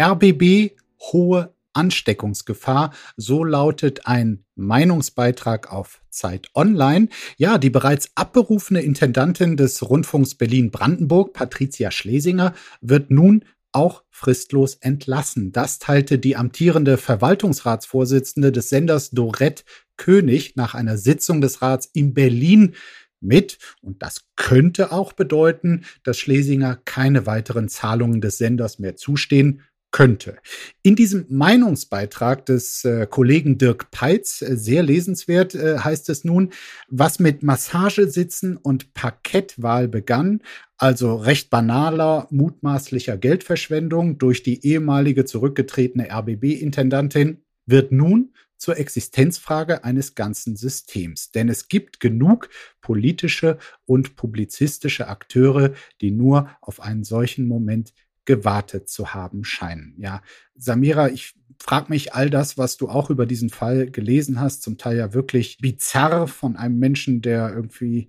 RBB 0.00 0.81
hohe 1.12 1.54
Ansteckungsgefahr. 1.74 2.92
So 3.16 3.44
lautet 3.44 4.06
ein 4.06 4.44
Meinungsbeitrag 4.54 5.72
auf 5.72 6.02
Zeit 6.10 6.48
Online. 6.54 7.08
Ja, 7.36 7.58
die 7.58 7.70
bereits 7.70 8.10
abberufene 8.14 8.82
Intendantin 8.82 9.56
des 9.56 9.88
Rundfunks 9.88 10.34
Berlin-Brandenburg, 10.34 11.32
Patricia 11.32 11.90
Schlesinger, 11.90 12.54
wird 12.80 13.10
nun 13.10 13.44
auch 13.72 14.04
fristlos 14.10 14.74
entlassen. 14.74 15.52
Das 15.52 15.78
teilte 15.78 16.18
die 16.18 16.36
amtierende 16.36 16.98
Verwaltungsratsvorsitzende 16.98 18.52
des 18.52 18.68
Senders 18.68 19.10
Dorette 19.10 19.64
König 19.96 20.56
nach 20.56 20.74
einer 20.74 20.98
Sitzung 20.98 21.40
des 21.40 21.62
Rats 21.62 21.88
in 21.92 22.12
Berlin 22.12 22.74
mit. 23.20 23.58
Und 23.80 24.02
das 24.02 24.26
könnte 24.36 24.92
auch 24.92 25.14
bedeuten, 25.14 25.84
dass 26.02 26.18
Schlesinger 26.18 26.76
keine 26.84 27.24
weiteren 27.24 27.68
Zahlungen 27.68 28.20
des 28.20 28.36
Senders 28.36 28.78
mehr 28.78 28.96
zustehen 28.96 29.62
könnte. 29.92 30.38
In 30.82 30.96
diesem 30.96 31.26
Meinungsbeitrag 31.28 32.44
des 32.46 32.84
äh, 32.84 33.06
Kollegen 33.08 33.58
Dirk 33.58 33.90
Peitz, 33.90 34.42
äh, 34.42 34.56
sehr 34.56 34.82
lesenswert, 34.82 35.54
äh, 35.54 35.78
heißt 35.78 36.08
es 36.08 36.24
nun, 36.24 36.50
was 36.88 37.20
mit 37.20 37.42
Massagesitzen 37.42 38.56
und 38.56 38.94
Parkettwahl 38.94 39.86
begann, 39.86 40.42
also 40.78 41.14
recht 41.14 41.50
banaler, 41.50 42.26
mutmaßlicher 42.30 43.16
Geldverschwendung 43.16 44.18
durch 44.18 44.42
die 44.42 44.66
ehemalige 44.66 45.24
zurückgetretene 45.24 46.10
RBB-Intendantin, 46.10 47.42
wird 47.66 47.92
nun 47.92 48.32
zur 48.56 48.78
Existenzfrage 48.78 49.84
eines 49.84 50.14
ganzen 50.14 50.56
Systems. 50.56 51.32
Denn 51.32 51.48
es 51.48 51.68
gibt 51.68 52.00
genug 52.00 52.48
politische 52.80 53.58
und 53.86 54.16
publizistische 54.16 55.08
Akteure, 55.08 55.72
die 56.00 56.12
nur 56.12 56.48
auf 56.60 56.80
einen 56.80 57.04
solchen 57.04 57.48
Moment 57.48 57.92
gewartet 58.24 58.88
zu 58.88 59.14
haben 59.14 59.44
scheinen. 59.44 59.94
Ja, 59.98 60.22
Samira, 60.54 61.08
ich 61.08 61.34
frage 61.58 61.90
mich 61.90 62.14
all 62.14 62.30
das, 62.30 62.58
was 62.58 62.76
du 62.76 62.88
auch 62.88 63.10
über 63.10 63.26
diesen 63.26 63.50
Fall 63.50 63.90
gelesen 63.90 64.40
hast, 64.40 64.62
zum 64.62 64.78
Teil 64.78 64.96
ja 64.96 65.14
wirklich 65.14 65.58
bizarr 65.58 66.28
von 66.28 66.56
einem 66.56 66.78
Menschen, 66.78 67.22
der 67.22 67.52
irgendwie 67.54 68.08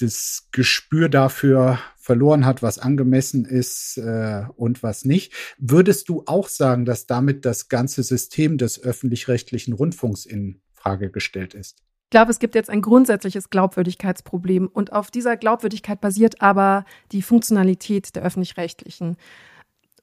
das 0.00 0.48
Gespür 0.52 1.08
dafür 1.08 1.78
verloren 1.96 2.46
hat, 2.46 2.62
was 2.62 2.78
angemessen 2.78 3.44
ist 3.44 3.98
äh, 3.98 4.44
und 4.56 4.82
was 4.82 5.04
nicht. 5.04 5.32
Würdest 5.58 6.08
du 6.08 6.22
auch 6.26 6.48
sagen, 6.48 6.84
dass 6.84 7.06
damit 7.06 7.44
das 7.44 7.68
ganze 7.68 8.02
System 8.02 8.58
des 8.58 8.82
öffentlich-rechtlichen 8.82 9.74
Rundfunks 9.74 10.24
in 10.24 10.60
Frage 10.72 11.10
gestellt 11.10 11.54
ist? 11.54 11.78
Ich 12.04 12.10
glaube, 12.10 12.30
es 12.30 12.38
gibt 12.38 12.54
jetzt 12.54 12.70
ein 12.70 12.80
grundsätzliches 12.80 13.50
Glaubwürdigkeitsproblem 13.50 14.68
und 14.68 14.94
auf 14.94 15.10
dieser 15.10 15.36
Glaubwürdigkeit 15.36 16.00
basiert 16.00 16.40
aber 16.40 16.86
die 17.12 17.20
Funktionalität 17.20 18.16
der 18.16 18.22
öffentlich-rechtlichen. 18.22 19.18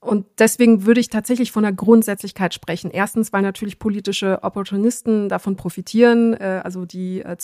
Und 0.06 0.24
deswegen 0.38 0.86
würde 0.86 1.00
ich 1.00 1.10
tatsächlich 1.10 1.50
von 1.50 1.64
der 1.64 1.72
Grundsätzlichkeit 1.72 2.54
sprechen. 2.54 2.92
Erstens, 2.92 3.32
weil 3.32 3.42
natürlich 3.42 3.80
politische 3.80 4.38
Opportunisten 4.44 5.28
davon 5.28 5.56
profitieren, 5.56 6.34
äh, 6.34 6.60
also 6.62 6.84
die 6.84 7.22
äh, 7.22 7.36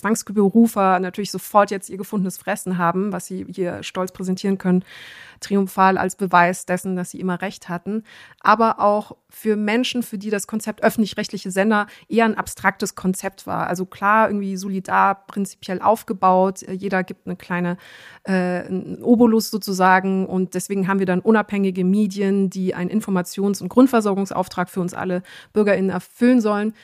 natürlich 1.01 1.33
sofort 1.33 1.73
jetzt 1.73 1.91
ihr 1.91 1.97
gefundenes 1.97 2.39
Fressen 2.39 2.79
haben, 2.79 3.13
was 3.13 3.27
sie 3.27 3.45
hier 3.53 3.83
stolz 3.83 4.13
präsentieren 4.13 4.59
können, 4.59 4.85
triumphal 5.41 5.99
als 5.99 6.15
Beweis 6.15 6.65
dessen, 6.65 6.95
dass 6.95 7.11
sie 7.11 7.19
immer 7.19 7.43
recht 7.43 7.69
hatten. 7.69 8.05
Aber 8.41 8.79
auch 8.79 9.17
für 9.29 9.57
Menschen, 9.57 10.03
für 10.03 10.19
die 10.19 10.31
das 10.31 10.47
Konzept 10.47 10.85
öffentlich-rechtliche 10.85 11.51
Sender 11.51 11.87
eher 12.09 12.27
ein 12.27 12.37
abstraktes 12.37 12.95
Konzept 12.95 13.47
war. 13.47 13.67
Also 13.67 13.87
klar, 13.87 14.29
irgendwie 14.29 14.57
solidar 14.57 15.27
prinzipiell 15.27 15.81
aufgebaut. 15.81 16.63
Äh, 16.63 16.75
jeder 16.75 17.03
gibt 17.03 17.27
eine 17.27 17.35
kleine 17.35 17.77
äh, 18.23 18.63
Obolus 19.03 19.51
sozusagen. 19.51 20.27
Und 20.27 20.55
deswegen 20.55 20.87
haben 20.87 21.01
wir 21.01 21.07
dann 21.07 21.21
unabhängige 21.21 21.85
Medien, 21.85 22.51
die 22.55 22.75
einen 22.75 22.91
Informations- 22.91 23.61
und 23.63 23.69
Grundversorgungsauftrag 23.69 24.71
für 24.71 24.81
uns 24.81 24.95
alle 24.95 25.23
BürgerInnen 25.53 25.91
erfüllen 25.91 26.41
sollen 26.41 26.75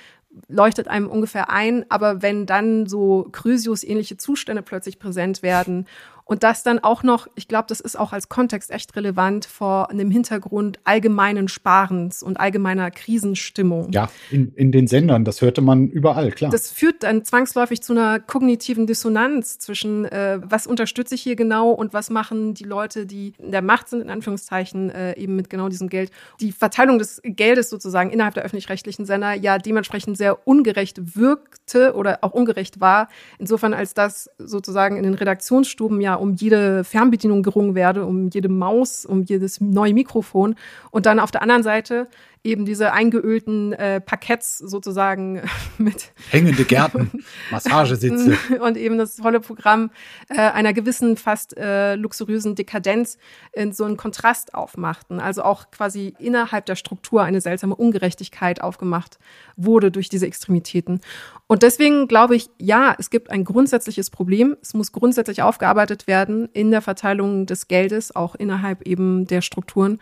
leuchtet 0.48 0.88
einem 0.88 1.08
ungefähr 1.08 1.50
ein, 1.50 1.86
aber 1.88 2.22
wenn 2.22 2.46
dann 2.46 2.86
so 2.86 3.28
Chrysius-ähnliche 3.32 4.16
Zustände 4.16 4.62
plötzlich 4.62 4.98
präsent 4.98 5.42
werden 5.42 5.86
und 6.28 6.42
das 6.42 6.62
dann 6.62 6.78
auch 6.78 7.02
noch, 7.02 7.26
ich 7.36 7.48
glaube, 7.48 7.64
das 7.68 7.80
ist 7.80 7.98
auch 7.98 8.12
als 8.12 8.28
Kontext 8.28 8.70
echt 8.70 8.94
relevant 8.94 9.46
vor 9.46 9.90
einem 9.90 10.10
Hintergrund 10.10 10.78
allgemeinen 10.84 11.48
Sparens 11.48 12.22
und 12.22 12.38
allgemeiner 12.38 12.90
Krisenstimmung. 12.90 13.90
Ja, 13.92 14.10
in, 14.30 14.52
in 14.54 14.70
den 14.70 14.86
Sendern, 14.86 15.24
das 15.24 15.40
hörte 15.40 15.62
man 15.62 15.88
überall, 15.88 16.30
klar. 16.30 16.50
Das 16.50 16.70
führt 16.70 17.02
dann 17.02 17.24
zwangsläufig 17.24 17.82
zu 17.82 17.94
einer 17.94 18.20
kognitiven 18.20 18.86
Dissonanz 18.86 19.58
zwischen, 19.58 20.04
äh, 20.04 20.38
was 20.42 20.66
unterstütze 20.66 21.14
ich 21.14 21.22
hier 21.22 21.34
genau 21.34 21.70
und 21.70 21.94
was 21.94 22.10
machen 22.10 22.52
die 22.52 22.64
Leute, 22.64 23.06
die 23.06 23.32
in 23.38 23.50
der 23.50 23.62
Macht 23.62 23.88
sind, 23.88 24.02
in 24.02 24.10
Anführungszeichen, 24.10 24.90
äh, 24.90 25.16
eben 25.16 25.34
mit 25.34 25.48
genau 25.48 25.70
diesem 25.70 25.88
Geld. 25.88 26.10
Die 26.40 26.52
Verteilung 26.52 26.98
des 26.98 27.22
Geldes 27.24 27.70
sozusagen 27.70 28.10
innerhalb 28.10 28.34
der 28.34 28.42
öffentlich-rechtlichen 28.42 29.06
Sender 29.06 29.32
ja 29.32 29.56
dementsprechend 29.56 30.18
sehr 30.18 30.46
ungerecht 30.46 31.16
wirkte 31.16 31.94
oder 31.94 32.18
auch 32.20 32.32
ungerecht 32.32 32.80
war. 32.80 33.08
Insofern, 33.38 33.72
als 33.72 33.94
das 33.94 34.28
sozusagen 34.36 34.98
in 34.98 35.04
den 35.04 35.14
Redaktionsstuben 35.14 36.02
ja 36.02 36.17
um 36.20 36.34
jede 36.34 36.84
Fernbedienung 36.84 37.42
gerungen 37.42 37.74
werde, 37.74 38.04
um 38.04 38.28
jede 38.28 38.48
Maus, 38.48 39.06
um 39.06 39.22
jedes 39.24 39.60
neue 39.60 39.94
Mikrofon. 39.94 40.54
Und 40.90 41.06
dann 41.06 41.20
auf 41.20 41.30
der 41.30 41.42
anderen 41.42 41.62
Seite 41.62 42.08
eben 42.44 42.64
diese 42.64 42.92
eingeölten 42.92 43.72
äh, 43.72 44.00
Parketts 44.00 44.58
sozusagen 44.58 45.42
mit 45.78 46.12
hängende 46.30 46.64
Gärten, 46.64 47.24
Massagesitze 47.50 48.36
und 48.60 48.76
eben 48.76 48.98
das 48.98 49.16
tolle 49.16 49.40
Programm 49.40 49.90
äh, 50.28 50.38
einer 50.38 50.72
gewissen 50.72 51.16
fast 51.16 51.56
äh, 51.56 51.94
luxuriösen 51.94 52.54
Dekadenz 52.54 53.18
in 53.52 53.72
so 53.72 53.84
einen 53.84 53.96
Kontrast 53.96 54.54
aufmachten. 54.54 55.20
Also 55.20 55.42
auch 55.42 55.70
quasi 55.70 56.14
innerhalb 56.18 56.66
der 56.66 56.76
Struktur 56.76 57.22
eine 57.22 57.40
seltsame 57.40 57.74
Ungerechtigkeit 57.74 58.60
aufgemacht 58.60 59.18
wurde 59.56 59.90
durch 59.90 60.08
diese 60.08 60.26
Extremitäten. 60.26 61.00
Und 61.46 61.62
deswegen 61.62 62.08
glaube 62.08 62.36
ich, 62.36 62.50
ja, 62.58 62.94
es 62.98 63.10
gibt 63.10 63.30
ein 63.30 63.44
grundsätzliches 63.44 64.10
Problem. 64.10 64.56
Es 64.62 64.74
muss 64.74 64.92
grundsätzlich 64.92 65.42
aufgearbeitet 65.42 66.06
werden 66.06 66.48
in 66.52 66.70
der 66.70 66.82
Verteilung 66.82 67.46
des 67.46 67.68
Geldes, 67.68 68.14
auch 68.14 68.34
innerhalb 68.34 68.86
eben 68.86 69.26
der 69.26 69.40
Strukturen. 69.40 69.98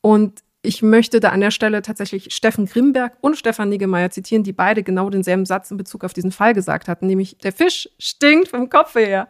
Und 0.00 0.42
ich 0.62 0.82
möchte 0.82 1.20
da 1.20 1.28
an 1.28 1.40
der 1.40 1.52
Stelle 1.52 1.82
tatsächlich 1.82 2.34
Steffen 2.34 2.66
Grimberg 2.66 3.16
und 3.20 3.36
Stefan 3.36 3.68
Niggemeier 3.68 4.10
zitieren, 4.10 4.42
die 4.42 4.52
beide 4.52 4.82
genau 4.82 5.08
denselben 5.08 5.46
Satz 5.46 5.70
in 5.70 5.76
Bezug 5.76 6.04
auf 6.04 6.12
diesen 6.12 6.32
Fall 6.32 6.52
gesagt 6.52 6.88
hatten, 6.88 7.06
nämlich 7.06 7.38
der 7.38 7.52
Fisch 7.52 7.88
stinkt 7.98 8.48
vom 8.48 8.68
Kopf 8.68 8.96
her. 8.96 9.28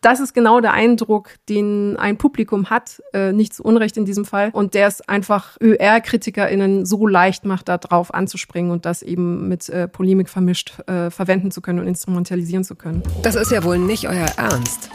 Das 0.00 0.18
ist 0.18 0.34
genau 0.34 0.60
der 0.60 0.72
Eindruck, 0.72 1.30
den 1.48 1.96
ein 1.96 2.18
Publikum 2.18 2.68
hat, 2.68 3.00
äh, 3.12 3.32
nicht 3.32 3.54
zu 3.54 3.62
Unrecht 3.62 3.96
in 3.96 4.04
diesem 4.04 4.24
Fall, 4.24 4.50
und 4.52 4.74
der 4.74 4.88
es 4.88 5.00
einfach 5.08 5.56
ÖR-KritikerInnen 5.62 6.84
so 6.84 7.06
leicht 7.06 7.44
macht, 7.44 7.68
da 7.68 7.78
drauf 7.78 8.12
anzuspringen 8.12 8.72
und 8.72 8.86
das 8.86 9.02
eben 9.02 9.48
mit 9.48 9.68
äh, 9.68 9.86
Polemik 9.86 10.28
vermischt 10.28 10.80
äh, 10.88 11.10
verwenden 11.10 11.52
zu 11.52 11.60
können 11.60 11.78
und 11.78 11.86
instrumentalisieren 11.86 12.64
zu 12.64 12.74
können. 12.74 13.02
Das 13.22 13.36
ist 13.36 13.52
ja 13.52 13.62
wohl 13.62 13.78
nicht 13.78 14.08
euer 14.08 14.26
Ernst. 14.36 14.90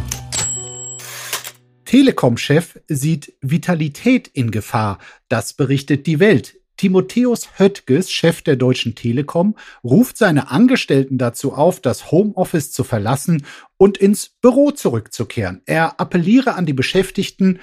Telekom-Chef 1.91 2.79
sieht 2.87 3.33
Vitalität 3.41 4.29
in 4.29 4.51
Gefahr. 4.51 4.97
Das 5.27 5.51
berichtet 5.51 6.07
die 6.07 6.21
Welt. 6.21 6.57
Timotheus 6.77 7.59
Höttges, 7.59 8.09
Chef 8.13 8.41
der 8.43 8.55
Deutschen 8.55 8.95
Telekom, 8.95 9.57
ruft 9.83 10.15
seine 10.15 10.51
Angestellten 10.51 11.17
dazu 11.17 11.51
auf, 11.51 11.81
das 11.81 12.09
Homeoffice 12.09 12.71
zu 12.71 12.85
verlassen 12.85 13.45
und 13.75 13.97
ins 13.97 14.29
Büro 14.29 14.71
zurückzukehren. 14.71 15.63
Er 15.65 15.99
appelliere 15.99 16.55
an 16.55 16.65
die 16.65 16.71
Beschäftigten, 16.71 17.59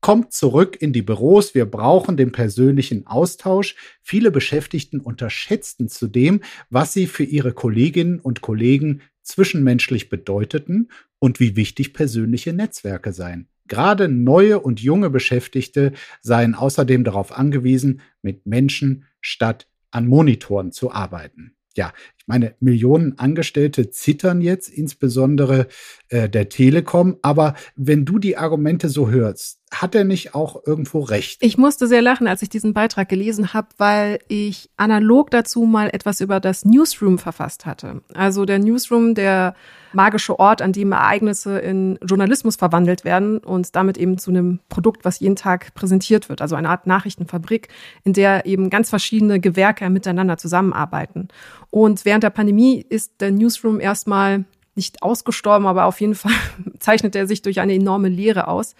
kommt 0.00 0.32
zurück 0.32 0.76
in 0.80 0.92
die 0.92 1.02
Büros, 1.02 1.56
wir 1.56 1.66
brauchen 1.66 2.16
den 2.16 2.30
persönlichen 2.30 3.08
Austausch. 3.08 3.74
Viele 4.02 4.30
Beschäftigten 4.30 5.00
unterschätzten 5.00 5.88
zudem, 5.88 6.42
was 6.70 6.92
sie 6.92 7.08
für 7.08 7.24
ihre 7.24 7.52
Kolleginnen 7.52 8.20
und 8.20 8.40
Kollegen 8.40 9.02
zwischenmenschlich 9.22 10.10
bedeuteten 10.10 10.90
und 11.18 11.40
wie 11.40 11.56
wichtig 11.56 11.92
persönliche 11.92 12.52
Netzwerke 12.52 13.12
seien. 13.12 13.48
Gerade 13.66 14.08
neue 14.08 14.60
und 14.60 14.80
junge 14.80 15.10
Beschäftigte 15.10 15.92
seien 16.20 16.54
außerdem 16.54 17.04
darauf 17.04 17.36
angewiesen, 17.36 18.00
mit 18.22 18.46
Menschen 18.46 19.04
statt 19.20 19.68
an 19.90 20.06
Monitoren 20.06 20.72
zu 20.72 20.92
arbeiten. 20.92 21.56
Ja, 21.76 21.92
meine, 22.26 22.54
Millionen 22.60 23.18
Angestellte 23.18 23.90
zittern 23.90 24.40
jetzt, 24.40 24.68
insbesondere 24.68 25.66
äh, 26.08 26.28
der 26.28 26.48
Telekom. 26.48 27.16
Aber 27.22 27.54
wenn 27.76 28.04
du 28.04 28.18
die 28.18 28.36
Argumente 28.36 28.88
so 28.88 29.10
hörst, 29.10 29.60
hat 29.80 29.94
er 29.94 30.04
nicht 30.04 30.34
auch 30.34 30.66
irgendwo 30.66 31.00
recht? 31.00 31.42
Ich 31.42 31.58
musste 31.58 31.86
sehr 31.86 32.02
lachen, 32.02 32.28
als 32.28 32.42
ich 32.42 32.48
diesen 32.48 32.74
Beitrag 32.74 33.08
gelesen 33.08 33.52
habe, 33.52 33.68
weil 33.76 34.18
ich 34.28 34.70
analog 34.76 35.30
dazu 35.30 35.62
mal 35.62 35.90
etwas 35.92 36.20
über 36.20 36.40
das 36.40 36.64
Newsroom 36.64 37.18
verfasst 37.18 37.66
hatte. 37.66 38.02
Also 38.14 38.44
der 38.44 38.58
Newsroom, 38.58 39.14
der 39.14 39.54
magische 39.92 40.38
Ort, 40.38 40.60
an 40.60 40.72
dem 40.72 40.92
Ereignisse 40.92 41.58
in 41.58 41.98
Journalismus 42.04 42.56
verwandelt 42.56 43.04
werden 43.04 43.38
und 43.38 43.74
damit 43.76 43.96
eben 43.96 44.18
zu 44.18 44.30
einem 44.30 44.60
Produkt, 44.68 45.04
was 45.04 45.20
jeden 45.20 45.36
Tag 45.36 45.74
präsentiert 45.74 46.28
wird. 46.28 46.42
Also 46.42 46.56
eine 46.56 46.68
Art 46.68 46.86
Nachrichtenfabrik, 46.86 47.68
in 48.02 48.12
der 48.12 48.46
eben 48.46 48.70
ganz 48.70 48.90
verschiedene 48.90 49.40
Gewerke 49.40 49.88
miteinander 49.90 50.36
zusammenarbeiten. 50.36 51.28
Und 51.74 52.04
während 52.04 52.22
der 52.22 52.30
Pandemie 52.30 52.86
ist 52.88 53.20
der 53.20 53.32
Newsroom 53.32 53.80
erstmal 53.80 54.44
nicht 54.76 55.02
ausgestorben, 55.02 55.66
aber 55.66 55.86
auf 55.86 56.00
jeden 56.00 56.14
Fall 56.14 56.30
zeichnet 56.78 57.16
er 57.16 57.26
sich 57.26 57.42
durch 57.42 57.58
eine 57.58 57.74
enorme 57.74 58.08
Leere 58.08 58.46
aus. 58.46 58.76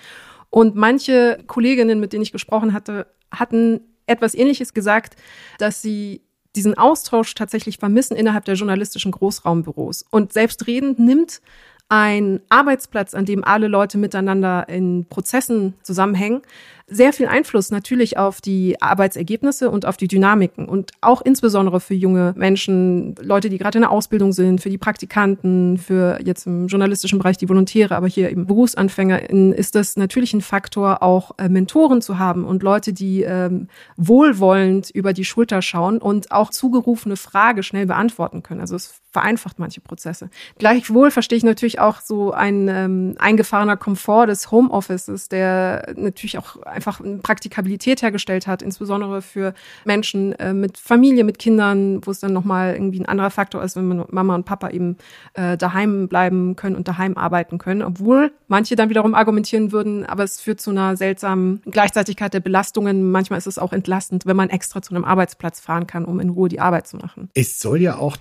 Und 0.49 0.77
manche 0.77 1.43
Kolleginnen, 1.49 1.99
mit 1.99 2.13
denen 2.13 2.23
ich 2.23 2.31
gesprochen 2.31 2.73
hatte, 2.73 3.09
hatten 3.33 3.81
etwas 4.07 4.37
Ähnliches 4.37 4.75
gesagt, 4.75 5.17
dass 5.59 5.83
sie 5.83 6.21
diesen 6.55 6.79
Austausch 6.79 7.35
tatsächlich 7.35 7.79
vermissen 7.79 8.17
innerhalb 8.17 8.45
der 8.45 8.55
journalistischen 8.55 9.11
Großraumbüros. 9.11 10.05
Und 10.09 10.33
selbstredend 10.33 11.01
nimmt 11.01 11.41
ein 11.89 12.43
Arbeitsplatz, 12.49 13.13
an 13.13 13.25
dem 13.25 13.43
alle 13.43 13.67
Leute 13.67 13.99
miteinander 13.99 14.69
in 14.69 15.07
Prozessen 15.07 15.75
zusammenhängen, 15.83 16.43
sehr 16.87 17.13
viel 17.13 17.27
Einfluss 17.27 17.71
natürlich 17.71 18.19
auf 18.19 18.41
die 18.41 18.81
Arbeitsergebnisse 18.81 19.71
und 19.71 19.87
auf 19.87 19.97
die 19.97 20.09
Dynamiken 20.09 20.69
und 20.69 20.93
auch 21.01 21.23
insbesondere 21.23 21.81
für 21.81 21.95
junge 21.95 22.35
Menschen, 22.37 23.15
Leute, 23.21 23.49
die 23.49 23.59
gerade 23.59 23.79
in 23.79 23.83
der 23.83 23.91
Ausbildung 23.91 24.33
sind, 24.33 24.61
für 24.61 24.69
die 24.69 24.79
Praktikanten, 24.79 25.79
für 25.79 26.19
jetzt 26.23 26.47
im 26.47 26.67
journalistischen 26.67 27.19
Bereich 27.19 27.39
die 27.39 27.49
Volontäre, 27.49 27.97
aber 27.97 28.07
hier 28.07 28.31
eben 28.31 28.47
Berufsanfänger, 28.47 29.31
ist 29.31 29.75
das 29.75 29.97
natürlich 29.97 30.35
ein 30.35 30.43
Faktor, 30.43 31.03
auch 31.03 31.33
äh, 31.39 31.49
Mentoren 31.49 32.03
zu 32.03 32.19
haben 32.19 32.45
und 32.45 32.63
Leute, 32.63 32.93
die 32.93 33.23
ähm, 33.23 33.69
wohlwollend 33.97 34.91
über 34.91 35.13
die 35.13 35.25
Schulter 35.25 35.63
schauen 35.63 35.99
und 35.99 36.33
auch 36.33 36.51
zugerufene 36.51 37.17
Frage 37.17 37.63
schnell 37.63 37.87
beantworten 37.87 38.43
können. 38.43 38.61
Also 38.61 38.77
es 38.77 39.01
vereinfacht 39.15 39.61
manche 39.61 39.81
Prozesse. 39.81 40.29
Gleichwohl 40.59 41.13
verstehe 41.13 41.39
ich 41.39 41.45
natürlich 41.45 41.79
auch 41.79 42.01
so 42.01 42.33
ein 42.33 42.69
ähm, 42.69 43.15
eingefahrener 43.19 43.77
Komfort 43.77 44.27
des 44.27 44.51
Homeoffices, 44.51 45.29
der 45.29 45.95
natürlich 45.97 46.37
auch 46.37 46.57
einfach 46.87 47.01
Praktikabilität 47.23 48.03
hergestellt 48.03 48.47
hat, 48.47 48.63
insbesondere 48.63 49.23
für 49.23 49.55
Menschen 49.85 50.33
äh, 50.35 50.53
mit 50.53 50.79
Familie, 50.79 51.25
mit 51.25 51.39
Kindern, 51.39 52.01
wo 52.05 52.11
es 52.11 52.21
dann 52.21 52.33
nochmal 52.33 52.75
irgendwie 52.75 53.01
ein 53.01 53.07
anderer 53.07 53.31
Faktor 53.31 53.63
ist, 53.63 53.77
wenn 53.77 54.05
Mama 54.11 54.35
und 54.35 54.45
Papa 54.45 54.71
eben 54.71 54.97
äh, 55.35 55.57
daheim 55.57 56.09
bleiben 56.09 56.57
können 56.57 56.77
und 56.77 56.89
daheim 56.89 57.17
arbeiten 57.17 57.59
können. 57.59 57.83
Obwohl 57.83 58.33
manche 58.49 58.77
dann 58.77 58.91
wiederum 58.91 59.15
argumentieren 59.15 59.73
würden, 59.73 60.05
aber 60.05 60.25
es 60.25 60.41
führt 60.41 60.61
zu 60.61 60.71
einer 60.71 60.97
seltsamen 60.97 61.63
Gleichzeitigkeit 61.71 62.35
der 62.35 62.41
Belastungen. 62.41 63.11
Manchmal 63.11 63.39
ist 63.39 63.47
es 63.47 63.59
auch 63.59 63.73
entlastend, 63.73 64.27
wenn 64.27 64.37
man 64.37 64.51
extra 64.51 64.83
zu 64.83 64.95
einem 64.95 65.05
Arbeitsplatz 65.05 65.61
fahren 65.61 65.87
kann, 65.87 66.05
um 66.05 66.21
in 66.21 66.31
Ruhe 66.31 66.49
die 66.49 66.61
Arbeit 66.61 66.87
zu 66.87 66.97
machen. 66.97 67.31
Es 67.35 67.61
soll 67.61 67.81
ja 67.81 67.97
auch 67.97 68.17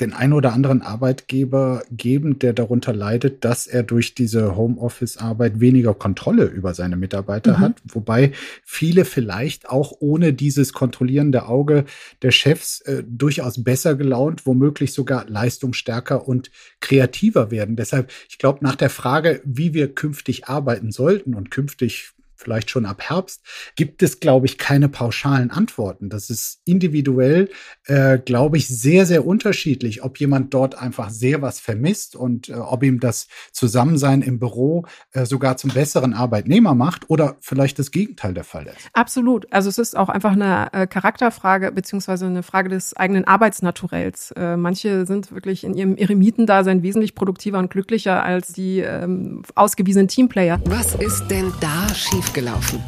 den 0.00 0.12
einen 0.12 0.34
oder 0.34 0.52
anderen 0.52 0.82
Arbeitgeber 0.82 1.82
geben, 1.90 2.38
der 2.38 2.52
darunter 2.52 2.92
leidet, 2.92 3.44
dass 3.44 3.66
er 3.66 3.82
durch 3.82 4.14
diese 4.14 4.56
Homeoffice-Arbeit 4.56 5.60
weniger 5.60 5.94
Kontrolle 5.94 6.44
über 6.44 6.74
seine 6.74 6.96
Mitarbeiter 6.96 7.58
mhm. 7.58 7.60
hat, 7.60 7.82
wobei 7.84 8.32
viele 8.64 9.04
vielleicht 9.04 9.68
auch 9.68 9.92
ohne 10.00 10.32
dieses 10.32 10.72
kontrollierende 10.72 11.46
Auge 11.46 11.84
der 12.22 12.30
Chefs 12.30 12.80
äh, 12.82 13.02
durchaus 13.06 13.62
besser 13.62 13.94
gelaunt, 13.94 14.46
womöglich 14.46 14.92
sogar 14.92 15.26
leistungsstärker 15.28 16.28
und 16.28 16.50
kreativer 16.80 17.50
werden. 17.50 17.76
Deshalb, 17.76 18.10
ich 18.28 18.38
glaube, 18.38 18.62
nach 18.62 18.76
der 18.76 18.90
Frage, 18.90 19.40
wie 19.44 19.72
wir 19.72 19.94
künftig 19.94 20.48
arbeiten 20.48 20.92
sollten 20.92 21.34
und 21.34 21.50
künftig 21.50 22.12
vielleicht 22.36 22.70
schon 22.70 22.86
ab 22.86 23.02
Herbst, 23.08 23.42
gibt 23.76 24.02
es, 24.02 24.20
glaube 24.20 24.46
ich, 24.46 24.58
keine 24.58 24.88
pauschalen 24.88 25.50
Antworten. 25.50 26.08
Das 26.08 26.30
ist 26.30 26.60
individuell, 26.64 27.50
äh, 27.86 28.18
glaube 28.18 28.56
ich, 28.56 28.68
sehr, 28.68 29.06
sehr 29.06 29.26
unterschiedlich, 29.26 30.02
ob 30.02 30.18
jemand 30.18 30.54
dort 30.54 30.76
einfach 30.76 31.10
sehr 31.10 31.42
was 31.42 31.60
vermisst 31.60 32.16
und 32.16 32.48
äh, 32.48 32.54
ob 32.54 32.82
ihm 32.82 33.00
das 33.00 33.28
Zusammensein 33.52 34.22
im 34.22 34.38
Büro 34.38 34.86
äh, 35.12 35.24
sogar 35.26 35.56
zum 35.56 35.70
besseren 35.70 36.14
Arbeitnehmer 36.14 36.74
macht 36.74 37.10
oder 37.10 37.36
vielleicht 37.40 37.78
das 37.78 37.90
Gegenteil 37.90 38.34
der 38.34 38.44
Fall 38.44 38.66
ist. 38.66 38.88
Absolut. 38.92 39.52
Also 39.52 39.68
es 39.68 39.78
ist 39.78 39.96
auch 39.96 40.08
einfach 40.08 40.32
eine 40.32 40.72
äh, 40.72 40.86
Charakterfrage 40.86 41.72
beziehungsweise 41.72 42.26
eine 42.26 42.42
Frage 42.42 42.68
des 42.68 42.96
eigenen 42.96 43.24
Arbeitsnaturells. 43.24 44.32
Äh, 44.32 44.56
manche 44.56 45.06
sind 45.06 45.32
wirklich 45.32 45.64
in 45.64 45.74
ihrem 45.74 45.96
Eremitendasein 45.96 46.82
wesentlich 46.82 47.14
produktiver 47.14 47.58
und 47.58 47.70
glücklicher 47.70 48.22
als 48.22 48.52
die 48.52 48.80
ähm, 48.80 49.42
ausgewiesenen 49.54 50.08
Teamplayer. 50.08 50.60
Was 50.66 50.94
ist 50.94 51.28
denn 51.28 51.52
da 51.60 51.94
schief 51.94 52.25
schiefgelaufen. 52.26 52.82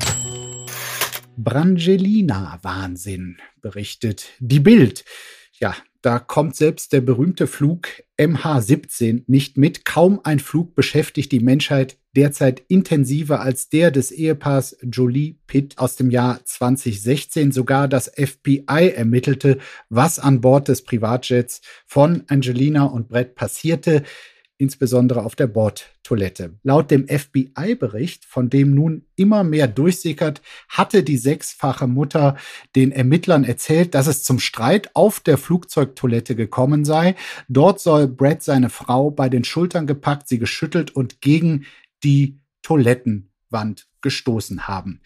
Brangelina-Wahnsinn, 1.37 3.39
berichtet 3.61 4.31
die 4.41 4.61
Bild. 4.61 5.05
Ja, 5.61 5.75
da 6.03 6.19
kommt 6.19 6.57
selbst 6.57 6.93
der 6.93 7.01
berühmte 7.01 7.47
Flug 7.47 7.89
MH17 8.19 9.25
nicht 9.27 9.57
mit. 9.57 9.85
Kaum 9.85 10.21
ein 10.25 10.41
Flug 10.41 10.75
beschäftigt 10.75 11.33
die 11.33 11.41
Menschheit 11.41 11.99
derzeit 12.17 12.63
intensiver 12.69 13.41
als 13.41 13.69
der 13.69 13.91
des 13.91 14.11
Ehepaars 14.11 14.77
Jolie 14.83 15.37
Pitt 15.47 15.79
aus 15.79 15.97
dem 15.97 16.11
Jahr 16.11 16.45
2016. 16.45 17.53
Sogar 17.53 17.89
das 17.89 18.11
FBI 18.17 18.93
ermittelte, 18.95 19.59
was 19.89 20.19
an 20.19 20.41
Bord 20.41 20.69
des 20.69 20.83
Privatjets 20.83 21.61
von 21.87 22.25
Angelina 22.29 22.85
und 22.85 23.09
Brett 23.09 23.35
passierte 23.35 24.03
insbesondere 24.59 25.25
auf 25.25 25.37
der 25.37 25.47
Bordtoilette. 25.47 26.59
Laut 26.65 26.91
dem 26.91 27.07
FBI-Bericht, 27.09 28.25
von 28.25 28.51
dem 28.51 28.75
nun 28.75 29.07
immer 29.15 29.45
mehr 29.45 29.69
durchsickert, 29.69 30.43
hatte 30.69 31.05
die 31.05 31.17
sechsfache 31.17 31.87
Mutter 31.87 32.37
den 32.75 32.91
Ermittlern 32.91 33.45
erzählt, 33.45 33.95
dass 33.95 34.09
es 34.09 34.25
zum 34.25 34.41
Streit 34.41 34.91
auf 34.95 35.21
der 35.21 35.39
Flugzeugtoilette 35.39 36.35
gekommen 36.35 36.85
sei. 36.85 37.15
Dort 37.49 37.81
soll 37.81 38.09
Brad 38.09 38.43
seine 38.43 38.69
Frau 38.69 39.11
bei 39.11 39.29
den 39.29 39.45
Schultern 39.45 39.87
gepackt, 39.87 40.29
sie 40.29 40.41
geschüttelt 40.41 40.91
und 40.91 41.21
gegen 41.21 41.65
die 42.03 42.41
Toilettenwand 42.63 43.87
gestoßen 44.01 44.67
haben. 44.67 45.01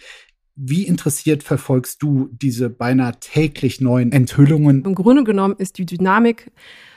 Wie 0.55 0.87
interessiert 0.87 1.43
verfolgst 1.43 2.03
du 2.03 2.29
diese 2.33 2.69
beinahe 2.71 3.19
täglich 3.21 3.81
neuen 3.81 4.13
Enthüllungen? 4.13 4.85
Im 4.85 4.95
Grunde 4.95 5.25
genommen 5.25 5.57
ist 5.57 5.79
die 5.79 5.87
Dynamik 5.87 6.51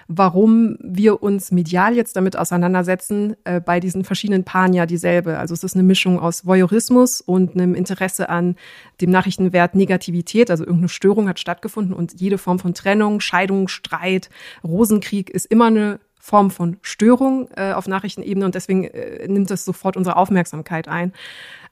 warum 0.07 0.77
wir 0.81 1.23
uns 1.23 1.51
medial 1.51 1.95
jetzt 1.95 2.15
damit 2.15 2.37
auseinandersetzen, 2.37 3.35
äh, 3.43 3.59
bei 3.59 3.79
diesen 3.79 4.03
verschiedenen 4.03 4.43
Paaren 4.43 4.73
ja 4.73 4.85
dieselbe. 4.85 5.37
Also 5.39 5.53
es 5.53 5.63
ist 5.63 5.75
eine 5.75 5.83
Mischung 5.83 6.19
aus 6.19 6.45
Voyeurismus 6.45 7.21
und 7.21 7.55
einem 7.55 7.75
Interesse 7.75 8.29
an 8.29 8.55
dem 9.01 9.09
Nachrichtenwert 9.09 9.75
Negativität, 9.75 10.51
also 10.51 10.63
irgendeine 10.63 10.89
Störung 10.89 11.27
hat 11.27 11.39
stattgefunden 11.39 11.93
und 11.93 12.19
jede 12.19 12.37
Form 12.37 12.59
von 12.59 12.73
Trennung, 12.73 13.19
Scheidung, 13.19 13.67
Streit, 13.67 14.29
Rosenkrieg 14.63 15.29
ist 15.29 15.45
immer 15.45 15.65
eine 15.65 15.99
Form 16.19 16.49
von 16.49 16.77
Störung 16.81 17.49
äh, 17.55 17.73
auf 17.73 17.87
Nachrichtenebene 17.87 18.45
und 18.45 18.55
deswegen 18.55 18.85
äh, 18.85 19.27
nimmt 19.27 19.51
das 19.51 19.63
sofort 19.63 19.95
unsere 19.95 20.17
Aufmerksamkeit 20.17 20.87
ein. 20.87 21.13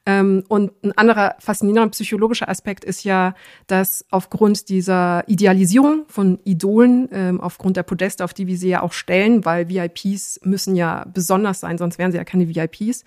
Ähm, 0.05 0.43
und 0.49 0.71
ein 0.83 0.91
anderer 0.97 1.35
faszinierender 1.39 1.89
psychologischer 1.91 2.49
Aspekt 2.49 2.83
ist 2.83 3.05
ja, 3.05 3.35
dass 3.67 4.05
aufgrund 4.11 4.67
dieser 4.67 5.23
Idealisierung 5.27 6.03
von 6.09 6.39
Idolen, 6.43 7.07
ähm, 7.13 7.39
aufgrund 7.39 7.77
der 7.77 7.83
Podeste, 7.83 8.25
auf 8.25 8.33
die 8.33 8.47
wir 8.47 8.57
sie 8.57 8.69
ja 8.69 8.81
auch 8.81 8.91
stellen, 8.91 9.45
weil 9.45 9.69
VIPs 9.69 10.41
müssen 10.43 10.75
ja 10.75 11.05
besonders 11.13 11.61
sein, 11.61 11.77
sonst 11.77 11.99
wären 11.99 12.11
sie 12.11 12.17
ja 12.17 12.25
keine 12.25 12.53
VIPs, 12.53 13.05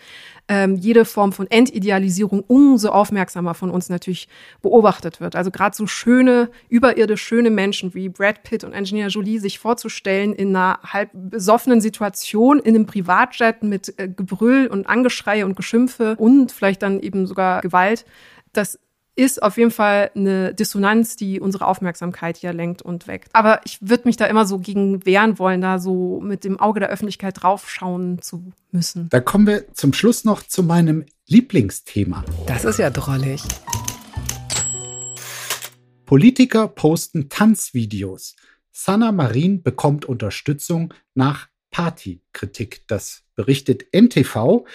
ähm, 0.48 0.76
jede 0.76 1.04
Form 1.04 1.32
von 1.32 1.50
Entidealisierung 1.50 2.42
umso 2.46 2.88
aufmerksamer 2.88 3.54
von 3.54 3.70
uns 3.70 3.90
natürlich 3.90 4.28
beobachtet 4.62 5.20
wird. 5.20 5.36
Also 5.36 5.50
gerade 5.50 5.76
so 5.76 5.86
schöne, 5.86 6.50
überirdisch 6.70 7.22
schöne 7.22 7.50
Menschen 7.50 7.92
wie 7.94 8.08
Brad 8.08 8.42
Pitt 8.42 8.64
und 8.64 8.72
Angelina 8.72 9.08
Jolie 9.08 9.38
sich 9.38 9.58
vorzustellen 9.58 10.32
in 10.32 10.56
einer 10.56 10.78
halb 10.82 11.10
besoffenen 11.12 11.82
Situation 11.82 12.60
in 12.60 12.74
einem 12.74 12.86
Privatjet 12.86 13.62
mit 13.62 13.98
äh, 13.98 14.08
Gebrüll 14.08 14.68
und 14.68 14.86
Angeschreie 14.86 15.44
und 15.44 15.56
Geschimpfe 15.56 16.14
und 16.16 16.52
vielleicht 16.52 16.85
dann 16.86 17.00
eben 17.00 17.26
sogar 17.26 17.60
Gewalt. 17.60 18.04
Das 18.52 18.78
ist 19.16 19.42
auf 19.42 19.56
jeden 19.56 19.70
Fall 19.70 20.10
eine 20.14 20.54
Dissonanz, 20.54 21.16
die 21.16 21.40
unsere 21.40 21.66
Aufmerksamkeit 21.66 22.36
hier 22.36 22.52
lenkt 22.52 22.82
und 22.82 23.06
weckt. 23.06 23.28
Aber 23.32 23.60
ich 23.64 23.78
würde 23.80 24.02
mich 24.04 24.18
da 24.18 24.26
immer 24.26 24.46
so 24.46 24.58
gegen 24.58 25.04
wehren 25.06 25.38
wollen, 25.38 25.62
da 25.62 25.78
so 25.78 26.20
mit 26.20 26.44
dem 26.44 26.60
Auge 26.60 26.80
der 26.80 26.90
Öffentlichkeit 26.90 27.42
draufschauen 27.42 28.20
zu 28.20 28.52
müssen. 28.72 29.08
Da 29.08 29.20
kommen 29.20 29.46
wir 29.46 29.72
zum 29.72 29.94
Schluss 29.94 30.24
noch 30.24 30.42
zu 30.42 30.62
meinem 30.62 31.06
Lieblingsthema. 31.26 32.24
Das 32.46 32.66
ist 32.66 32.78
ja 32.78 32.90
drollig. 32.90 33.42
Politiker 36.04 36.68
posten 36.68 37.30
Tanzvideos. 37.30 38.36
Sanna 38.70 39.12
Marin 39.12 39.62
bekommt 39.62 40.04
Unterstützung 40.04 40.92
nach 41.14 41.48
Partykritik. 41.70 42.86
Das 42.86 43.22
berichtet 43.34 43.86
NTV. 43.92 44.66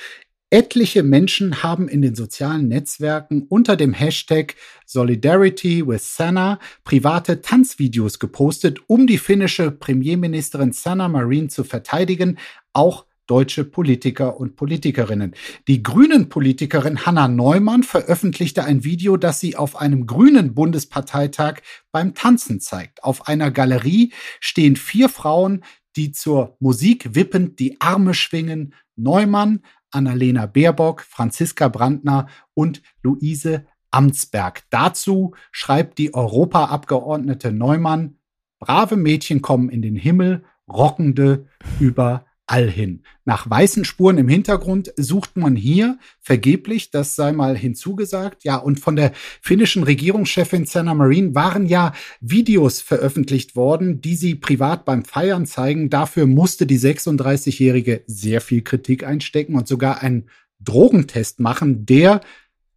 Etliche 0.54 1.02
Menschen 1.02 1.64
haben 1.64 1.88
in 1.88 2.02
den 2.02 2.14
sozialen 2.14 2.68
Netzwerken 2.68 3.44
unter 3.48 3.78
dem 3.78 3.94
Hashtag 3.94 4.56
Solidarity 4.86 5.88
with 5.88 6.18
Sanna 6.18 6.60
private 6.84 7.40
Tanzvideos 7.42 8.20
gepostet, 8.20 8.82
um 8.88 9.08
die 9.08 9.18
finnische 9.18 9.72
Premierministerin 9.72 10.74
Sanna 10.74 11.08
Marin 11.08 11.50
zu 11.50 11.64
verteidigen, 11.64 12.38
auch 12.74 13.06
deutsche 13.28 13.64
Politiker 13.64 14.42
und 14.42 14.58
Politikerinnen. 14.58 15.36
Die 15.70 15.84
grünen 15.84 16.28
Politikerin 16.28 17.06
Hanna 17.06 17.30
Neumann 17.30 17.84
veröffentlichte 17.84 18.66
ein 18.66 18.84
Video, 18.84 19.16
das 19.16 19.40
sie 19.40 19.56
auf 19.56 19.78
einem 19.78 20.06
grünen 20.06 20.54
Bundesparteitag 20.54 21.62
beim 21.94 22.14
Tanzen 22.14 22.60
zeigt. 22.60 23.06
Auf 23.06 23.30
einer 23.30 23.52
Galerie 23.52 24.12
stehen 24.42 24.76
vier 24.76 25.08
Frauen, 25.08 25.64
die 25.96 26.12
zur 26.12 26.58
Musik 26.60 27.16
wippend 27.16 27.60
die 27.60 27.80
Arme 27.80 28.14
schwingen. 28.14 28.74
Neumann, 28.98 29.62
Annalena 29.92 30.46
Baerbock, 30.46 31.02
Franziska 31.02 31.68
Brandner 31.68 32.28
und 32.54 32.82
Luise 33.04 33.66
Amtsberg. 33.92 34.64
Dazu 34.70 35.36
schreibt 35.52 35.98
die 35.98 36.14
Europaabgeordnete 36.14 37.52
Neumann, 37.52 38.18
brave 38.60 38.96
Mädchen 38.96 39.42
kommen 39.42 39.70
in 39.70 39.82
den 39.82 39.96
Himmel, 39.96 40.44
rockende 40.68 41.48
über 41.80 42.26
all 42.52 42.70
hin. 42.70 43.04
Nach 43.24 43.50
weißen 43.50 43.86
Spuren 43.86 44.18
im 44.18 44.28
Hintergrund 44.28 44.94
sucht 44.98 45.38
man 45.38 45.56
hier 45.56 45.98
vergeblich, 46.20 46.92
das 46.92 47.16
sei 47.16 47.32
mal 47.32 47.58
hinzugesagt. 47.58 48.44
Ja, 48.44 48.58
und 48.58 48.78
von 48.78 48.98
der 48.98 49.14
finnischen 49.42 49.84
Regierungschefin 49.84 50.66
Sanna 50.66 50.94
Marin 50.94 51.34
waren 51.34 51.66
ja 51.66 51.94
Videos 52.20 52.82
veröffentlicht 52.82 53.56
worden, 53.56 54.02
die 54.02 54.16
sie 54.16 54.36
privat 54.36 54.84
beim 54.84 55.06
Feiern 55.06 55.46
zeigen. 55.46 55.90
Dafür 55.90 56.28
musste 56.28 56.66
die 56.66 56.78
36-Jährige 56.78 58.04
sehr 58.06 58.42
viel 58.42 58.64
Kritik 58.64 59.06
einstecken 59.06 59.56
und 59.56 59.70
sogar 59.70 60.02
einen 60.02 60.30
Drogentest 60.60 61.40
machen, 61.40 61.86
der 61.86 62.20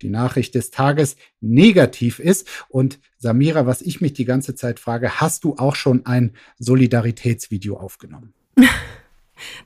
die 0.02 0.08
Nachricht 0.08 0.54
des 0.54 0.70
Tages 0.70 1.16
negativ 1.40 2.20
ist. 2.20 2.46
Und 2.68 3.00
Samira, 3.18 3.66
was 3.66 3.82
ich 3.82 4.00
mich 4.00 4.12
die 4.12 4.24
ganze 4.24 4.54
Zeit 4.54 4.78
frage, 4.78 5.20
hast 5.20 5.42
du 5.42 5.56
auch 5.56 5.74
schon 5.74 6.06
ein 6.06 6.32
Solidaritätsvideo 6.60 7.76
aufgenommen? 7.76 8.34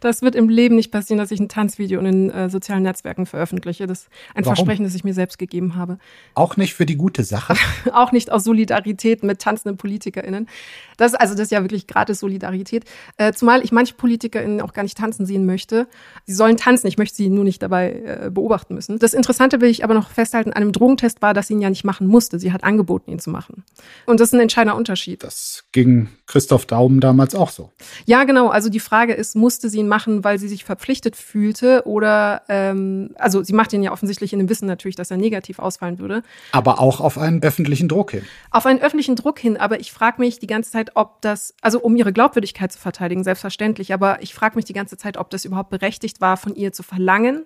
Das 0.01 0.23
wird 0.23 0.35
im 0.35 0.49
Leben 0.49 0.77
nicht 0.77 0.91
passieren, 0.91 1.19
dass 1.19 1.31
ich 1.31 1.41
ein 1.41 1.49
Tanzvideo 1.49 2.01
in 2.01 2.05
den 2.05 2.31
äh, 2.31 2.51
sozialen 2.51 2.83
Netzwerken 2.83 3.27
veröffentliche. 3.27 3.87
Das 3.87 4.01
ist 4.01 4.09
ein 4.35 4.45
Warum? 4.45 4.57
Versprechen, 4.57 4.85
das 4.85 4.95
ich 4.95 5.05
mir 5.05 5.15
selbst 5.15 5.39
gegeben 5.39 5.77
habe. 5.77 5.99
Auch 6.35 6.57
nicht 6.57 6.75
für 6.75 6.87
die 6.87 6.97
gute 6.97 7.25
Sache? 7.25 7.55
auch 7.93 8.13
nicht 8.13 8.31
aus 8.31 8.45
Solidarität 8.45 9.23
mit 9.23 9.41
tanzenden 9.41 9.77
PolitikerInnen. 9.77 10.49
Das, 10.97 11.15
also 11.15 11.35
das 11.35 11.45
ist 11.45 11.53
ja 11.53 11.63
wirklich 11.63 11.87
gratis 11.87 12.21
Solidarität. 12.21 12.85
Äh, 13.17 13.33
zumal 13.33 13.63
ich 13.65 13.73
manche 13.73 13.95
PolitikerInnen 13.95 14.61
auch 14.61 14.73
gar 14.73 14.83
nicht 14.83 14.99
tanzen 14.99 15.27
sehen 15.27 15.47
möchte. 15.47 15.87
Sie 16.27 16.35
sollen 16.35 16.57
tanzen, 16.57 16.87
ich 16.87 16.99
möchte 16.99 17.17
sie 17.17 17.29
nur 17.29 17.45
nicht 17.45 17.63
dabei 17.63 17.93
äh, 17.93 18.31
beobachten 18.31 18.75
müssen. 18.75 18.99
Das 18.99 19.15
Interessante 19.15 19.61
will 19.61 19.71
ich 19.71 19.85
aber 19.85 19.95
noch 19.95 20.11
festhalten 20.11 20.53
an 20.53 20.63
einem 20.63 20.73
Drogentest 20.73 21.23
war, 21.23 21.35
dass 21.35 21.49
sie 21.49 21.55
ihn 21.55 21.61
ja 21.61 21.71
nicht 21.71 21.85
machen 21.85 22.07
musste. 22.07 22.39
Sie 22.39 22.53
hat 22.53 22.65
angeboten, 22.65 23.11
ihn 23.11 23.19
zu 23.19 23.31
machen. 23.31 23.65
Und 24.07 24.21
das 24.21 24.29
ist 24.29 24.35
ein 24.35 24.41
entscheidender 24.41 24.77
Unterschied. 24.77 25.23
Das 25.23 25.65
ging 25.73 26.09
Christoph 26.27 26.67
Daum 26.67 27.01
damals 27.01 27.35
auch 27.35 27.51
so. 27.51 27.71
Ja, 28.07 28.25
genau. 28.25 28.49
Also 28.49 28.69
die 28.69 28.81
Frage 28.81 29.15
ist, 29.15 29.37
musste 29.37 29.68
musste 29.69 29.77
sie 29.77 29.81
ihn 29.81 29.89
machen, 29.89 30.25
weil 30.25 30.39
sie 30.39 30.49
sich 30.49 30.65
verpflichtet 30.65 31.15
fühlte 31.15 31.83
oder, 31.87 32.43
ähm, 32.49 33.11
also 33.17 33.43
sie 33.43 33.53
macht 33.53 33.73
ihn 33.73 33.83
ja 33.83 33.93
offensichtlich 33.93 34.33
in 34.33 34.39
dem 34.39 34.49
Wissen 34.49 34.67
natürlich, 34.67 34.97
dass 34.97 35.11
er 35.11 35.17
negativ 35.17 35.59
ausfallen 35.59 35.99
würde. 35.99 36.23
Aber 36.53 36.81
auch 36.81 37.01
auf 37.01 37.19
einen 37.19 37.43
öffentlichen 37.43 37.89
Druck 37.89 38.13
hin. 38.13 38.23
Auf 38.51 38.67
einen 38.67 38.81
öffentlichen 38.81 39.17
Druck 39.17 39.39
hin, 39.39 39.57
aber 39.57 39.81
ich 39.81 39.93
frage 39.93 40.21
mich 40.21 40.39
die 40.39 40.47
ganze 40.47 40.71
Zeit, 40.71 40.93
ob 40.95 41.21
das, 41.21 41.55
also 41.61 41.81
um 41.81 41.97
ihre 41.97 42.13
Glaubwürdigkeit 42.13 42.73
zu 42.73 42.79
verteidigen, 42.79 43.25
selbstverständlich, 43.25 43.93
aber 43.93 44.23
ich 44.23 44.35
frage 44.35 44.57
mich 44.57 44.65
die 44.65 44.73
ganze 44.73 44.97
Zeit, 44.97 45.17
ob 45.19 45.31
das 45.31 45.45
überhaupt 45.45 45.71
berechtigt 45.71 46.21
war, 46.21 46.37
von 46.37 46.55
ihr 46.55 46.73
zu 46.73 46.83
verlangen, 46.83 47.45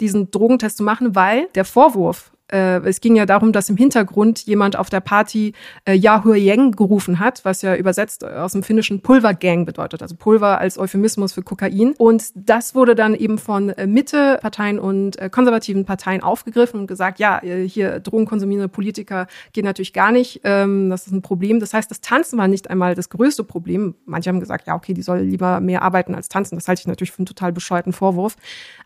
diesen 0.00 0.30
Drogentest 0.30 0.76
zu 0.76 0.82
machen, 0.82 1.14
weil 1.14 1.48
der 1.54 1.64
Vorwurf, 1.64 2.31
äh, 2.52 2.78
es 2.84 3.00
ging 3.00 3.16
ja 3.16 3.26
darum, 3.26 3.52
dass 3.52 3.68
im 3.68 3.76
Hintergrund 3.76 4.44
jemand 4.46 4.76
auf 4.76 4.90
der 4.90 5.00
Party 5.00 5.54
äh, 5.84 5.94
Yahoo 5.94 6.34
Yang 6.34 6.72
gerufen 6.72 7.18
hat, 7.18 7.44
was 7.44 7.62
ja 7.62 7.74
übersetzt 7.74 8.24
aus 8.24 8.52
dem 8.52 8.62
finnischen 8.62 9.00
Pulvergang 9.00 9.64
bedeutet, 9.64 10.02
also 10.02 10.14
Pulver 10.16 10.58
als 10.58 10.78
Euphemismus 10.78 11.32
für 11.32 11.42
Kokain. 11.42 11.94
Und 11.98 12.30
das 12.34 12.74
wurde 12.74 12.94
dann 12.94 13.14
eben 13.14 13.38
von 13.38 13.70
äh, 13.70 13.86
Mitte-Parteien 13.86 14.78
und 14.78 15.18
äh, 15.18 15.30
konservativen 15.30 15.84
Parteien 15.84 16.22
aufgegriffen 16.22 16.80
und 16.80 16.86
gesagt, 16.86 17.18
ja, 17.18 17.42
äh, 17.42 17.66
hier 17.66 18.00
drogenkonsumierende 18.00 18.68
Politiker 18.68 19.26
geht 19.52 19.64
natürlich 19.64 19.92
gar 19.92 20.12
nicht, 20.12 20.40
ähm, 20.44 20.90
das 20.90 21.06
ist 21.06 21.12
ein 21.12 21.22
Problem. 21.22 21.60
Das 21.60 21.74
heißt, 21.74 21.90
das 21.90 22.00
Tanzen 22.00 22.38
war 22.38 22.48
nicht 22.48 22.70
einmal 22.70 22.94
das 22.94 23.08
größte 23.08 23.44
Problem. 23.44 23.94
Manche 24.04 24.28
haben 24.28 24.40
gesagt, 24.40 24.66
ja, 24.66 24.74
okay, 24.74 24.94
die 24.94 25.02
soll 25.02 25.20
lieber 25.20 25.60
mehr 25.60 25.82
arbeiten 25.82 26.14
als 26.14 26.28
tanzen. 26.28 26.56
Das 26.56 26.68
halte 26.68 26.80
ich 26.80 26.86
natürlich 26.86 27.12
für 27.12 27.18
einen 27.18 27.26
total 27.26 27.52
bescheuerten 27.52 27.92
Vorwurf. 27.92 28.36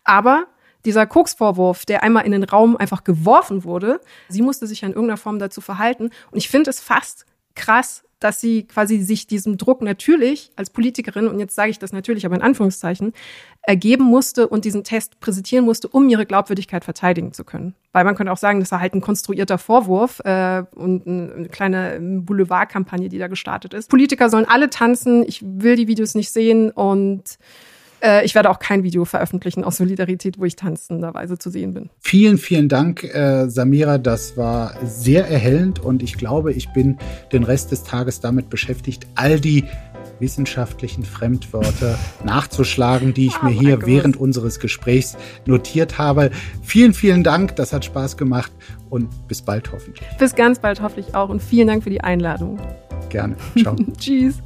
Aber 0.05 0.47
dieser 0.87 1.07
Koksvorwurf, 1.07 1.85
der 1.85 2.03
einmal 2.03 2.25
in 2.25 2.33
den 2.33 2.45
Raum 2.45 2.77
einfach 2.77 3.05
geworfen 3.05 3.65
wurde, 3.65 4.01
sie 4.29 4.43
musste 4.43 4.67
sich 4.67 4.83
in 4.83 4.91
irgendeiner 4.91 5.19
Form 5.19 5.39
dazu 5.39 5.61
verhalten. 5.61 6.11
Und 6.31 6.39
ich 6.39 6.49
finde 6.49 6.71
es 6.71 6.81
fast 6.81 7.27
krass, 7.55 8.05
dass 8.19 8.41
sie 8.41 8.63
quasi 8.67 8.99
sich 9.03 9.27
diesem 9.27 9.59
Druck 9.59 9.83
natürlich 9.83 10.51
als 10.57 10.71
Politikerin, 10.71 11.29
und 11.29 11.39
jetzt 11.39 11.55
sage 11.55 11.71
ich 11.71 11.79
das 11.79 11.93
natürlich, 11.93 12.25
aber 12.25 12.37
in 12.37 12.43
Anführungszeichen, 12.43 13.13
ergeben 13.61 14.05
musste 14.05 14.49
und 14.49 14.65
diesen 14.65 14.85
Test 14.85 15.21
präsentieren 15.21 15.65
musste, 15.65 15.89
um 15.89 16.09
ihre 16.09 16.25
Glaubwürdigkeit 16.25 16.85
verteidigen 16.85 17.35
zu 17.35 17.45
können. 17.45 17.75
Weil 17.93 18.05
man 18.05 18.15
könnte 18.15 18.33
auch 18.33 18.39
sagen, 18.39 18.61
das 18.61 18.71
war 18.71 18.81
halt 18.81 18.95
ein 18.95 19.01
konstruierter 19.01 19.59
Vorwurf 19.59 20.21
äh, 20.21 20.63
und 20.75 21.07
eine 21.07 21.49
kleine 21.51 21.99
Boulevardkampagne, 22.01 23.09
die 23.09 23.19
da 23.19 23.27
gestartet 23.27 23.75
ist. 23.75 23.91
Politiker 23.91 24.31
sollen 24.31 24.47
alle 24.47 24.71
tanzen, 24.71 25.23
ich 25.27 25.43
will 25.45 25.77
die 25.77 25.89
Videos 25.89 26.15
nicht 26.15 26.31
sehen 26.31 26.71
und 26.71 27.39
äh, 28.03 28.25
ich 28.25 28.35
werde 28.35 28.51
auch 28.51 28.59
kein 28.59 28.83
Video 28.83 29.05
veröffentlichen 29.05 29.65
aus 29.65 29.77
Solidarität, 29.77 30.39
wo 30.39 30.45
ich 30.45 30.57
tanzenderweise 30.57 31.39
zu 31.39 31.51
sehen 31.51 31.75
bin. 31.75 31.91
Vielen, 32.01 32.39
vielen 32.39 32.69
Dank, 32.69 33.05
äh, 33.05 33.49
Samira. 33.49 33.99
Das 33.99 34.37
war 34.37 34.75
sehr 34.85 35.29
erhellend 35.29 35.79
und 35.79 36.03
ich 36.03 36.17
glaube, 36.17 36.53
ich 36.53 36.73
bin 36.73 36.99
den 37.33 37.45
Rest 37.45 37.73
des 37.73 37.85
Tages 37.85 38.21
damit 38.21 38.51
beschäftigt, 38.51 39.07
all 39.15 39.41
die 39.41 39.65
wissenschaftlichen 40.21 41.05
Fremdwörter 41.05 41.99
nachzuschlagen, 42.25 43.15
die 43.15 43.27
ich 43.27 43.43
oh 43.43 43.47
mir 43.47 43.53
hier 43.53 43.77
Gott. 43.77 43.87
während 43.87 44.17
unseres 44.17 44.61
Gesprächs 44.61 45.17
notiert 45.45 45.99
habe. 45.99 46.31
Vielen, 46.63 46.95
vielen 46.95 47.23
Dank. 47.23 47.57
Das 47.57 47.73
hat 47.73 47.85
Spaß 47.85 48.17
gemacht 48.17 48.53
und 48.91 49.09
bis 49.29 49.43
bald 49.43 49.71
hoffentlich. 49.73 50.07
Bis 50.19 50.35
ganz 50.35 50.59
bald 50.59 50.81
hoffentlich 50.81 51.15
auch 51.15 51.29
und 51.29 51.43
vielen 51.43 51.69
Dank 51.69 51.85
für 51.85 51.91
die 51.91 52.01
Einladung. 52.01 52.59
Gerne. 53.09 53.37
Ciao. 53.63 53.77
Tschüss. 53.99 54.46